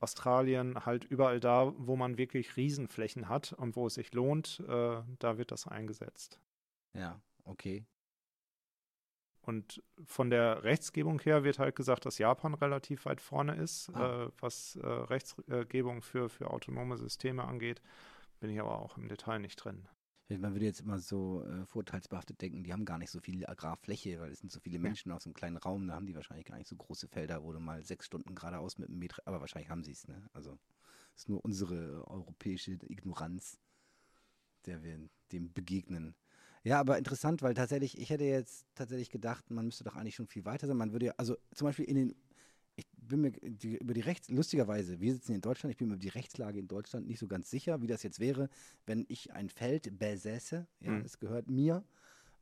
[0.00, 5.02] Australien, halt überall da, wo man wirklich Riesenflächen hat und wo es sich lohnt, äh,
[5.18, 6.40] da wird das eingesetzt.
[6.92, 7.86] Ja, okay.
[9.46, 14.24] Und von der Rechtsgebung her wird halt gesagt, dass Japan relativ weit vorne ist, ah.
[14.24, 17.80] äh, was äh, Rechtsgebung für, für autonome Systeme angeht.
[18.40, 19.88] Bin ich aber auch im Detail nicht drin.
[20.28, 24.18] Man würde jetzt immer so äh, vorteilsbehaftet denken, die haben gar nicht so viel Agrarfläche,
[24.20, 26.46] weil es sind so viele Menschen aus so einem kleinen Raum, da haben die wahrscheinlich
[26.46, 29.40] gar nicht so große Felder, wo du mal sechs Stunden geradeaus mit einem Meter, aber
[29.40, 30.28] wahrscheinlich haben sie es, ne?
[30.32, 30.58] Also
[31.14, 33.60] es ist nur unsere europäische Ignoranz,
[34.66, 34.98] der wir
[35.30, 36.16] dem begegnen.
[36.64, 40.26] Ja, aber interessant, weil tatsächlich, ich hätte jetzt tatsächlich gedacht, man müsste doch eigentlich schon
[40.26, 40.76] viel weiter sein.
[40.76, 42.16] Man würde ja, also zum Beispiel in den,
[42.76, 45.94] ich bin mir die, über die Rechts, lustigerweise, wir sitzen in Deutschland, ich bin mir
[45.94, 48.48] über die Rechtslage in Deutschland nicht so ganz sicher, wie das jetzt wäre,
[48.84, 51.02] wenn ich ein Feld besäße, ja, mhm.
[51.04, 51.84] es gehört mir.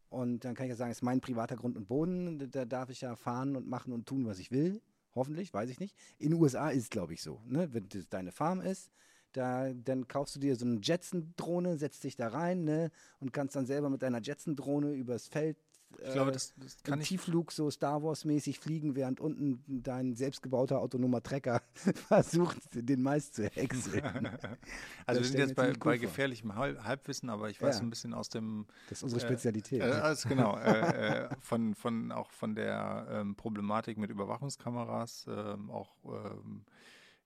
[0.09, 2.91] Und dann kann ich ja sagen, es ist mein privater Grund und Boden, da darf
[2.91, 4.81] ich ja fahren und machen und tun, was ich will.
[5.15, 5.97] Hoffentlich, weiß ich nicht.
[6.19, 7.41] In den USA ist es, glaube ich, so.
[7.47, 7.73] Ne?
[7.73, 8.91] Wenn das deine Farm ist,
[9.33, 13.57] da, dann kaufst du dir so eine Jetson-Drohne, setzt dich da rein ne, und kannst
[13.57, 15.57] dann selber mit deiner Jetson-Drohne übers Feld
[16.03, 20.81] ich glaube, das, das kann im Tiefflug so Star Wars-mäßig fliegen, während unten dein selbstgebauter
[20.81, 21.63] autonomer Trecker
[22.09, 24.03] versucht, den Mais zu häckseln.
[25.07, 27.83] also wir sind jetzt bei, bei gefährlichem Halbwissen, aber ich weiß ja.
[27.83, 29.83] ein bisschen aus dem Das ist unsere äh, Spezialität.
[29.83, 35.93] Äh, äh, genau, äh, von, von auch von der ähm, Problematik mit Überwachungskameras, ähm, auch
[36.05, 36.65] ähm,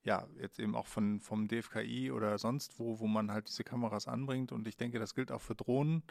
[0.05, 4.09] ja, jetzt eben auch von, vom DFKI oder sonst wo, wo man halt diese Kameras
[4.09, 4.53] anbringt.
[4.53, 6.03] Und ich denke, das gilt auch für Drohnen.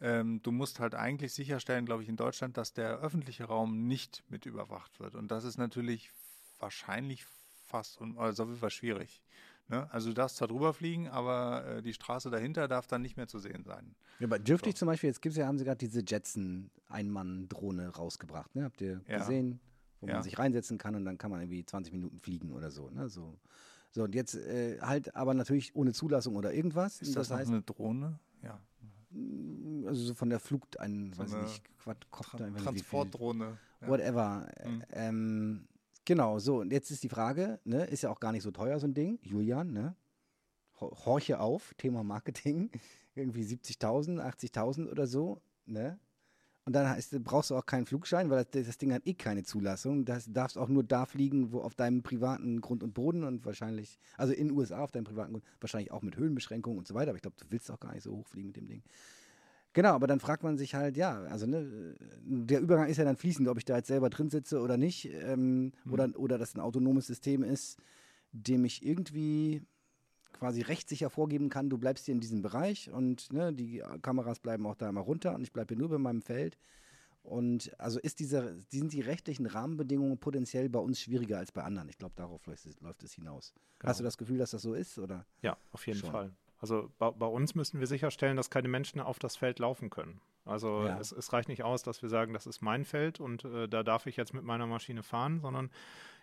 [0.00, 4.22] Ähm, du musst halt eigentlich sicherstellen, glaube ich, in Deutschland, dass der öffentliche Raum nicht
[4.28, 5.14] mit überwacht wird.
[5.14, 6.12] Und das ist natürlich
[6.58, 7.24] wahrscheinlich
[7.66, 9.22] fast, also auf jeden Fall schwierig.
[9.68, 9.90] Ne?
[9.92, 13.28] Also du darfst zwar drüber fliegen, aber äh, die Straße dahinter darf dann nicht mehr
[13.28, 13.94] zu sehen sein.
[14.18, 14.70] Ja, aber dürfte so.
[14.70, 18.64] ich zum Beispiel, jetzt gibt's ja, haben sie gerade diese Jetson-Einmann-Drohne rausgebracht, ne?
[18.64, 19.18] Habt ihr ja.
[19.18, 19.60] gesehen?
[20.00, 20.14] wo ja.
[20.14, 22.88] man sich reinsetzen kann und dann kann man irgendwie 20 Minuten fliegen oder so.
[22.90, 23.08] Ne?
[23.08, 23.38] So,
[23.90, 27.00] so und jetzt äh, halt aber natürlich ohne Zulassung oder irgendwas.
[27.00, 28.18] Ist das, das heißt, eine Drohne?
[28.42, 28.60] Ja.
[29.10, 33.58] Also so von der Flug, ein, so weiß nicht, Quadcopter, Transportdrohne.
[33.80, 33.88] Ja.
[33.88, 34.48] Whatever.
[34.64, 34.82] Mhm.
[34.92, 35.68] Ähm,
[36.04, 38.78] genau, so, und jetzt ist die Frage, ne, ist ja auch gar nicht so teuer,
[38.78, 39.18] so ein Ding.
[39.22, 39.96] Julian, ne?
[40.80, 42.70] Horche auf, Thema Marketing,
[43.14, 45.98] irgendwie 70.000, 80.000 oder so, ne?
[46.68, 49.42] Und dann heißt, brauchst du auch keinen Flugschein, weil das, das Ding hat eh keine
[49.42, 50.04] Zulassung.
[50.04, 53.98] Das darfst auch nur da fliegen, wo auf deinem privaten Grund und Boden und wahrscheinlich,
[54.18, 57.08] also in den USA auf deinem privaten Grund, wahrscheinlich auch mit Höhenbeschränkungen und so weiter.
[57.08, 58.82] Aber ich glaube, du willst auch gar nicht so hochfliegen mit dem Ding.
[59.72, 63.16] Genau, aber dann fragt man sich halt, ja, also ne, der Übergang ist ja dann
[63.16, 65.92] fließend, ob ich da jetzt selber drin sitze oder nicht, ähm, mhm.
[65.92, 67.78] oder, oder das ein autonomes System ist,
[68.32, 69.62] dem ich irgendwie
[70.32, 74.66] quasi rechtssicher vorgeben kann, du bleibst hier in diesem Bereich und ne, die Kameras bleiben
[74.66, 76.58] auch da immer runter und ich bleibe hier nur bei meinem Feld.
[77.22, 81.88] Und also ist diese, sind die rechtlichen Rahmenbedingungen potenziell bei uns schwieriger als bei anderen.
[81.88, 83.52] Ich glaube, darauf läuft es, läuft es hinaus.
[83.78, 83.90] Genau.
[83.90, 84.98] Hast du das Gefühl, dass das so ist?
[84.98, 85.26] Oder?
[85.42, 86.10] Ja, auf jeden Schon.
[86.10, 86.32] Fall.
[86.60, 90.20] Also bei, bei, uns müssen wir sicherstellen, dass keine Menschen auf das Feld laufen können.
[90.44, 90.98] Also ja.
[90.98, 93.82] es, es, reicht nicht aus, dass wir sagen, das ist mein Feld und äh, da
[93.82, 95.70] darf ich jetzt mit meiner Maschine fahren, sondern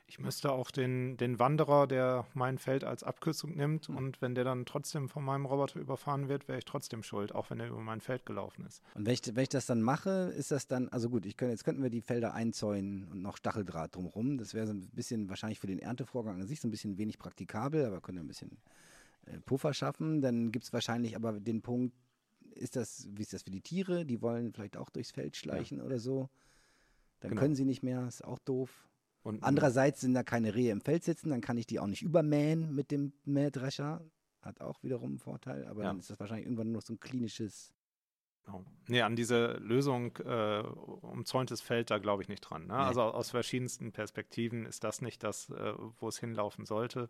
[0.08, 3.98] ich müsste auch den, den Wanderer, der mein Feld als Abkürzung nimmt mhm.
[3.98, 7.50] und wenn der dann trotzdem von meinem Roboter überfahren wird, wäre ich trotzdem schuld, auch
[7.50, 8.84] wenn er über mein Feld gelaufen ist.
[8.94, 11.54] Und wenn ich, wenn ich das dann mache, ist das dann, also gut, ich könnte,
[11.54, 14.38] jetzt könnten wir die Felder einzäunen und noch Stacheldraht drumherum.
[14.38, 17.18] Das wäre so ein bisschen wahrscheinlich für den Erntevorgang an sich so ein bisschen wenig
[17.18, 18.58] praktikabel, aber können ein bisschen
[19.26, 20.22] äh, Puffer schaffen.
[20.22, 21.96] Dann gibt es wahrscheinlich aber den Punkt,
[22.54, 24.06] ist das, wie ist das für die Tiere?
[24.06, 25.84] Die wollen vielleicht auch durchs Feld schleichen ja.
[25.84, 26.30] oder so.
[27.20, 27.42] Dann genau.
[27.42, 28.88] können sie nicht mehr, ist auch doof.
[29.26, 32.04] Und Andererseits sind da keine Rehe im Feld sitzen, dann kann ich die auch nicht
[32.04, 34.06] übermähen mit dem Mähdrescher.
[34.40, 35.88] Hat auch wiederum einen Vorteil, aber ja.
[35.88, 37.74] dann ist das wahrscheinlich irgendwann nur noch so ein klinisches.
[38.46, 38.64] Genau.
[38.88, 42.68] Nee, an diese Lösung äh, umzäuntes Feld, da glaube ich nicht dran.
[42.68, 42.74] Ne?
[42.74, 42.80] Nee.
[42.80, 47.10] Also aus verschiedensten Perspektiven ist das nicht das, äh, wo es hinlaufen sollte.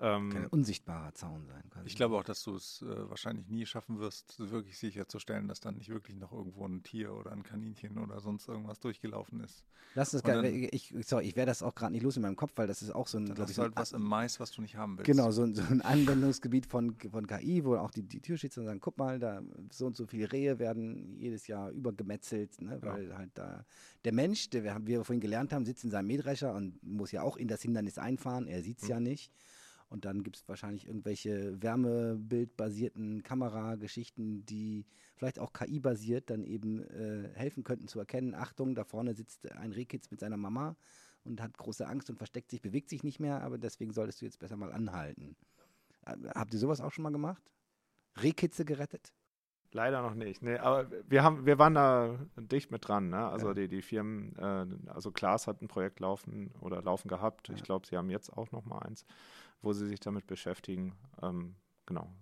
[0.00, 1.62] Ähm, Kann ein unsichtbarer Zaun sein.
[1.70, 1.86] Quasi.
[1.86, 5.74] Ich glaube auch, dass du es äh, wahrscheinlich nie schaffen wirst, wirklich sicherzustellen, dass dann
[5.74, 9.64] nicht wirklich noch irgendwo ein Tier oder ein Kaninchen oder sonst irgendwas durchgelaufen ist.
[9.94, 10.68] Lass das geil.
[10.70, 12.94] Ich, sorry, ich werde das auch gerade nicht los in meinem Kopf, weil das ist
[12.94, 13.34] auch so ein.
[13.34, 15.06] Das ist halt was im Mais, was du nicht haben willst.
[15.06, 18.98] Genau, so, so ein Anwendungsgebiet von, von KI, wo auch die, die Tierschützer sagen: guck
[18.98, 19.42] mal, da
[19.72, 23.18] so und so viele Rehe werden jedes Jahr übergemetzelt, ne, weil ja.
[23.18, 23.64] halt da
[24.04, 27.22] der Mensch, der wir, wir vorhin gelernt haben, sitzt in seinem Mähdrescher und muss ja
[27.22, 28.46] auch in das Hindernis einfahren.
[28.46, 28.90] Er sieht es mhm.
[28.90, 29.32] ja nicht.
[29.88, 34.84] Und dann gibt es wahrscheinlich irgendwelche wärmebildbasierten Kamerageschichten, die
[35.16, 39.72] vielleicht auch KI-basiert dann eben äh, helfen könnten zu erkennen, Achtung, da vorne sitzt ein
[39.72, 40.76] Rehkitz mit seiner Mama
[41.24, 44.26] und hat große Angst und versteckt sich, bewegt sich nicht mehr, aber deswegen solltest du
[44.26, 45.36] jetzt besser mal anhalten.
[46.04, 47.42] Äh, habt ihr sowas auch schon mal gemacht?
[48.22, 49.12] Rehkitze gerettet?
[49.72, 50.42] Leider noch nicht.
[50.42, 53.10] Nee, aber wir haben, wir waren da dicht mit dran.
[53.10, 53.28] Ne?
[53.28, 53.54] Also ja.
[53.54, 57.48] die, die Firmen, äh, also Klaas hat ein Projekt laufen oder laufen gehabt.
[57.48, 57.54] Ja.
[57.54, 59.04] Ich glaube, sie haben jetzt auch noch mal eins
[59.62, 60.96] wo sie sich damit beschäftigen.
[61.22, 61.56] Ähm,
[61.86, 62.12] genau.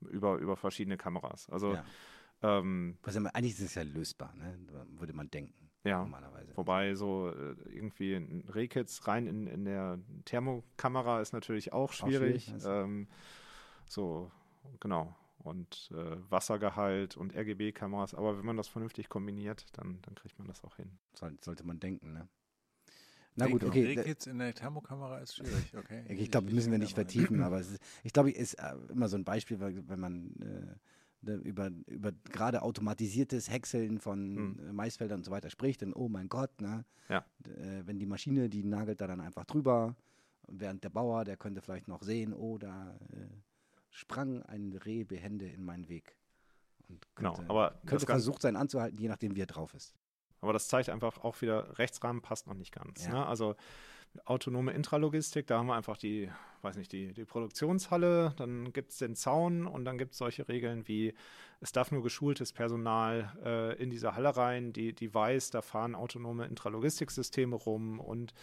[0.00, 1.48] Über, über verschiedene Kameras.
[1.50, 1.84] Also ja.
[2.42, 4.58] ähm, also eigentlich ist es ja lösbar, ne?
[4.98, 5.70] würde man denken.
[5.84, 6.56] Ja, normalerweise.
[6.56, 12.48] Wobei so äh, irgendwie ein Rehkitz rein in, in der Thermokamera ist natürlich auch schwierig.
[12.48, 12.70] Auch schwierig also.
[12.70, 13.08] ähm,
[13.86, 14.30] so,
[14.80, 15.14] genau.
[15.38, 18.14] Und äh, Wassergehalt und RGB-Kameras.
[18.14, 20.98] Aber wenn man das vernünftig kombiniert, dann, dann kriegt man das auch hin.
[21.40, 22.28] sollte man denken, ne?
[23.38, 23.84] Na gut, okay.
[23.84, 26.04] Rehkitz in der Thermokamera ist schwierig, okay.
[26.08, 29.16] Ich, glaube, müssen wir nicht vertiefen, aber ist, ich glaube, es ist äh, immer so
[29.16, 34.74] ein Beispiel, wenn man äh, ne, über, über gerade automatisiertes Häckseln von hm.
[34.74, 36.84] Maisfeldern und so weiter spricht, dann, oh mein Gott, ne?
[37.08, 37.24] Ja.
[37.44, 39.94] Äh, wenn die Maschine, die nagelt da dann einfach drüber,
[40.48, 43.26] während der Bauer, der könnte vielleicht noch sehen, oh, da äh,
[43.90, 46.16] sprang ein Reh behende in meinen Weg.
[46.88, 49.94] Und genau, könnte, genau, aber könnte versucht sein anzuhalten, je nachdem, wie er drauf ist.
[50.40, 53.06] Aber das zeigt einfach auch wieder, Rechtsrahmen passt noch nicht ganz.
[53.06, 53.12] Ja.
[53.12, 53.26] Ne?
[53.26, 53.56] Also
[54.24, 56.30] autonome Intralogistik, da haben wir einfach die,
[56.62, 60.48] weiß nicht, die, die Produktionshalle, dann gibt es den Zaun und dann gibt es solche
[60.48, 61.14] Regeln wie,
[61.60, 65.94] es darf nur geschultes Personal äh, in diese Halle rein, die, die weiß, da fahren
[65.94, 68.34] autonome Intralogistiksysteme rum und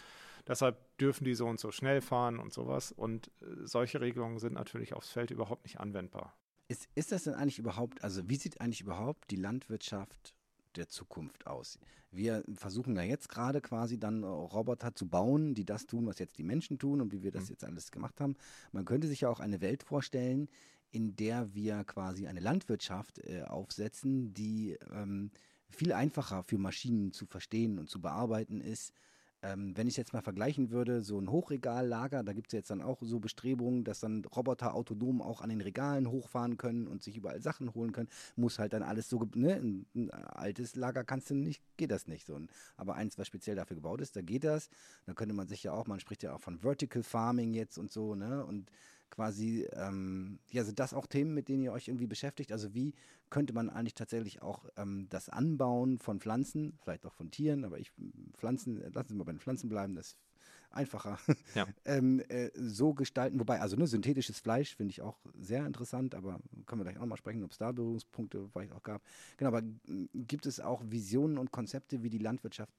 [0.46, 2.92] deshalb dürfen die so und so schnell fahren und sowas.
[2.92, 6.36] Und äh, solche Regelungen sind natürlich aufs Feld überhaupt nicht anwendbar.
[6.68, 10.35] Ist, ist das denn eigentlich überhaupt, also wie sieht eigentlich überhaupt die Landwirtschaft
[10.76, 11.78] der Zukunft aus?
[12.10, 16.38] Wir versuchen ja jetzt gerade quasi dann Roboter zu bauen, die das tun, was jetzt
[16.38, 17.50] die Menschen tun und wie wir das mhm.
[17.50, 18.36] jetzt alles gemacht haben.
[18.72, 20.48] Man könnte sich ja auch eine Welt vorstellen,
[20.90, 25.30] in der wir quasi eine Landwirtschaft äh, aufsetzen, die ähm,
[25.68, 28.92] viel einfacher für Maschinen zu verstehen und zu bearbeiten ist,
[29.46, 32.82] ähm, wenn ich jetzt mal vergleichen würde, so ein Hochregallager, da gibt es jetzt dann
[32.82, 37.16] auch so Bestrebungen, dass dann Roboter autonom auch an den Regalen hochfahren können und sich
[37.16, 38.08] überall Sachen holen können.
[38.34, 42.08] Muss halt dann alles so, ne, ein, ein altes Lager kannst du nicht, geht das
[42.08, 42.40] nicht so.
[42.76, 44.68] Aber eins, was speziell dafür gebaut ist, da geht das.
[45.06, 47.92] Da könnte man sich ja auch, man spricht ja auch von Vertical Farming jetzt und
[47.92, 48.70] so, ne, und
[49.10, 52.52] quasi, ähm, ja, sind das auch Themen, mit denen ihr euch irgendwie beschäftigt?
[52.52, 52.94] Also wie
[53.30, 57.78] könnte man eigentlich tatsächlich auch ähm, das Anbauen von Pflanzen, vielleicht auch von Tieren, aber
[57.78, 57.92] ich
[58.36, 60.18] Pflanzen, lassen Sie mal bei den Pflanzen bleiben, das ist
[60.70, 61.18] einfacher,
[61.54, 61.66] ja.
[61.84, 63.40] ähm, äh, so gestalten.
[63.40, 67.00] Wobei, also ne, synthetisches Fleisch finde ich auch sehr interessant, aber können wir gleich auch
[67.02, 69.02] noch mal sprechen, ob es da Berührungspunkte vielleicht auch gab.
[69.36, 69.62] Genau, aber
[70.14, 72.72] gibt es auch Visionen und Konzepte, wie die Landwirtschaft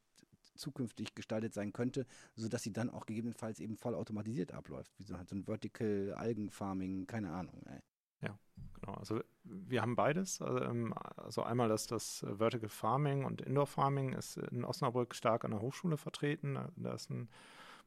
[0.58, 2.06] zukünftig gestaltet sein könnte,
[2.36, 4.92] sodass sie dann auch gegebenenfalls eben voll automatisiert abläuft.
[4.98, 7.62] Wie so halt so ein Vertical Algenfarming, keine Ahnung.
[7.66, 7.80] Ey.
[8.22, 8.38] Ja,
[8.80, 8.94] genau.
[8.96, 10.42] Also wir haben beides.
[10.42, 15.46] Also, ähm, also, einmal das, das Vertical Farming und Indoor Farming ist in Osnabrück stark
[15.46, 16.58] an der Hochschule vertreten.
[16.76, 17.30] Da ist ein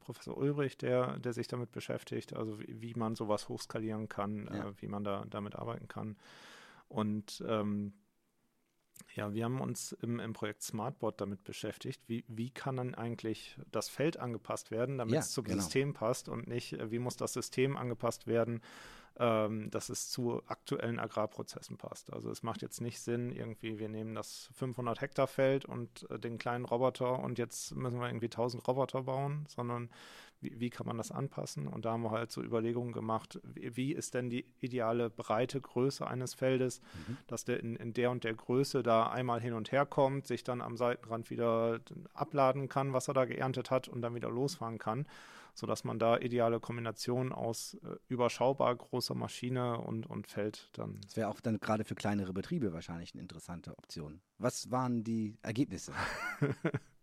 [0.00, 4.68] Professor Ulrich, der, der sich damit beschäftigt, also wie, wie man sowas hochskalieren kann, ja.
[4.68, 6.16] äh, wie man da damit arbeiten kann.
[6.88, 7.92] Und ähm,
[9.14, 12.02] ja, wir haben uns im, im Projekt Smartboard damit beschäftigt.
[12.06, 15.60] Wie, wie kann dann eigentlich das Feld angepasst werden, damit ja, es zum genau.
[15.60, 18.62] System passt und nicht, äh, wie muss das System angepasst werden,
[19.18, 22.12] ähm, dass es zu aktuellen Agrarprozessen passt.
[22.12, 26.18] Also es macht jetzt nicht Sinn, irgendwie, wir nehmen das 500 Hektar Feld und äh,
[26.18, 29.90] den kleinen Roboter und jetzt müssen wir irgendwie 1000 Roboter bauen, sondern
[30.40, 31.66] wie, wie, kann man das anpassen?
[31.66, 35.60] Und da haben wir halt so Überlegungen gemacht, wie, wie ist denn die ideale breite
[35.60, 37.16] Größe eines Feldes, mhm.
[37.26, 40.44] dass der in, in, der und der Größe da einmal hin und her kommt, sich
[40.44, 41.80] dann am Seitenrand wieder
[42.14, 45.06] abladen kann, was er da geerntet hat und dann wieder losfahren kann,
[45.54, 51.00] sodass man da ideale Kombinationen aus äh, überschaubar großer Maschine und, und Feld dann.
[51.02, 54.20] Das wäre auch dann gerade für kleinere Betriebe wahrscheinlich eine interessante Option.
[54.38, 55.92] Was waren die Ergebnisse?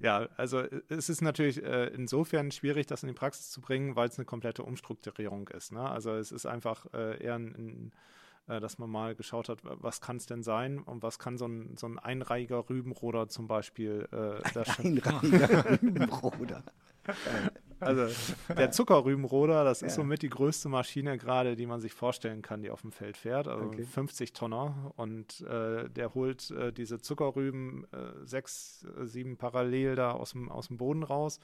[0.00, 3.96] Ja, also äh, es ist natürlich äh, insofern schwierig, das in die Praxis zu bringen,
[3.96, 5.72] weil es eine komplette Umstrukturierung ist.
[5.72, 5.80] Ne?
[5.80, 7.92] Also es ist einfach äh, eher ein, ein
[8.48, 11.46] äh, dass man mal geschaut hat, was kann es denn sein und was kann so
[11.46, 16.62] ein, so ein einreihiger Rübenroder zum Beispiel äh, ein Einreihiger Rübenroder.
[17.80, 18.08] Also
[18.48, 22.70] der Zuckerrübenroder, das ist somit die größte Maschine gerade, die man sich vorstellen kann, die
[22.70, 23.46] auf dem Feld fährt.
[23.46, 23.84] Also okay.
[23.84, 24.92] 50 Tonner.
[24.96, 30.50] Und äh, der holt äh, diese Zuckerrüben äh, sechs, äh, sieben parallel da aus dem,
[30.50, 31.38] aus dem Boden raus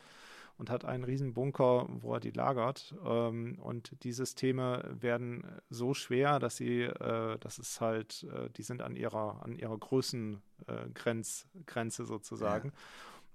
[0.57, 2.95] und hat einen riesen Bunker, wo er die lagert.
[3.05, 8.63] Ähm, und die Systeme werden so schwer, dass sie, äh, das ist halt, äh, die
[8.63, 12.69] sind an ihrer, an ihrer Größengrenze äh, sozusagen.
[12.69, 12.75] Ja.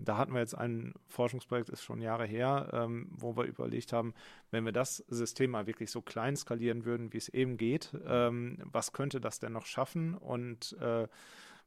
[0.01, 4.13] Da hatten wir jetzt ein Forschungsprojekt, ist schon Jahre her, ähm, wo wir überlegt haben,
[4.49, 8.59] wenn wir das System mal wirklich so klein skalieren würden, wie es eben geht, ähm,
[8.63, 11.09] was könnte das denn noch schaffen und äh,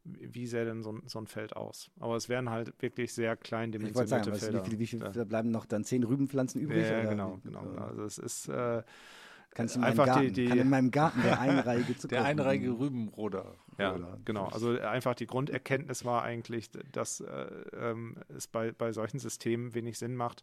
[0.04, 1.90] wie sähe denn so, so, ein Feld aus?
[2.00, 4.66] Aber es wären halt wirklich sehr klein dimensionierte ich sagen, Felder.
[4.66, 6.88] Wie viel, wie viel, da bleiben noch dann zehn Rübenpflanzen übrig?
[6.88, 7.60] Ja, genau, genau.
[7.78, 8.82] Also es ist äh,
[9.54, 12.70] Kannst in einfach Garten, die, die, kann in meinem Garten der einreihige Zucker Der einreihige
[12.78, 13.54] Rübenroder.
[13.78, 14.46] Ja, genau.
[14.46, 17.26] Also einfach die Grunderkenntnis war eigentlich, dass äh,
[17.74, 20.42] ähm, es bei, bei solchen Systemen wenig Sinn macht,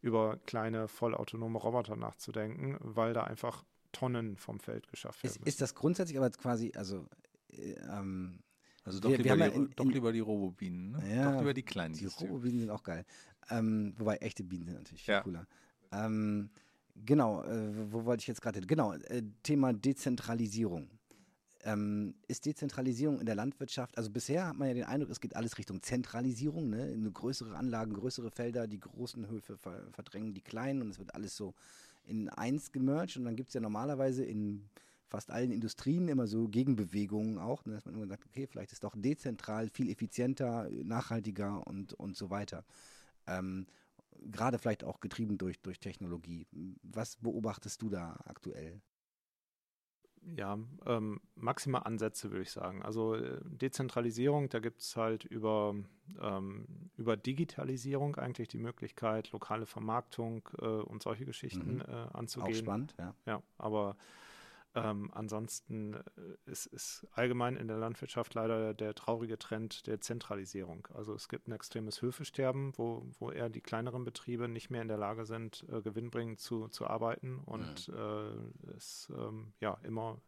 [0.00, 3.62] über kleine vollautonome Roboter nachzudenken, weil da einfach
[3.92, 5.36] Tonnen vom Feld geschafft werden.
[5.40, 7.06] Ist, ist das grundsätzlich aber quasi, also
[7.52, 8.38] äh, ähm,
[8.86, 11.14] also doch, wir, lieber, wir die, in, doch lieber die Robobienen, ne?
[11.14, 11.94] ja, doch lieber die kleinen.
[11.94, 13.04] Die Robobienen sind auch geil.
[13.50, 15.20] Ähm, wobei echte Bienen sind natürlich viel ja.
[15.20, 15.46] cooler.
[15.92, 16.50] Ähm,
[17.04, 18.60] Genau, äh, wo wollte ich jetzt gerade?
[18.60, 20.88] Genau, äh, Thema Dezentralisierung.
[21.64, 25.34] Ähm, ist Dezentralisierung in der Landwirtschaft, also bisher hat man ja den Eindruck, es geht
[25.34, 26.92] alles Richtung Zentralisierung, ne?
[26.92, 31.14] In größere Anlagen, größere Felder, die großen Höfe ver verdrängen die kleinen und es wird
[31.14, 31.54] alles so
[32.04, 34.68] in eins gemerged und dann gibt es ja normalerweise in
[35.08, 37.74] fast allen Industrien immer so Gegenbewegungen auch, ne?
[37.74, 42.30] dass man immer sagt, okay, vielleicht ist doch dezentral viel effizienter, nachhaltiger und, und so
[42.30, 42.64] weiter.
[43.26, 43.66] Ähm,
[44.20, 46.46] gerade vielleicht auch getrieben durch, durch Technologie.
[46.82, 48.80] Was beobachtest du da aktuell?
[50.34, 52.82] Ja, ähm, maximal Ansätze würde ich sagen.
[52.82, 55.76] Also äh, Dezentralisierung, da gibt es halt über,
[56.20, 56.66] ähm,
[56.96, 61.82] über Digitalisierung eigentlich die Möglichkeit, lokale Vermarktung äh, und solche Geschichten mhm.
[61.82, 62.54] äh, anzugehen.
[62.54, 63.14] Auch spannend, ja.
[63.24, 63.96] Ja, aber
[64.76, 70.86] ähm, ansonsten äh, ist, ist, allgemein in der Landwirtschaft leider der traurige Trend der Zentralisierung.
[70.94, 74.88] Also es gibt ein extremes Höfesterben, wo, wo eher die kleineren Betriebe nicht mehr in
[74.88, 77.94] der Lage sind, äh, gewinnbringend zu, zu arbeiten und mhm.
[77.94, 80.20] äh, es ähm, ja immer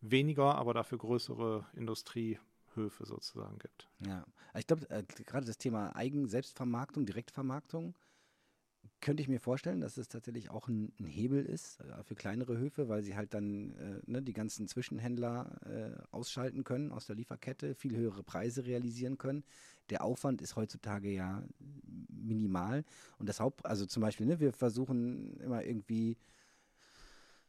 [0.00, 3.88] weniger, aber dafür größere Industriehöfe sozusagen gibt.
[4.00, 4.24] Ja,
[4.54, 7.94] ich glaube, äh, gerade das Thema Eigen-Selbstvermarktung, Direktvermarktung
[9.00, 12.58] könnte ich mir vorstellen, dass es tatsächlich auch ein, ein Hebel ist äh, für kleinere
[12.58, 17.16] Höfe, weil sie halt dann äh, ne, die ganzen Zwischenhändler äh, ausschalten können aus der
[17.16, 19.44] Lieferkette, viel höhere Preise realisieren können.
[19.90, 21.42] Der Aufwand ist heutzutage ja
[22.08, 22.84] minimal.
[23.18, 26.16] Und das Haupt, also zum Beispiel, ne, wir versuchen immer irgendwie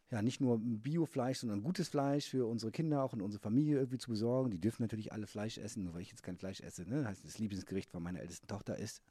[0.09, 3.97] ja, nicht nur Biofleisch, sondern gutes Fleisch für unsere Kinder, auch in unsere Familie irgendwie
[3.97, 4.51] zu besorgen.
[4.51, 6.87] Die dürfen natürlich alle Fleisch essen, nur weil ich jetzt kein Fleisch esse.
[6.87, 6.99] Ne?
[6.99, 9.01] Das heißt, das Lieblingsgericht von meiner ältesten Tochter ist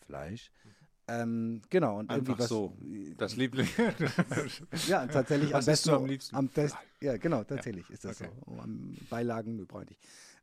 [0.00, 0.50] Fleisch.
[1.08, 1.98] Ähm, genau.
[1.98, 2.76] Und Einfach was, so.
[3.16, 3.68] Das Liebling.
[4.88, 5.90] ja, tatsächlich was am besten.
[5.90, 6.36] Am liebsten?
[6.36, 7.94] Am best, ja, genau, tatsächlich ja.
[7.94, 8.30] ist das okay.
[8.44, 8.52] so.
[8.52, 8.64] Oh,
[9.08, 10.00] Beilagen, brauche ich nicht.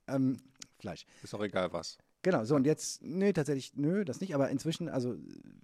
[0.08, 0.38] Ähm,
[0.80, 1.06] Fleisch.
[1.22, 1.98] Ist auch egal was.
[2.24, 5.18] Genau, so und jetzt, nö, tatsächlich, nö, das nicht, aber inzwischen, also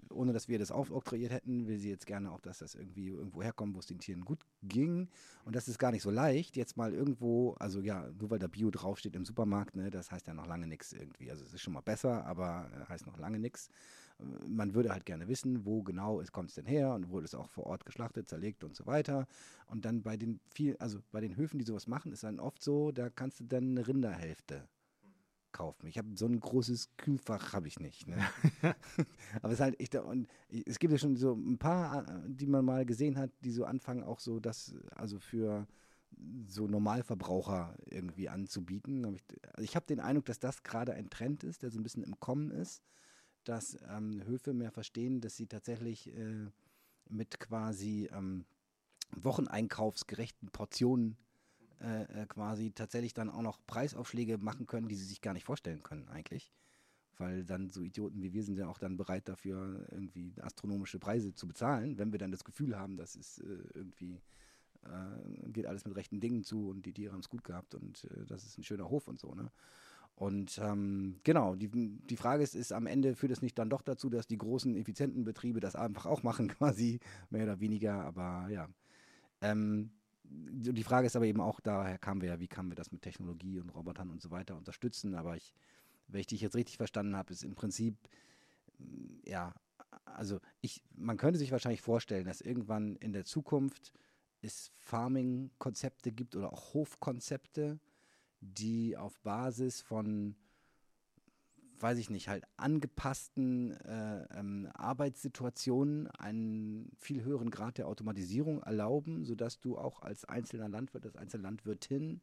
[0.09, 3.41] ohne dass wir das aufoktroyiert hätten, will sie jetzt gerne auch, dass das irgendwie irgendwo
[3.41, 5.07] herkommt, wo es den Tieren gut ging.
[5.45, 8.47] Und das ist gar nicht so leicht, jetzt mal irgendwo, also ja, nur weil da
[8.47, 11.31] Bio draufsteht im Supermarkt, ne, das heißt ja noch lange nichts irgendwie.
[11.31, 13.69] Also es ist schon mal besser, aber äh, heißt noch lange nichts
[14.47, 17.49] man würde halt gerne wissen, wo genau kommt es denn her und wurde es auch
[17.49, 19.27] vor Ort geschlachtet, zerlegt und so weiter.
[19.67, 22.61] Und dann bei den viel, also bei den Höfen, die sowas machen, ist dann oft
[22.61, 24.67] so, da kannst du dann eine Rinderhälfte
[25.51, 25.87] kaufen.
[25.87, 28.07] Ich habe so ein großes Kühlfach habe ich nicht.
[28.07, 28.17] Ne?
[29.41, 32.65] Aber es ist halt, ich, und es gibt ja schon so ein paar, die man
[32.65, 35.65] mal gesehen hat, die so anfangen auch so, das also für
[36.47, 39.05] so Normalverbraucher irgendwie anzubieten.
[39.05, 42.03] Also ich habe den Eindruck, dass das gerade ein Trend ist, der so ein bisschen
[42.03, 42.83] im Kommen ist
[43.43, 46.47] dass ähm, Höfe mehr verstehen, dass sie tatsächlich äh,
[47.09, 48.45] mit quasi ähm,
[49.15, 51.17] Wocheneinkaufsgerechten Portionen
[51.81, 55.45] äh, äh, quasi tatsächlich dann auch noch Preisaufschläge machen können, die sie sich gar nicht
[55.45, 56.51] vorstellen können eigentlich.
[57.17, 61.33] Weil dann so Idioten wie wir sind ja auch dann bereit dafür, irgendwie astronomische Preise
[61.33, 64.21] zu bezahlen, wenn wir dann das Gefühl haben, dass es äh, irgendwie
[64.83, 68.05] äh, geht alles mit rechten Dingen zu und die Tiere haben es gut gehabt und
[68.05, 69.51] äh, das ist ein schöner Hof und so, ne?
[70.19, 73.81] Und ähm, genau, die, die Frage ist, ist am Ende führt es nicht dann doch
[73.81, 78.49] dazu, dass die großen, effizienten Betriebe das einfach auch machen, quasi, mehr oder weniger, aber
[78.49, 78.67] ja.
[79.39, 79.91] Ähm,
[80.25, 83.01] die Frage ist aber eben auch, daher kamen wir ja, wie kamen wir das mit
[83.01, 85.53] Technologie und Robotern und so weiter unterstützen, aber ich,
[86.09, 87.95] wenn ich dich jetzt richtig verstanden habe, ist im Prinzip,
[89.23, 89.53] ja,
[90.03, 93.93] also ich, man könnte sich wahrscheinlich vorstellen, dass irgendwann in der Zukunft
[94.41, 97.79] es Farming-Konzepte gibt oder auch Hofkonzepte,
[98.41, 100.35] die auf Basis von,
[101.79, 109.25] weiß ich nicht, halt angepassten äh, ähm, Arbeitssituationen einen viel höheren Grad der Automatisierung erlauben,
[109.25, 112.21] sodass du auch als einzelner Landwirt, als einzelne Landwirtin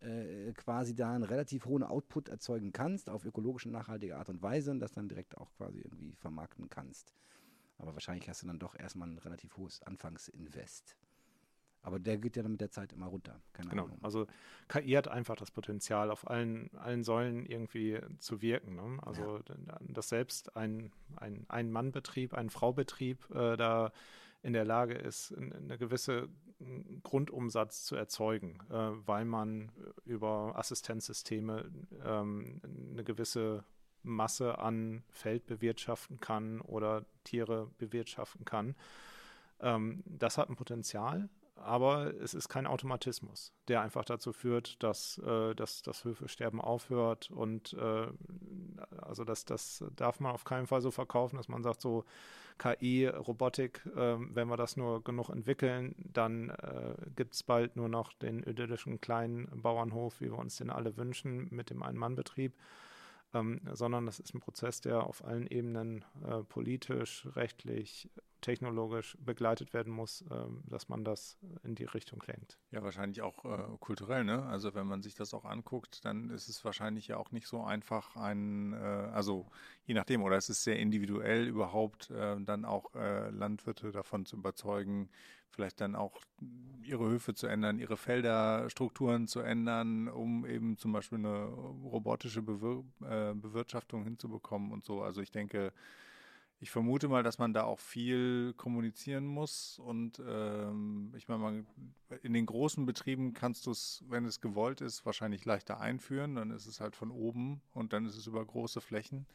[0.00, 4.70] äh, quasi da einen relativ hohen Output erzeugen kannst, auf ökologische, nachhaltige Art und Weise
[4.70, 7.12] und das dann direkt auch quasi irgendwie vermarkten kannst.
[7.78, 10.96] Aber wahrscheinlich hast du dann doch erstmal ein relativ hohes Anfangsinvest.
[11.88, 13.40] Aber der geht ja dann mit der Zeit immer runter.
[13.54, 13.84] Keine genau.
[13.84, 13.98] Ahnung.
[14.02, 14.26] Also
[14.68, 18.74] KI hat einfach das Potenzial, auf allen, allen Säulen irgendwie zu wirken.
[18.74, 18.98] Ne?
[19.00, 19.78] Also ja.
[19.80, 23.90] dass selbst ein, ein, ein Mannbetrieb, ein Fraubetrieb äh, da
[24.42, 26.28] in der Lage ist, eine gewisse
[27.02, 28.74] Grundumsatz zu erzeugen, äh,
[29.06, 29.72] weil man
[30.04, 31.70] über Assistenzsysteme
[32.04, 32.60] ähm,
[32.92, 33.64] eine gewisse
[34.02, 38.76] Masse an Feld bewirtschaften kann oder Tiere bewirtschaften kann.
[39.60, 41.28] Ähm, das hat ein Potenzial,
[41.62, 47.30] aber es ist kein Automatismus, der einfach dazu führt, dass, äh, dass das Höfesterben aufhört.
[47.30, 48.06] Und äh,
[49.02, 52.04] also das, das darf man auf keinen Fall so verkaufen, dass man sagt, so
[52.58, 57.88] KI, Robotik, äh, wenn wir das nur genug entwickeln, dann äh, gibt es bald nur
[57.88, 62.52] noch den idyllischen kleinen Bauernhof, wie wir uns den alle wünschen, mit dem Ein-Mann-Betrieb
[63.34, 68.10] ähm, sondern das ist ein Prozess, der auf allen Ebenen äh, politisch, rechtlich,
[68.40, 72.58] technologisch begleitet werden muss, äh, dass man das in die Richtung lenkt.
[72.70, 74.44] Ja, wahrscheinlich auch äh, kulturell, ne?
[74.46, 77.62] Also wenn man sich das auch anguckt, dann ist es wahrscheinlich ja auch nicht so
[77.62, 79.46] einfach ein, äh, also
[79.84, 84.36] je nachdem, oder es ist sehr individuell überhaupt äh, dann auch äh, Landwirte davon zu
[84.36, 85.10] überzeugen,
[85.50, 86.20] vielleicht dann auch
[86.82, 92.84] ihre Höfe zu ändern, ihre Felderstrukturen zu ändern, um eben zum Beispiel eine robotische Bewir
[93.02, 95.02] äh, Bewirtschaftung hinzubekommen und so.
[95.02, 95.72] Also ich denke,
[96.60, 101.64] ich vermute mal, dass man da auch viel kommunizieren muss und ähm, ich meine,
[102.22, 106.34] in den großen Betrieben kannst du es, wenn es gewollt ist, wahrscheinlich leichter einführen.
[106.34, 109.26] Dann ist es halt von oben und dann ist es über große Flächen.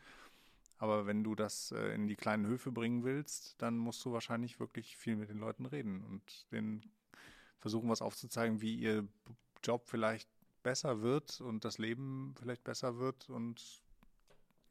[0.84, 4.60] Aber wenn du das äh, in die kleinen Höfe bringen willst, dann musst du wahrscheinlich
[4.60, 6.92] wirklich viel mit den Leuten reden und denen
[7.60, 9.08] versuchen, was aufzuzeigen, wie ihr
[9.64, 10.28] Job vielleicht
[10.62, 13.82] besser wird und das Leben vielleicht besser wird und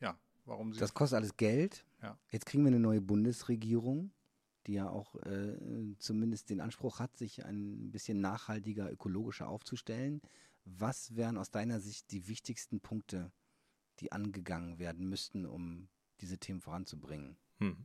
[0.01, 0.15] ja,
[0.45, 0.81] warum sie.
[0.81, 1.83] Das kostet alles Geld.
[2.03, 2.19] Ja.
[2.31, 4.13] Jetzt kriegen wir eine neue Bundesregierung,
[4.67, 5.57] die ja auch äh,
[5.97, 10.21] zumindest den Anspruch hat, sich ein bisschen nachhaltiger, ökologischer aufzustellen.
[10.67, 13.33] Was wären aus deiner Sicht die wichtigsten Punkte,
[14.01, 15.89] die angegangen werden müssten, um
[16.23, 17.37] diese Themen voranzubringen?
[17.59, 17.85] Hm.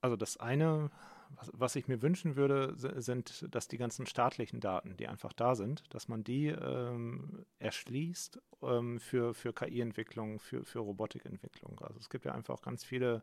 [0.00, 0.90] Also das eine,
[1.36, 5.54] was, was, ich mir wünschen würde, sind, dass die ganzen staatlichen Daten, die einfach da
[5.54, 11.80] sind, dass man die ähm, erschließt ähm, für, für KI-Entwicklung, für, für Robotikentwicklung.
[11.80, 13.22] Also es gibt ja einfach ganz viele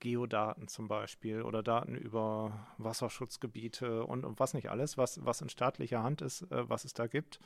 [0.00, 5.48] Geodaten zum Beispiel oder Daten über Wasserschutzgebiete und, und was nicht alles, was, was in
[5.48, 7.38] staatlicher Hand ist, äh, was es da gibt.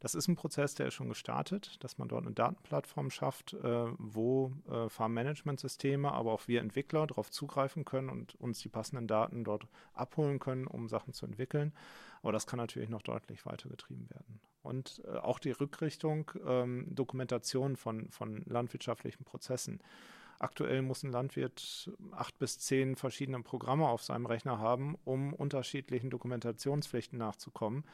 [0.00, 3.86] Das ist ein Prozess, der ist schon gestartet, dass man dort eine Datenplattform schafft, äh,
[3.98, 9.44] wo äh, Farmmanagementsysteme, aber auch wir Entwickler darauf zugreifen können und uns die passenden Daten
[9.44, 11.72] dort abholen können, um Sachen zu entwickeln.
[12.22, 14.40] Aber das kann natürlich noch deutlich weitergetrieben werden.
[14.62, 19.80] Und äh, auch die Rückrichtung, ähm, Dokumentation von, von landwirtschaftlichen Prozessen.
[20.38, 26.10] Aktuell muss ein Landwirt acht bis zehn verschiedene Programme auf seinem Rechner haben, um unterschiedlichen
[26.10, 27.84] Dokumentationspflichten nachzukommen.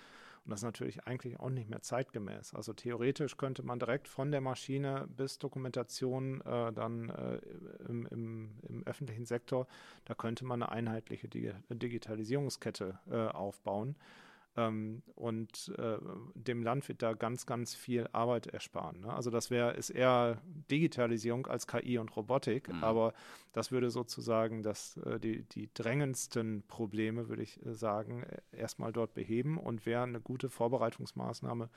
[0.51, 2.55] Und das ist natürlich eigentlich auch nicht mehr zeitgemäß.
[2.55, 7.39] Also theoretisch könnte man direkt von der Maschine bis Dokumentation äh, dann äh,
[7.89, 9.69] im, im, im, öffentlichen Sektor,
[10.07, 13.95] da könnte man eine einheitliche Digitalisierungskette äh, aufbauen
[14.57, 15.99] ähm, und äh,
[16.35, 19.01] dem Land wird da ganz, ganz viel Arbeit ersparen.
[19.01, 19.13] Ne?
[19.13, 20.41] Also das wäre ist eher
[20.71, 22.83] Digitalisierung als KI und Robotik, mhm.
[22.83, 23.15] aber
[23.53, 29.15] das würde sozusagen das, äh, die, die drängendsten Probleme, würde ich äh, sagen, erstmal dort
[29.15, 31.71] beheben und wäre eine gute Vorbereitungsmaßnahme,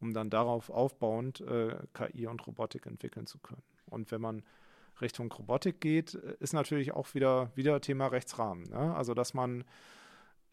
[0.00, 3.62] um dann darauf aufbauend äh, KI und Robotik entwickeln zu können.
[3.86, 4.42] Und wenn man
[5.00, 8.64] Richtung Robotik geht, äh, ist natürlich auch wieder, wieder Thema Rechtsrahmen.
[8.64, 8.94] Ne?
[8.96, 9.64] Also dass man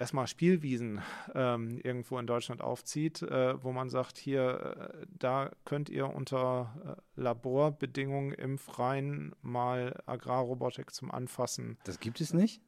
[0.03, 1.01] erstmal Spielwiesen
[1.34, 6.97] ähm, irgendwo in Deutschland aufzieht, äh, wo man sagt, hier, äh, da könnt ihr unter
[7.15, 11.77] äh, Laborbedingungen im Freien mal Agrarrobotik zum Anfassen.
[11.85, 12.61] Das gibt es nicht?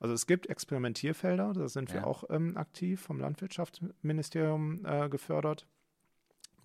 [0.00, 1.98] Also es gibt Experimentierfelder, da sind ja.
[1.98, 5.68] wir auch ähm, aktiv vom Landwirtschaftsministerium äh, gefördert.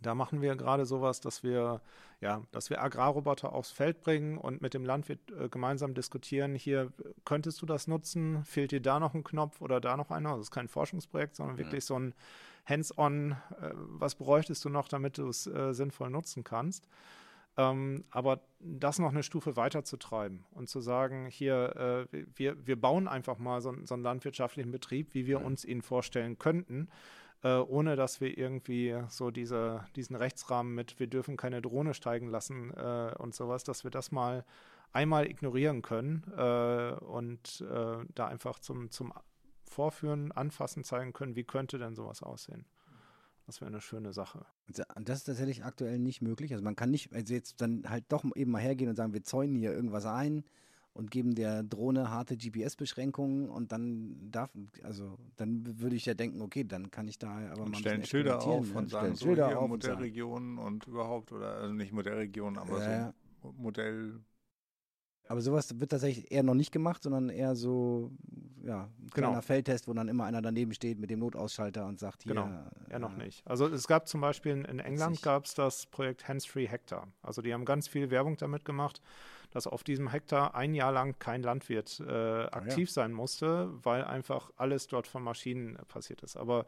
[0.01, 1.81] Da machen wir gerade sowas, dass wir,
[2.21, 6.91] ja, dass wir Agrarroboter aufs Feld bringen und mit dem Landwirt äh, gemeinsam diskutieren, hier
[7.25, 10.31] könntest du das nutzen, fehlt dir da noch ein Knopf oder da noch einer?
[10.31, 11.59] Das ist kein Forschungsprojekt, sondern mhm.
[11.59, 12.13] wirklich so ein
[12.65, 16.87] Hands-on, äh, was bräuchtest du noch, damit du es äh, sinnvoll nutzen kannst.
[17.59, 22.67] Ähm, aber das noch eine Stufe weiter zu treiben und zu sagen, hier, äh, wir,
[22.67, 26.87] wir bauen einfach mal so, so einen landwirtschaftlichen Betrieb, wie wir uns ihn vorstellen könnten
[27.47, 32.27] äh, ohne dass wir irgendwie so diese, diesen Rechtsrahmen mit, wir dürfen keine Drohne steigen
[32.27, 34.43] lassen äh, und sowas, dass wir das mal
[34.91, 39.13] einmal ignorieren können äh, und äh, da einfach zum, zum
[39.63, 42.65] Vorführen, Anfassen zeigen können, wie könnte denn sowas aussehen.
[43.45, 44.45] Das wäre eine schöne Sache.
[44.67, 46.51] Das ist tatsächlich aktuell nicht möglich.
[46.51, 49.23] Also man kann nicht, also jetzt dann halt doch eben mal hergehen und sagen, wir
[49.23, 50.43] zäunen hier irgendwas ein
[50.97, 54.49] und geben der Drohne harte GPS-Beschränkungen und dann darf,
[54.81, 58.03] also dann würde ich ja denken, okay, dann kann ich da aber und mal stellen
[58.03, 61.93] Schilder auf und sagen so Schilder hier auf Modellregionen und, und, überhaupt oder also nicht
[61.93, 63.13] Modellregionen, aber ja.
[63.43, 64.19] so Modell.
[65.27, 68.11] Aber sowas wird tatsächlich eher noch nicht gemacht, sondern eher so,
[68.63, 69.27] ja, ein genau.
[69.27, 72.33] kleiner Feldtest, wo dann immer einer daneben steht mit dem Notausschalter und sagt hier.
[72.33, 73.45] Genau, ja, äh, noch nicht.
[73.45, 77.07] Also es gab zum Beispiel in, in England gab es das Projekt Hands-Free Hectare.
[77.21, 79.01] Also die haben ganz viel Werbung damit gemacht
[79.51, 82.93] dass auf diesem Hektar ein Jahr lang kein Landwirt äh, aktiv ja.
[82.93, 86.37] sein musste, weil einfach alles dort von Maschinen passiert ist.
[86.37, 86.65] Aber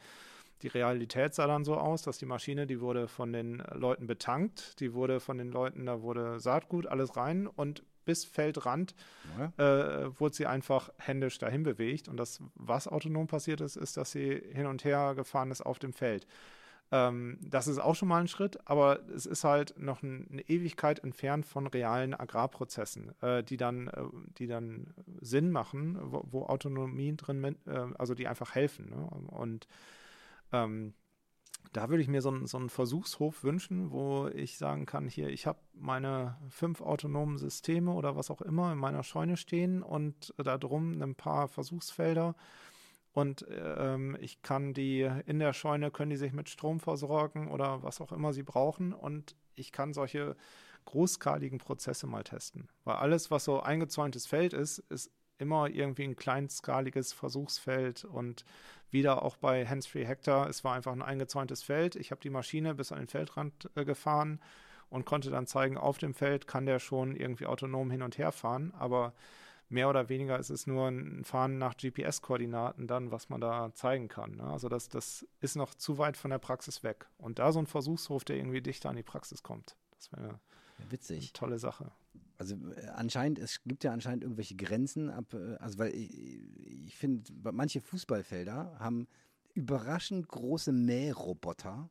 [0.62, 4.80] die Realität sah dann so aus, dass die Maschine, die wurde von den Leuten betankt,
[4.80, 8.96] die wurde von den Leuten, da wurde Saatgut, alles rein und bis Feldrand
[9.38, 10.04] ja.
[10.04, 12.08] äh, wurde sie einfach händisch dahin bewegt.
[12.08, 15.80] Und das, was autonom passiert ist, ist, dass sie hin und her gefahren ist auf
[15.80, 16.26] dem Feld.
[16.92, 20.42] Ähm, das ist auch schon mal ein Schritt, aber es ist halt noch ein, eine
[20.42, 24.04] Ewigkeit entfernt von realen Agrarprozessen, äh, die, dann, äh,
[24.38, 28.90] die dann Sinn machen, wo, wo Autonomie drin, äh, also die einfach helfen.
[28.90, 29.08] Ne?
[29.28, 29.68] Und
[30.52, 30.94] ähm,
[31.74, 35.30] da würde ich mir so, ein, so einen Versuchshof wünschen, wo ich sagen kann, hier,
[35.30, 40.34] ich habe meine fünf autonomen Systeme oder was auch immer in meiner Scheune stehen und
[40.38, 42.36] da drum ein paar Versuchsfelder
[43.20, 47.84] und ähm, ich kann die in der Scheune, können die sich mit Strom versorgen oder
[47.84, 48.94] was auch immer sie brauchen.
[48.94, 50.36] Und ich kann solche
[50.86, 52.70] großskaligen Prozesse mal testen.
[52.86, 58.46] Weil alles, was so eingezäuntes Feld ist, ist immer irgendwie ein kleinskaliges Versuchsfeld und
[58.92, 61.96] wieder auch bei Hands-Free Hector, es war einfach ein eingezäuntes Feld.
[61.96, 64.42] Ich habe die Maschine bis an den Feldrand äh, gefahren
[64.90, 68.32] und konnte dann zeigen, auf dem Feld kann der schon irgendwie autonom hin und her
[68.32, 69.14] fahren, aber
[69.70, 74.08] mehr oder weniger ist es nur ein Fahren nach GPS-Koordinaten dann, was man da zeigen
[74.08, 74.36] kann.
[74.38, 74.44] Ne?
[74.44, 77.08] Also das, das ist noch zu weit von der Praxis weg.
[77.18, 80.40] Und da so ein Versuchshof, der irgendwie dichter an die Praxis kommt, das wäre
[80.90, 81.18] Witzig.
[81.18, 81.92] eine tolle Sache.
[82.38, 86.10] Also äh, anscheinend, es gibt ja anscheinend irgendwelche Grenzen ab, äh, also weil ich,
[86.88, 89.08] ich finde, manche Fußballfelder haben
[89.54, 91.90] überraschend große Mähroboter,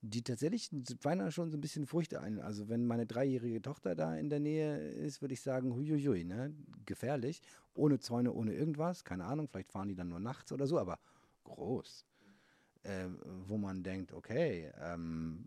[0.00, 0.70] die tatsächlich
[1.02, 2.40] beinahe schon so ein bisschen Furcht ein.
[2.40, 6.54] Also wenn meine dreijährige Tochter da in der Nähe ist, würde ich sagen, huiuiui, ne?
[6.86, 7.42] gefährlich,
[7.74, 10.98] ohne Zäune, ohne irgendwas, keine Ahnung, vielleicht fahren die dann nur nachts oder so, aber
[11.44, 12.04] groß.
[12.84, 13.08] Äh,
[13.48, 15.44] wo man denkt, okay, ähm,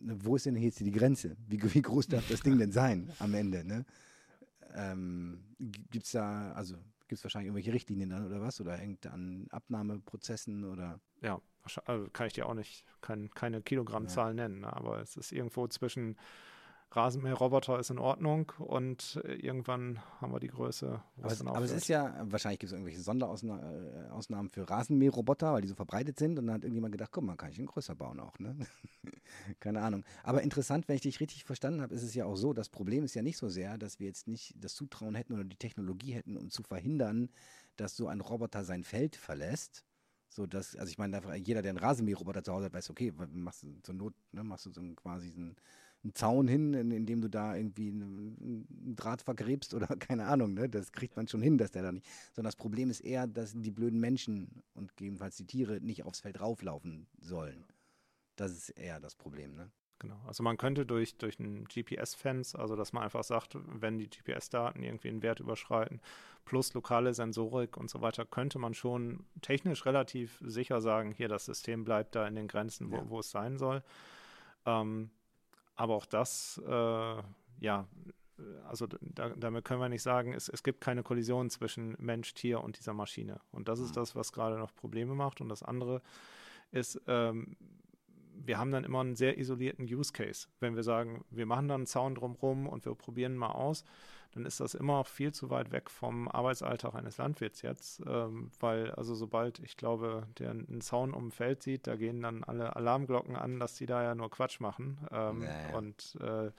[0.00, 1.36] ne, wo ist denn jetzt die Grenze?
[1.48, 3.64] Wie, wie, groß darf das Ding denn sein am Ende?
[3.64, 3.86] Ne?
[4.74, 5.42] Ähm,
[5.90, 6.76] Gibt es da, also
[7.10, 8.60] gibt es wahrscheinlich irgendwelche Richtlinien dann oder was?
[8.60, 11.00] Oder hängt an Abnahmeprozessen oder?
[11.20, 11.42] Ja,
[11.84, 14.34] also kann ich dir auch nicht kein, keine Kilogrammzahl ja.
[14.34, 14.72] nennen, ne?
[14.72, 16.16] aber es ist irgendwo zwischen
[16.92, 21.00] Rasenmäherroboter ist in Ordnung und äh, irgendwann haben wir die Größe.
[21.18, 25.62] Aber, es, aber es ist ja, wahrscheinlich gibt es irgendwelche Sonderausnahmen äh, für Rasenmäherroboter, weil
[25.62, 27.94] die so verbreitet sind und dann hat irgendjemand gedacht, guck mal, kann ich ihn größer
[27.94, 28.56] bauen auch, ne?
[29.60, 30.04] Keine Ahnung.
[30.24, 33.04] Aber interessant, wenn ich dich richtig verstanden habe, ist es ja auch so, das Problem
[33.04, 36.12] ist ja nicht so sehr, dass wir jetzt nicht das Zutrauen hätten oder die Technologie
[36.12, 37.30] hätten, um zu verhindern,
[37.76, 39.84] dass so ein Roboter sein Feld verlässt,
[40.28, 43.62] so dass, also ich meine, jeder, der einen Rasenmäherroboter zu Hause hat, weiß, okay, machst
[43.62, 45.56] du zur Not, ne, machst du so quasi einen,
[46.02, 50.26] einen Zaun hin, in, in, dem du da irgendwie einen, einen, Draht vergräbst oder keine
[50.26, 50.68] Ahnung, ne?
[50.68, 52.06] Das kriegt man schon hin, dass der da nicht.
[52.32, 56.20] Sondern das Problem ist eher, dass die blöden Menschen und gegebenenfalls die Tiere nicht aufs
[56.20, 57.64] Feld rauflaufen sollen.
[58.36, 59.70] Das ist eher das Problem, ne?
[60.00, 60.18] Genau.
[60.26, 64.82] Also man könnte durch, durch ein GPS-Fence, also dass man einfach sagt, wenn die GPS-Daten
[64.82, 66.00] irgendwie einen Wert überschreiten,
[66.46, 71.44] plus lokale Sensorik und so weiter, könnte man schon technisch relativ sicher sagen, hier das
[71.44, 73.10] System bleibt da in den Grenzen, wo, ja.
[73.10, 73.82] wo es sein soll.
[74.64, 75.10] Ähm,
[75.80, 77.22] aber auch das, äh,
[77.60, 77.88] ja,
[78.68, 82.62] also da, damit können wir nicht sagen, es, es gibt keine Kollision zwischen Mensch, Tier
[82.62, 83.40] und dieser Maschine.
[83.50, 83.94] Und das ist mhm.
[83.94, 85.40] das, was gerade noch Probleme macht.
[85.40, 86.02] Und das andere
[86.70, 87.56] ist, ähm,
[88.34, 90.48] wir haben dann immer einen sehr isolierten Use Case.
[90.60, 93.82] Wenn wir sagen, wir machen dann einen Zaun drumherum und wir probieren mal aus,
[94.32, 98.92] dann ist das immer viel zu weit weg vom Arbeitsalltag eines Landwirts jetzt, ähm, weil
[98.92, 102.76] also sobald ich glaube, der einen Zaun um ein Feld sieht, da gehen dann alle
[102.76, 104.98] Alarmglocken an, dass die da ja nur Quatsch machen.
[105.10, 105.76] Ähm, naja.
[105.76, 106.50] Und äh,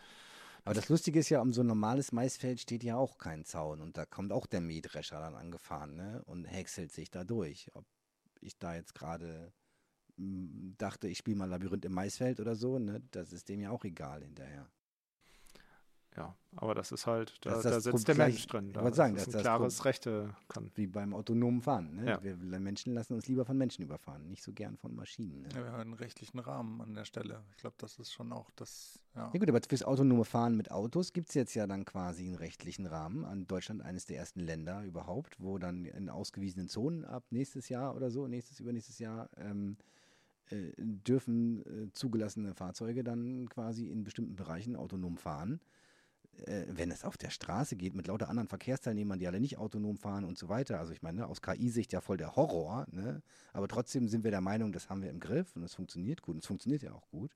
[0.63, 3.81] aber das Lustige ist ja, um so ein normales Maisfeld steht ja auch kein Zaun
[3.81, 6.21] und da kommt auch der Mähdrescher dann angefahren ne?
[6.25, 7.71] und häckselt sich da durch.
[7.73, 7.85] Ob
[8.41, 9.51] ich da jetzt gerade
[10.17, 13.83] dachte, ich spiele mal Labyrinth im Maisfeld oder so, ne, das ist dem ja auch
[13.85, 14.69] egal hinterher.
[16.17, 18.67] Ja, aber das ist halt, da, Das ist da das sitzt der gleich- Mensch drin.
[18.67, 20.69] ich Da wollte sagen, ist das ein ist das klares Rechte kann.
[20.75, 21.95] Wie beim autonomen Fahren.
[21.95, 22.05] Ne?
[22.09, 22.21] Ja.
[22.23, 25.43] Wir Menschen lassen uns lieber von Menschen überfahren, nicht so gern von Maschinen.
[25.43, 25.49] Ne?
[25.55, 27.41] Ja, wir haben einen rechtlichen Rahmen an der Stelle.
[27.51, 29.31] Ich glaube, das ist schon auch das, ja.
[29.33, 32.35] Ja gut, aber fürs autonome Fahren mit Autos gibt es jetzt ja dann quasi einen
[32.35, 33.23] rechtlichen Rahmen.
[33.23, 37.95] An Deutschland eines der ersten Länder überhaupt, wo dann in ausgewiesenen Zonen ab nächstes Jahr
[37.95, 39.77] oder so, nächstes, übernächstes Jahr, ähm,
[40.49, 45.61] äh, dürfen äh, zugelassene Fahrzeuge dann quasi in bestimmten Bereichen autonom fahren.
[46.45, 49.97] Äh, wenn es auf der Straße geht mit lauter anderen Verkehrsteilnehmern, die alle nicht autonom
[49.97, 50.79] fahren und so weiter.
[50.79, 53.21] Also ich meine, ne, aus KI-Sicht ja voll der Horror, ne?
[53.53, 56.35] aber trotzdem sind wir der Meinung, das haben wir im Griff und es funktioniert gut
[56.35, 57.35] und es funktioniert ja auch gut.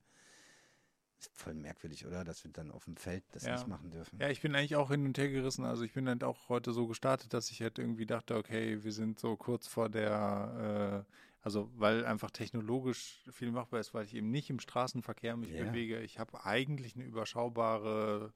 [1.18, 2.24] Ist voll merkwürdig, oder?
[2.24, 3.52] Dass wir dann auf dem Feld das Ja.
[3.52, 4.20] nicht machen dürfen.
[4.20, 5.64] Ja, ich bin eigentlich auch hin und her gerissen.
[5.64, 8.92] Also ich bin halt auch heute so gestartet, dass ich halt irgendwie dachte, okay, wir
[8.92, 11.12] sind so kurz vor der, äh,
[11.42, 15.64] also weil einfach technologisch viel machbar ist, weil ich eben nicht im Straßenverkehr mich Ja.
[15.64, 16.00] bewege.
[16.00, 18.34] Ich habe eigentlich eine überschaubare,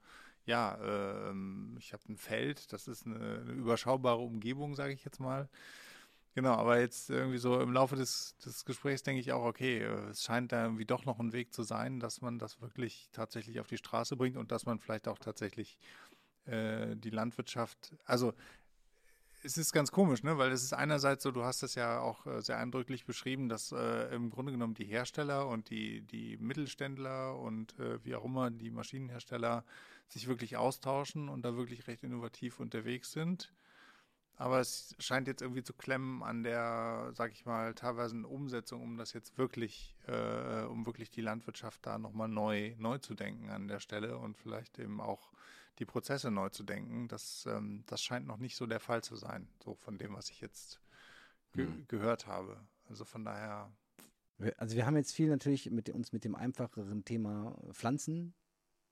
[0.51, 5.21] ja, ähm, ich habe ein Feld, das ist eine, eine überschaubare Umgebung, sage ich jetzt
[5.21, 5.49] mal.
[6.35, 10.11] Genau, aber jetzt irgendwie so im Laufe des, des Gesprächs denke ich auch, okay, äh,
[10.11, 13.61] es scheint da irgendwie doch noch ein Weg zu sein, dass man das wirklich tatsächlich
[13.61, 15.79] auf die Straße bringt und dass man vielleicht auch tatsächlich
[16.47, 18.35] äh, die Landwirtschaft, also
[19.43, 20.37] es ist ganz komisch, ne?
[20.37, 23.73] weil es ist einerseits so, du hast es ja auch äh, sehr eindrücklich beschrieben, dass
[23.73, 28.51] äh, im Grunde genommen die Hersteller und die, die Mittelständler und äh, wie auch immer
[28.51, 29.65] die Maschinenhersteller
[30.13, 33.53] sich wirklich austauschen und da wirklich recht innovativ unterwegs sind.
[34.37, 38.97] Aber es scheint jetzt irgendwie zu klemmen an der, sag ich mal, teilweise Umsetzung, um
[38.97, 43.69] das jetzt wirklich, äh, um wirklich die Landwirtschaft da nochmal neu, neu zu denken an
[43.69, 45.31] der Stelle und vielleicht eben auch
[45.79, 47.07] die Prozesse neu zu denken.
[47.09, 50.31] Das, ähm, das scheint noch nicht so der Fall zu sein, so von dem, was
[50.31, 50.81] ich jetzt
[51.53, 51.87] ge Mhm.
[51.89, 52.67] gehört habe.
[52.89, 53.71] Also von daher,
[54.57, 58.35] Also wir haben jetzt viel natürlich mit, uns mit dem einfacheren Thema Pflanzen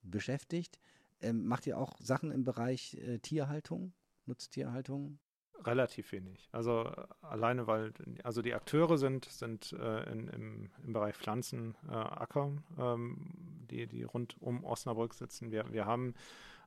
[0.03, 0.79] beschäftigt.
[1.21, 3.93] Ähm, macht ihr auch Sachen im Bereich äh, Tierhaltung,
[4.27, 5.19] Nutztierhaltung?
[5.65, 6.49] Relativ wenig.
[6.53, 7.93] Also äh, alleine, weil
[8.23, 13.33] also die Akteure sind, sind äh, in, im, im Bereich Pflanzen, äh, Acker, ähm,
[13.69, 15.51] die, die rund um Osnabrück sitzen.
[15.51, 16.15] Wir, wir haben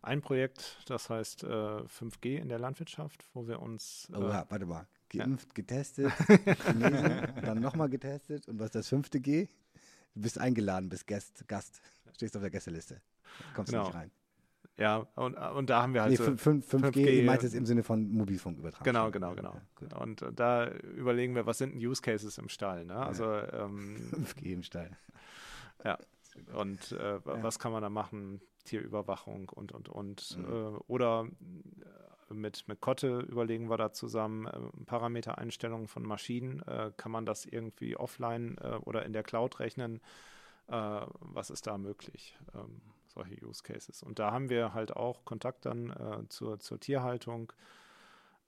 [0.01, 4.45] ein Projekt, das heißt äh, 5G in der Landwirtschaft, wo wir uns äh, Oh, ja,
[4.49, 4.87] warte mal.
[5.09, 6.11] Geimpft, getestet,
[6.65, 8.47] genesen, dann nochmal getestet.
[8.47, 9.47] Und was ist das fünfte G?
[10.15, 11.81] Du bist eingeladen, bist Gast, Gast.
[12.13, 13.01] Stehst auf der Gästeliste.
[13.53, 13.85] Kommst Genau.
[13.85, 14.11] nicht rein.
[14.77, 17.43] Ja, und, und da haben wir halt nee, so, 5, 5, 5G, 5G, ihr meint
[17.43, 18.83] es im Sinne von Mobilfunkübertragung.
[18.85, 19.55] Genau, genau, genau.
[19.89, 19.97] Ja.
[19.97, 22.85] Und äh, da überlegen wir, was sind denn Use Cases im Stall?
[22.85, 22.95] Ne?
[22.95, 24.89] Also ähm, 5G im Stall.
[26.53, 27.21] und äh, Ja.
[27.23, 28.41] was kann man da machen?
[28.63, 30.37] Tierüberwachung und und und.
[30.37, 30.45] Mhm.
[30.45, 31.27] Äh, oder
[32.29, 36.61] äh, mit, mit Kotte überlegen wir da zusammen äh, Parametereinstellungen von Maschinen.
[36.67, 39.99] Äh, kann man das irgendwie offline äh, oder in der Cloud rechnen?
[40.67, 42.37] Äh, was ist da möglich?
[42.55, 42.81] Ähm,
[43.11, 44.03] solche Use Cases.
[44.03, 47.53] Und da haben wir halt auch Kontakt dann äh, zur, zur Tierhaltung.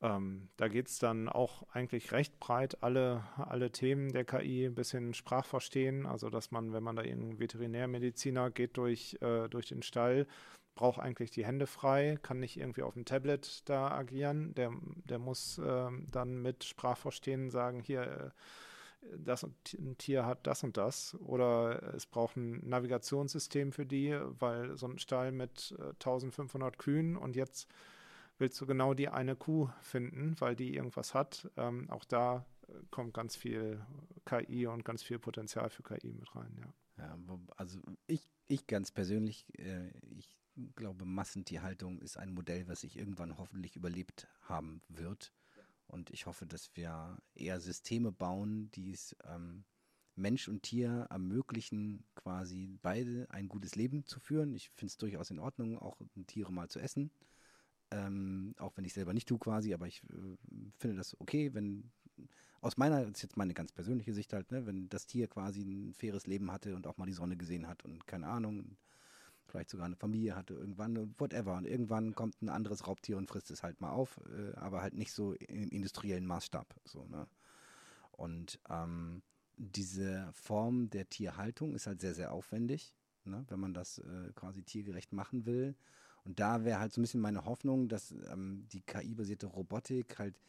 [0.01, 4.75] Ähm, da geht es dann auch eigentlich recht breit, alle, alle Themen der KI, ein
[4.75, 9.81] bisschen Sprachverstehen, also dass man, wenn man da irgendein Veterinärmediziner geht durch, äh, durch den
[9.81, 10.27] Stall,
[10.75, 14.71] braucht eigentlich die Hände frei, kann nicht irgendwie auf dem Tablet da agieren, der,
[15.05, 18.29] der muss ähm, dann mit Sprachverstehen sagen, hier, äh,
[19.17, 24.17] das und, ein Tier hat das und das oder es braucht ein Navigationssystem für die,
[24.39, 27.67] weil so ein Stall mit äh, 1500 Kühen und jetzt
[28.37, 31.49] willst du genau die eine Kuh finden, weil die irgendwas hat.
[31.57, 33.85] Ähm, auch da äh, kommt ganz viel
[34.25, 36.73] KI und ganz viel Potenzial für KI mit rein, ja.
[36.97, 37.17] Ja,
[37.57, 40.37] also ich, ich ganz persönlich, äh, ich
[40.75, 45.33] glaube, Massentierhaltung ist ein Modell, was sich irgendwann hoffentlich überlebt haben wird.
[45.93, 49.63] Und ich hoffe, dass wir eher Systeme bauen, die es ähm,
[50.15, 54.53] Mensch und Tier ermöglichen, quasi beide ein gutes Leben zu führen.
[54.53, 57.11] Ich finde es durchaus in Ordnung, auch Tiere mal zu essen.
[57.91, 61.91] Ähm, auch wenn ich selber nicht tue quasi, aber ich äh, finde das okay, wenn
[62.61, 65.61] aus meiner, das ist jetzt meine ganz persönliche Sicht halt, ne, wenn das Tier quasi
[65.61, 68.77] ein faires Leben hatte und auch mal die Sonne gesehen hat und keine Ahnung,
[69.47, 71.55] vielleicht sogar eine Familie hatte irgendwann whatever.
[71.55, 74.93] Und irgendwann kommt ein anderes Raubtier und frisst es halt mal auf, äh, aber halt
[74.95, 76.75] nicht so im industriellen Maßstab.
[76.85, 77.27] So, ne?
[78.11, 79.21] Und ähm,
[79.57, 82.95] diese Form der Tierhaltung ist halt sehr, sehr aufwendig,
[83.25, 83.45] ne?
[83.49, 85.75] wenn man das äh, quasi tiergerecht machen will.
[86.23, 90.39] Und da wäre halt so ein bisschen meine Hoffnung, dass ähm, die KI-basierte Robotik halt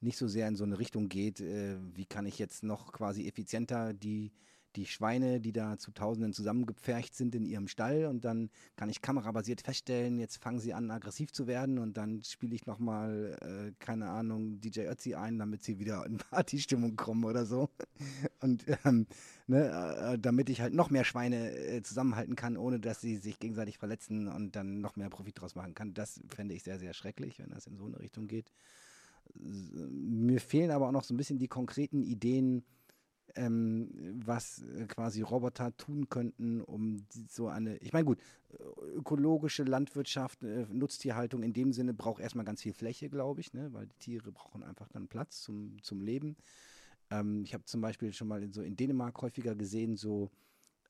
[0.00, 3.26] nicht so sehr in so eine Richtung geht, äh, wie kann ich jetzt noch quasi
[3.26, 4.32] effizienter die
[4.76, 9.02] die Schweine, die da zu Tausenden zusammengepfercht sind in ihrem Stall und dann kann ich
[9.02, 13.72] kamerabasiert feststellen, jetzt fangen sie an aggressiv zu werden und dann spiele ich nochmal, äh,
[13.78, 17.70] keine Ahnung, DJ Ötzi ein, damit sie wieder in Partystimmung kommen oder so.
[18.40, 19.06] Und ähm,
[19.46, 23.38] ne, äh, damit ich halt noch mehr Schweine äh, zusammenhalten kann, ohne dass sie sich
[23.38, 25.94] gegenseitig verletzen und dann noch mehr Profit draus machen kann.
[25.94, 28.52] Das fände ich sehr, sehr schrecklich, wenn das in so eine Richtung geht.
[29.34, 32.64] Mir fehlen aber auch noch so ein bisschen die konkreten Ideen,
[33.36, 38.18] ähm, was äh, quasi Roboter tun könnten, um so eine, ich meine gut,
[38.94, 43.72] ökologische Landwirtschaft, äh, Nutztierhaltung in dem Sinne braucht erstmal ganz viel Fläche, glaube ich, ne?
[43.72, 46.36] weil die Tiere brauchen einfach dann Platz zum, zum Leben.
[47.10, 50.30] Ähm, ich habe zum Beispiel schon mal in, so in Dänemark häufiger gesehen, so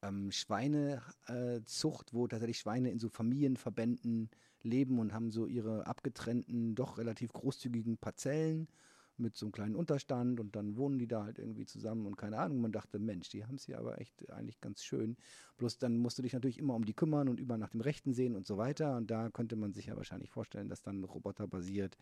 [0.03, 4.31] ähm, Schweinezucht, äh, wo tatsächlich Schweine in so Familienverbänden
[4.63, 8.69] leben und haben so ihre abgetrennten, doch relativ großzügigen Parzellen
[9.17, 12.39] mit so einem kleinen Unterstand und dann wohnen die da halt irgendwie zusammen und keine
[12.39, 12.61] Ahnung.
[12.61, 15.17] Man dachte, Mensch, die haben es hier aber echt eigentlich ganz schön.
[15.57, 18.13] Bloß dann musst du dich natürlich immer um die kümmern und über nach dem Rechten
[18.13, 18.97] sehen und so weiter.
[18.97, 21.97] Und da könnte man sich ja wahrscheinlich vorstellen, dass dann roboterbasiert,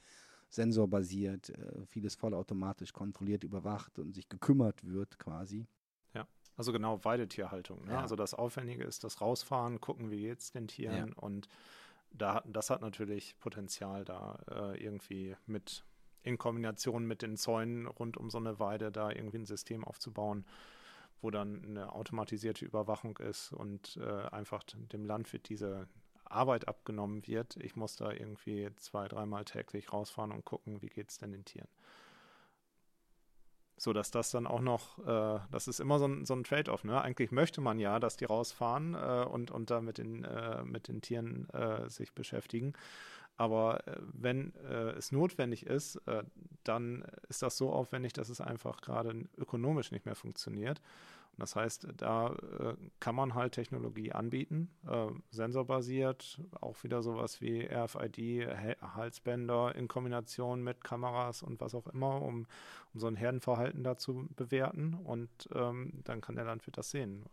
[0.48, 5.66] sensorbasiert, äh, vieles vollautomatisch kontrolliert, überwacht und sich gekümmert wird quasi.
[6.14, 6.26] Ja,
[6.56, 7.84] also genau Weidetierhaltung.
[7.84, 7.92] Ne?
[7.92, 8.00] Ja.
[8.00, 11.14] Also das Aufwendige ist das Rausfahren, gucken, wie geht es den Tieren ja.
[11.16, 11.48] und
[12.14, 15.84] da, das hat natürlich Potenzial, da äh, irgendwie mit
[16.22, 20.44] in Kombination mit den Zäunen rund um so eine Weide da irgendwie ein System aufzubauen,
[21.20, 25.88] wo dann eine automatisierte Überwachung ist und äh, einfach dem Landwirt diese
[26.24, 27.56] Arbeit abgenommen wird.
[27.56, 31.44] Ich muss da irgendwie zwei, dreimal täglich rausfahren und gucken, wie geht es denn den
[31.44, 31.68] Tieren.
[33.76, 36.84] So dass das dann auch noch, äh, das ist immer so ein, so ein Trade-off.
[36.84, 37.00] Ne?
[37.00, 40.88] Eigentlich möchte man ja, dass die rausfahren äh, und, und da mit den, äh, mit
[40.88, 42.74] den Tieren äh, sich beschäftigen.
[43.36, 46.22] Aber äh, wenn äh, es notwendig ist, äh,
[46.64, 50.80] dann ist das so aufwendig, dass es einfach gerade ökonomisch nicht mehr funktioniert.
[51.32, 57.40] Und das heißt, da äh, kann man halt Technologie anbieten, äh, sensorbasiert, auch wieder sowas
[57.40, 58.48] wie RFID,
[58.82, 62.46] Halsbänder in Kombination mit Kameras und was auch immer, um,
[62.92, 64.92] um so ein Herdenverhalten da zu bewerten.
[64.92, 67.24] Und ähm, dann kann der Landwirt das sehen.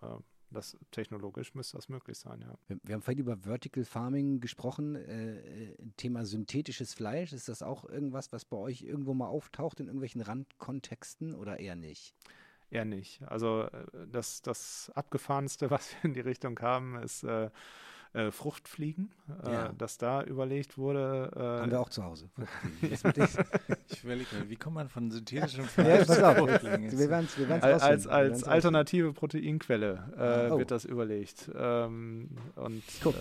[0.51, 2.57] Das technologisch müsste das möglich sein, ja.
[2.67, 4.95] Wir, wir haben vorhin über Vertical Farming gesprochen.
[4.95, 7.34] Äh, äh, Thema synthetisches Fleisch.
[7.34, 11.76] Ist das auch irgendwas, was bei euch irgendwo mal auftaucht in irgendwelchen Randkontexten oder eher
[11.76, 12.15] nicht?
[12.71, 13.21] Eher nicht.
[13.23, 17.49] Also äh, das, das Abgefahrenste, was wir in die Richtung haben, ist äh,
[18.14, 19.11] äh, Fruchtfliegen,
[19.45, 19.72] äh, ja.
[19.77, 21.31] dass da überlegt wurde.
[21.36, 22.30] Äh, Haben wir auch zu Hause.
[22.81, 26.91] ich überlege mal, wie kommt man von synthetischem Fleisch ja, zu Fruchtfliegen?
[26.91, 30.57] Wir werden's, wir werden's als, als, als alternative Proteinquelle äh, oh.
[30.57, 31.52] wird das überlegt.
[31.56, 33.15] Ähm, und, Guck.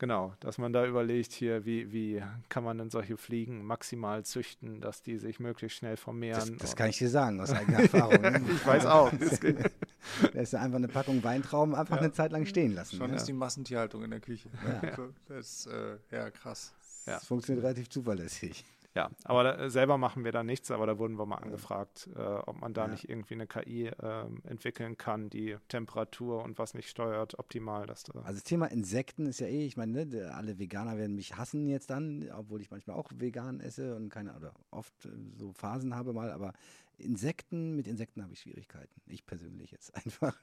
[0.00, 4.80] Genau, dass man da überlegt hier, wie, wie kann man denn solche Fliegen maximal züchten,
[4.80, 6.52] dass die sich möglichst schnell vermehren.
[6.52, 8.22] Das, das kann ich dir sagen, aus eigener Erfahrung.
[8.22, 8.40] Ne?
[8.50, 9.12] ich weiß auch.
[10.32, 12.02] da ist einfach eine Packung Weintrauben einfach ja.
[12.04, 12.96] eine Zeit lang stehen lassen.
[12.96, 13.16] Schon ja.
[13.16, 14.48] ist die Massentierhaltung in der Küche.
[14.66, 14.96] Ja,
[15.28, 16.72] das ist äh, ja krass.
[17.04, 18.64] Das funktioniert relativ zuverlässig.
[18.94, 22.20] Ja, aber da, selber machen wir da nichts, aber da wurden wir mal angefragt, äh,
[22.20, 22.88] ob man da ja.
[22.88, 27.86] nicht irgendwie eine KI äh, entwickeln kann, die Temperatur und was nicht steuert, optimal.
[27.86, 31.14] Dass da also das Thema Insekten ist ja eh, ich meine, ne, alle Veganer werden
[31.14, 35.10] mich hassen jetzt dann, obwohl ich manchmal auch vegan esse und keine, oder oft äh,
[35.36, 36.52] so Phasen habe mal, aber
[36.98, 39.00] Insekten, mit Insekten habe ich Schwierigkeiten.
[39.06, 40.36] Ich persönlich jetzt einfach.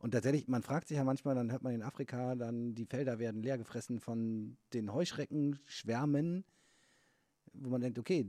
[0.00, 3.18] Und tatsächlich, man fragt sich ja manchmal, dann hört man in Afrika, dann die Felder
[3.18, 6.44] werden leer gefressen von den Heuschrecken, Schwärmen
[7.52, 8.28] wo man denkt, okay,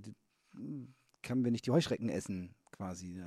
[1.22, 3.24] können wir nicht die Heuschrecken essen, quasi.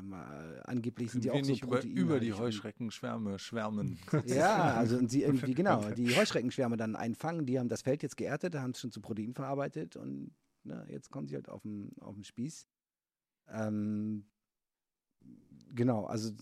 [0.65, 3.99] Angeblich sind die auch nicht so über, über die Heuschreckenschwärme schwärmen.
[4.27, 8.17] ja, also und sie irgendwie, genau, die Heuschreckenschwärme dann einfangen, die haben das Feld jetzt
[8.17, 10.33] geerntet, haben es schon zu Protein verarbeitet und
[10.65, 12.67] na, ne, jetzt kommen sie halt auf den, auf den Spieß.
[13.49, 14.27] Ähm,
[15.73, 16.33] genau, also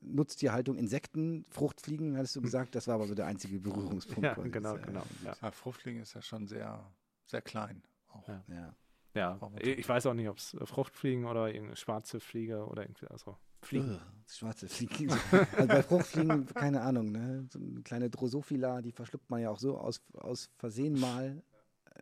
[0.00, 4.22] Nutztierhaltung, Insekten, Fruchtfliegen, hattest du gesagt, das war aber so der einzige Berührungspunkt.
[4.22, 5.02] Ja, genau, genau.
[5.24, 5.50] Ja.
[5.50, 6.88] Fruchtfliegen ist ja schon sehr,
[7.26, 7.82] sehr klein.
[8.08, 8.28] Auch.
[8.28, 8.44] Ja.
[8.48, 8.76] ja.
[9.14, 13.06] Ja, ich weiß auch nicht, ob es äh, Fruchtfliegen oder irgendeine schwarze Fliege oder irgendwie,
[13.06, 14.00] also Fliegen.
[14.26, 15.10] schwarze Fliegen.
[15.56, 17.46] also bei Fruchtfliegen, keine Ahnung, ne?
[17.50, 21.42] So eine kleine Drosophila, die verschluckt man ja auch so aus, aus Versehen mal.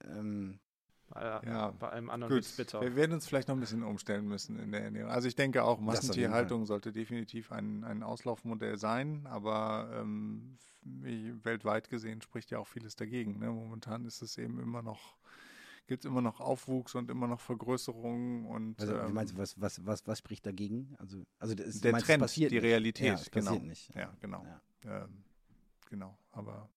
[0.05, 0.59] Ähm,
[1.14, 2.80] ja, ja, bei allem anderen ist bitter.
[2.80, 5.10] Wir werden uns vielleicht noch ein bisschen umstellen müssen in der Ernährung.
[5.10, 12.22] Also ich denke auch, Massentierhaltung sollte definitiv ein, ein Auslaufmodell sein, aber ähm, weltweit gesehen
[12.22, 13.39] spricht ja auch vieles dagegen.
[13.39, 13.51] Ne?
[13.51, 15.16] Momentan ist es eben immer noch
[15.87, 19.61] gibt es immer noch Aufwuchs und immer noch Vergrößerungen und also, ähm, meinst du, was,
[19.61, 20.95] was, was, was spricht dagegen?
[20.99, 22.63] Also, also das, der meinst, Trend, die nicht.
[22.63, 23.55] Realität, ja, genau.
[23.57, 23.95] Nicht.
[23.95, 24.45] Ja, genau.
[24.85, 25.05] Ja.
[25.05, 25.25] Ähm,
[25.89, 26.69] genau, aber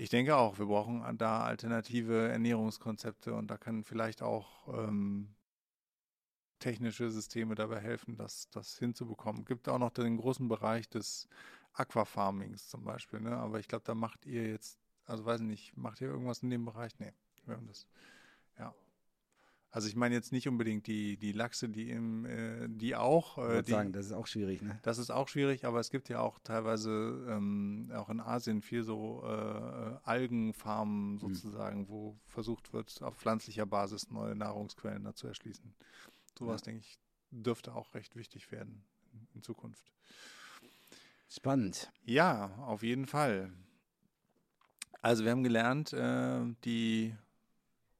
[0.00, 5.34] ich denke auch, wir brauchen da alternative Ernährungskonzepte und da kann vielleicht auch ähm,
[6.58, 9.44] technische Systeme dabei helfen, das, das hinzubekommen.
[9.44, 11.28] Gibt auch noch den großen Bereich des
[11.74, 13.36] Aquafarmings zum Beispiel, ne?
[13.36, 16.48] aber ich glaube, da macht ihr jetzt, also weiß ich nicht, macht ihr irgendwas in
[16.48, 16.98] dem Bereich?
[16.98, 17.12] Nee,
[17.48, 17.86] haben das,
[18.58, 18.74] ja.
[19.72, 23.38] Also ich meine jetzt nicht unbedingt die, die Lachse, die im, äh, die auch.
[23.38, 24.78] Ich Äh, würde die, sagen, das ist auch schwierig, ne?
[24.82, 28.82] das ist auch schwierig, aber es gibt ja auch teilweise ähm, auch in Asien viel
[28.82, 35.72] so äh, Algenfarmen sozusagen, wo versucht wird, auf pflanzlicher Basis neue Nahrungsquellen da zu erschließen.
[36.36, 36.98] Sowas, denke ich,
[37.30, 39.92] dürfte auch recht wichtig werden in, in Zukunft.
[41.28, 41.92] Spannend.
[42.02, 43.52] Ja, auf jeden Fall.
[45.00, 47.14] Also wir haben gelernt, äh, die,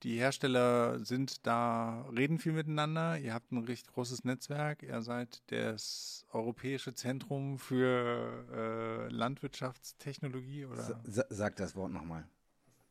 [0.02, 3.18] die Hersteller sind da, reden viel miteinander.
[3.18, 4.82] Ihr habt ein recht großes Netzwerk.
[4.82, 12.27] Ihr seid das Europäische Zentrum für äh, Landwirtschaftstechnologie oder Sa sa sag das Wort nochmal.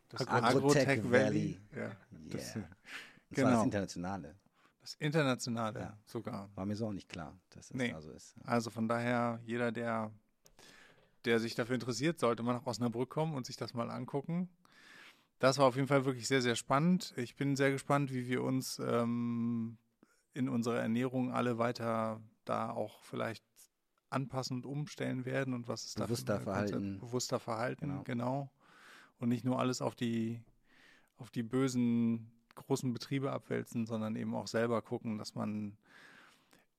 [0.10, 1.60] das Agrotech Agrotech Valley.
[1.76, 1.92] Ja,
[2.30, 2.66] das, Yeah.
[3.32, 3.64] Und zwar das genau.
[3.64, 4.36] Internationale.
[4.82, 5.98] das Internationale Ja.
[6.06, 6.50] sogar.
[6.56, 7.92] War mir so auch nicht klar, dass das Nee.
[7.92, 8.36] da so ist.
[8.44, 10.12] Also von daher, jeder, der,
[11.26, 14.50] der sich dafür interessiert, sollte mal nach Osnabrück kommen und sich das mal angucken.
[15.40, 17.14] Das war auf jeden Fall wirklich sehr, sehr spannend.
[17.18, 19.78] Ich bin sehr gespannt, wie wir uns ähm,
[20.34, 23.44] in unserer Ernährung alle weiter da auch vielleicht
[24.10, 27.00] anpassen und umstellen werden und was es da Bewusster verhalten.
[27.00, 28.04] Bewusster verhalten, Genau.
[28.04, 28.52] genau.
[29.20, 30.42] Und nicht nur alles auf die,
[31.18, 35.78] auf die bösen großen Betriebe abwälzen, sondern eben auch selber gucken, dass man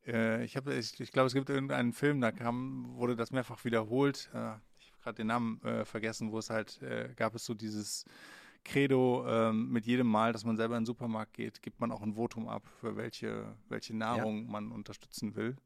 [0.07, 3.65] äh, ich habe, ich, ich glaube, es gibt irgendeinen Film, da kam, wurde das mehrfach
[3.65, 4.31] wiederholt.
[4.35, 7.55] Äh, ich habe gerade den Namen äh, vergessen, wo es halt äh, gab es so
[7.55, 8.05] dieses
[8.65, 12.03] Credo ähm, mit jedem Mal, dass man selber in den Supermarkt geht, gibt man auch
[12.03, 15.57] ein Votum ab, für welche, welche Nahrung man unterstützen will.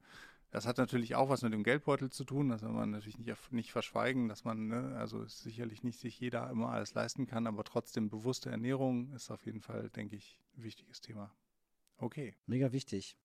[0.50, 3.52] Das hat natürlich auch was mit dem Geldbeutel zu tun, das soll man natürlich nicht,
[3.52, 7.48] nicht verschweigen, dass man, ne, also ist sicherlich nicht sich jeder immer alles leisten kann,
[7.48, 11.34] aber trotzdem bewusste Ernährung ist auf jeden Fall, denke ich, ein wichtiges Thema.
[11.96, 12.36] Okay.
[12.46, 13.16] Mega wichtig.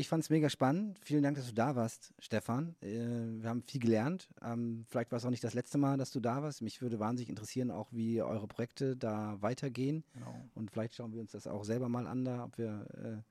[0.00, 0.98] Ich fand es mega spannend.
[1.02, 2.74] Vielen Dank, dass du da warst, Stefan.
[2.80, 2.86] Äh,
[3.42, 4.30] wir haben viel gelernt.
[4.42, 6.62] Ähm, vielleicht war es auch nicht das letzte Mal, dass du da warst.
[6.62, 10.02] Mich würde wahnsinnig interessieren, auch wie eure Projekte da weitergehen.
[10.14, 10.34] Genau.
[10.54, 13.22] Und vielleicht schauen wir uns das auch selber mal an, da, ob wir äh,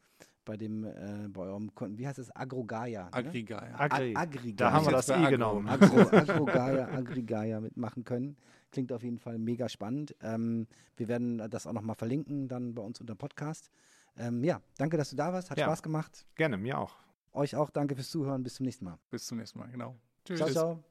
[0.46, 3.06] bei dem, äh, bei eurem Kunden, wie heißt es, Agrogaya?
[3.06, 3.14] ne?
[3.14, 3.74] Agrigaya.
[3.80, 4.16] Agri.
[4.16, 4.54] A- Agrigaya.
[4.56, 5.30] Da haben wir das I Agro.
[5.32, 5.68] genommen.
[5.68, 8.38] Agro, Agrogaya, Agrigaya mitmachen können.
[8.72, 10.16] Klingt auf jeden Fall mega spannend.
[10.22, 10.68] Ähm,
[10.98, 13.72] wir werden das auch nochmal verlinken, dann bei uns unter Podcast.
[14.18, 15.50] Ähm, ja, danke, dass du da warst.
[15.52, 15.66] Hat Ja.
[15.66, 16.26] Spaß gemacht.
[16.36, 16.96] Gerne, mir auch.
[17.32, 18.44] Euch auch danke fürs Zuhören.
[18.44, 18.98] Bis zum nächsten Mal.
[19.10, 19.96] Bis zum nächsten Mal, genau.
[20.26, 20.38] Tschüss.
[20.40, 20.84] Ciao, ciao.